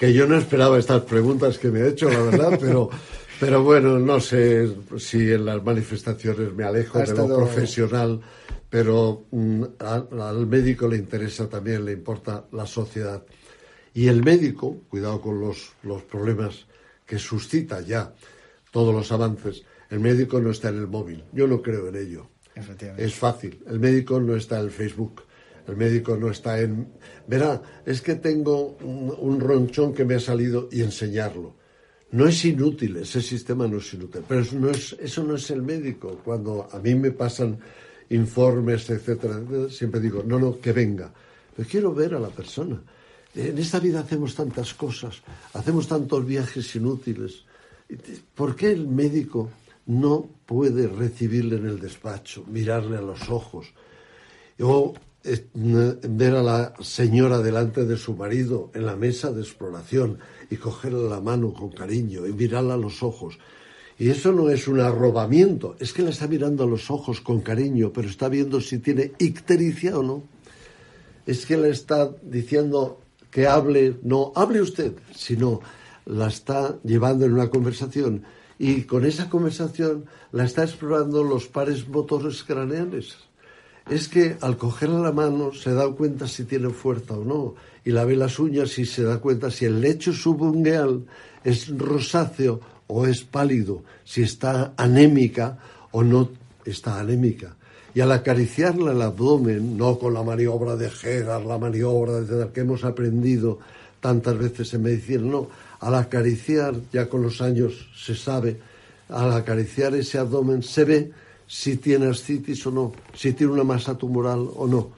Que 0.00 0.12
yo 0.12 0.26
no 0.26 0.36
esperaba 0.36 0.78
estas 0.78 1.02
preguntas 1.02 1.58
que 1.58 1.68
me 1.68 1.82
ha 1.82 1.88
hecho, 1.88 2.08
la 2.08 2.22
verdad, 2.22 2.58
pero, 2.60 2.88
pero 3.38 3.62
bueno, 3.62 3.98
no 3.98 4.18
sé 4.20 4.68
si 4.98 5.30
en 5.30 5.44
las 5.44 5.62
manifestaciones 5.62 6.52
me 6.54 6.64
alejo 6.64 6.98
de 6.98 7.14
lo 7.14 7.36
profesional 7.36 8.20
pero 8.70 9.26
mm, 9.30 9.64
al, 9.78 10.46
médico 10.46 10.88
le 10.88 10.96
interesa 10.96 11.48
también, 11.48 11.84
le 11.84 11.92
importa 11.92 12.44
la 12.52 12.66
sociedad. 12.66 13.22
Y 13.94 14.08
el 14.08 14.22
médico, 14.22 14.82
cuidado 14.88 15.20
con 15.20 15.40
los, 15.40 15.72
los 15.82 16.02
problemas 16.02 16.66
que 17.06 17.18
suscita 17.18 17.80
ya 17.80 18.14
todos 18.70 18.94
los 18.94 19.10
avances, 19.10 19.64
el 19.90 20.00
médico 20.00 20.40
no 20.40 20.50
está 20.50 20.68
en 20.68 20.78
el 20.78 20.86
móvil. 20.86 21.24
Yo 21.32 21.46
no 21.46 21.62
creo 21.62 21.88
en 21.88 21.96
ello. 21.96 22.28
Es 22.96 23.14
fácil. 23.14 23.62
El 23.66 23.80
médico 23.80 24.20
no 24.20 24.36
está 24.36 24.58
en 24.58 24.66
el 24.66 24.70
Facebook. 24.70 25.22
El 25.66 25.76
médico 25.76 26.16
no 26.16 26.30
está 26.30 26.60
en... 26.60 26.88
Verá, 27.26 27.62
es 27.86 28.02
que 28.02 28.16
tengo 28.16 28.76
un, 28.82 29.14
un, 29.18 29.40
ronchón 29.40 29.94
que 29.94 30.04
me 30.04 30.16
ha 30.16 30.20
salido 30.20 30.68
y 30.72 30.82
enseñarlo. 30.82 31.56
No 32.10 32.26
es 32.26 32.42
inútil, 32.46 32.96
ese 32.96 33.20
sistema 33.20 33.68
no 33.68 33.78
es 33.78 33.92
inútil. 33.92 34.22
Pero 34.26 34.40
eso 34.40 34.58
no 34.58 34.70
es, 34.70 34.96
eso 34.98 35.22
no 35.24 35.34
es 35.36 35.50
el 35.50 35.62
médico. 35.62 36.20
Cuando 36.24 36.68
a 36.70 36.78
mí 36.78 36.94
me 36.94 37.10
pasan 37.10 37.58
informes, 38.10 38.88
etcétera, 38.90 39.40
siempre 39.70 40.00
digo, 40.00 40.22
no, 40.24 40.38
no, 40.38 40.60
que 40.60 40.72
venga. 40.72 41.12
Pero 41.54 41.68
quiero 41.68 41.94
ver 41.94 42.14
a 42.14 42.20
la 42.20 42.28
persona. 42.28 42.80
En 43.34 43.58
esta 43.58 43.78
vida 43.78 44.00
hacemos 44.00 44.34
tantas 44.34 44.74
cosas, 44.74 45.22
hacemos 45.52 45.86
tantos 45.86 46.24
viajes 46.24 46.74
inútiles. 46.76 47.44
¿Por 48.34 48.56
qué 48.56 48.72
el 48.72 48.88
médico 48.88 49.50
no 49.86 50.28
puede 50.46 50.88
recibirle 50.88 51.56
en 51.56 51.66
el 51.66 51.78
despacho, 51.78 52.44
mirarle 52.48 52.96
a 52.96 53.02
los 53.02 53.28
ojos? 53.28 53.72
O 54.60 54.94
eh, 55.24 55.46
ver 55.52 56.34
a 56.34 56.42
la 56.42 56.74
señora 56.80 57.38
delante 57.38 57.84
de 57.84 57.96
su 57.96 58.14
marido 58.14 58.70
en 58.74 58.86
la 58.86 58.96
mesa 58.96 59.30
de 59.30 59.42
exploración 59.42 60.18
y 60.50 60.56
cogerle 60.56 61.08
la 61.08 61.20
mano 61.20 61.52
con 61.52 61.70
cariño 61.70 62.26
y 62.26 62.32
mirarla 62.32 62.74
a 62.74 62.78
los 62.78 63.02
ojos. 63.02 63.38
Y 63.98 64.10
eso 64.10 64.32
no 64.32 64.48
es 64.48 64.68
un 64.68 64.80
arrobamiento, 64.80 65.74
es 65.80 65.92
que 65.92 66.02
la 66.02 66.10
está 66.10 66.28
mirando 66.28 66.64
a 66.64 66.66
los 66.68 66.90
ojos 66.90 67.20
con 67.20 67.40
cariño, 67.40 67.92
pero 67.92 68.08
está 68.08 68.28
viendo 68.28 68.60
si 68.60 68.78
tiene 68.78 69.12
ictericia 69.18 69.98
o 69.98 70.02
no. 70.02 70.22
Es 71.26 71.44
que 71.44 71.56
le 71.56 71.70
está 71.70 72.08
diciendo 72.22 73.00
que 73.30 73.46
hable, 73.46 73.96
no 74.02 74.32
hable 74.36 74.62
usted, 74.62 74.92
sino 75.14 75.60
la 76.06 76.28
está 76.28 76.78
llevando 76.84 77.26
en 77.26 77.34
una 77.34 77.50
conversación 77.50 78.24
y 78.58 78.82
con 78.82 79.04
esa 79.04 79.30
conversación 79.30 80.06
la 80.32 80.44
está 80.44 80.64
explorando 80.64 81.22
los 81.22 81.46
pares 81.46 81.88
motores 81.88 82.42
craneales. 82.42 83.16
Es 83.88 84.08
que 84.08 84.36
al 84.40 84.58
cogerle 84.58 84.98
la 85.00 85.12
mano 85.12 85.52
se 85.52 85.72
da 85.72 85.88
cuenta 85.90 86.26
si 86.26 86.44
tiene 86.44 86.70
fuerza 86.70 87.14
o 87.14 87.24
no, 87.24 87.54
y 87.84 87.92
la 87.92 88.04
ve 88.04 88.16
las 88.16 88.38
uñas 88.38 88.78
y 88.78 88.84
se 88.84 89.02
da 89.02 89.18
cuenta 89.18 89.50
si 89.50 89.64
el 89.64 89.80
lecho 89.80 90.12
subungueal 90.12 91.06
es 91.44 91.68
rosáceo 91.68 92.60
o 92.88 93.06
es 93.06 93.22
pálido, 93.22 93.84
si 94.04 94.22
está 94.22 94.74
anémica 94.76 95.58
o 95.92 96.02
no 96.02 96.30
está 96.64 97.00
anémica. 97.00 97.54
Y 97.94 98.00
al 98.00 98.12
acariciarle 98.12 98.92
el 98.92 99.02
abdomen, 99.02 99.76
no 99.76 99.98
con 99.98 100.14
la 100.14 100.22
maniobra 100.22 100.76
de 100.76 100.90
Hegar, 101.02 101.44
la 101.44 101.58
maniobra 101.58 102.20
de 102.20 102.52
que 102.52 102.60
hemos 102.60 102.84
aprendido 102.84 103.58
tantas 104.00 104.36
veces 104.36 104.72
en 104.74 104.82
medicina, 104.82 105.22
no, 105.22 105.48
al 105.80 105.94
acariciar, 105.94 106.74
ya 106.92 107.08
con 107.08 107.22
los 107.22 107.40
años 107.40 107.88
se 107.96 108.14
sabe, 108.14 108.58
al 109.08 109.32
acariciar 109.32 109.94
ese 109.94 110.18
abdomen 110.18 110.62
se 110.62 110.84
ve 110.84 111.12
si 111.46 111.76
tiene 111.76 112.06
ascitis 112.06 112.66
o 112.66 112.70
no, 112.70 112.92
si 113.14 113.32
tiene 113.32 113.52
una 113.52 113.64
masa 113.64 113.96
tumoral 113.96 114.48
o 114.54 114.66
no. 114.66 114.90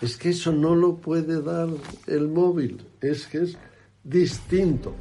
Es 0.00 0.16
que 0.16 0.30
eso 0.30 0.50
no 0.50 0.74
lo 0.74 0.96
puede 0.96 1.42
dar 1.42 1.68
el 2.06 2.28
móvil, 2.28 2.80
es 3.02 3.26
que 3.26 3.42
es 3.42 3.56
distinto. 4.02 4.94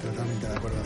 Totalmente 0.00 0.46
de 0.46 0.54
acuerdo, 0.54 0.81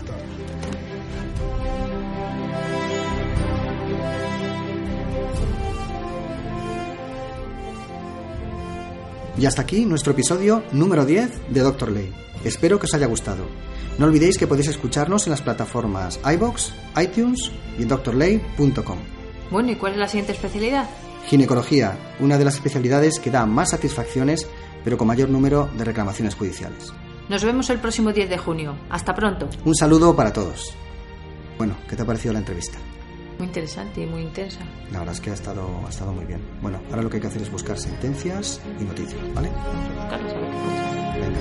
Y 9.38 9.44
hasta 9.44 9.62
aquí 9.62 9.84
nuestro 9.84 10.12
episodio 10.12 10.62
número 10.72 11.04
10 11.04 11.52
de 11.52 11.60
Doctor 11.60 11.90
Ley. 11.90 12.12
Espero 12.44 12.78
que 12.78 12.86
os 12.86 12.94
haya 12.94 13.06
gustado. 13.06 13.44
No 13.98 14.06
olvidéis 14.06 14.38
que 14.38 14.46
podéis 14.46 14.68
escucharnos 14.68 15.26
en 15.26 15.30
las 15.30 15.42
plataformas 15.42 16.18
iBox, 16.24 16.72
iTunes 17.02 17.50
y 17.78 17.82
en 17.82 17.88
doctorley.com. 17.88 18.98
Bueno, 19.50 19.72
¿y 19.72 19.76
cuál 19.76 19.92
es 19.92 19.98
la 19.98 20.08
siguiente 20.08 20.32
especialidad? 20.32 20.88
Ginecología, 21.26 21.98
una 22.20 22.38
de 22.38 22.44
las 22.44 22.54
especialidades 22.54 23.18
que 23.20 23.30
da 23.30 23.44
más 23.46 23.70
satisfacciones, 23.70 24.46
pero 24.84 24.96
con 24.96 25.08
mayor 25.08 25.28
número 25.28 25.68
de 25.76 25.84
reclamaciones 25.84 26.34
judiciales. 26.34 26.92
Nos 27.28 27.44
vemos 27.44 27.68
el 27.70 27.80
próximo 27.80 28.12
10 28.12 28.30
de 28.30 28.38
junio. 28.38 28.76
Hasta 28.88 29.14
pronto. 29.14 29.48
Un 29.64 29.74
saludo 29.74 30.16
para 30.16 30.32
todos. 30.32 30.72
Bueno, 31.58 31.74
¿qué 31.88 31.96
te 31.96 32.02
ha 32.02 32.06
parecido 32.06 32.32
la 32.32 32.38
entrevista? 32.38 32.78
muy 33.38 33.48
interesante 33.48 34.02
y 34.02 34.06
muy 34.06 34.22
intensa. 34.22 34.60
La 34.90 35.00
verdad 35.00 35.14
es 35.14 35.20
que 35.20 35.30
ha 35.30 35.34
estado, 35.34 35.68
ha 35.86 35.90
estado 35.90 36.12
muy 36.12 36.24
bien. 36.24 36.40
Bueno, 36.60 36.80
ahora 36.90 37.02
lo 37.02 37.10
que 37.10 37.16
hay 37.16 37.20
que 37.22 37.28
hacer 37.28 37.42
es 37.42 37.50
buscar 37.50 37.78
sentencias 37.78 38.60
y 38.80 38.84
noticias, 38.84 39.20
¿vale? 39.34 39.50
Vamos 39.50 39.86
a 39.86 40.02
buscarlas 40.02 40.32
a 40.32 41.18
ver 41.20 41.32
qué 41.32 41.40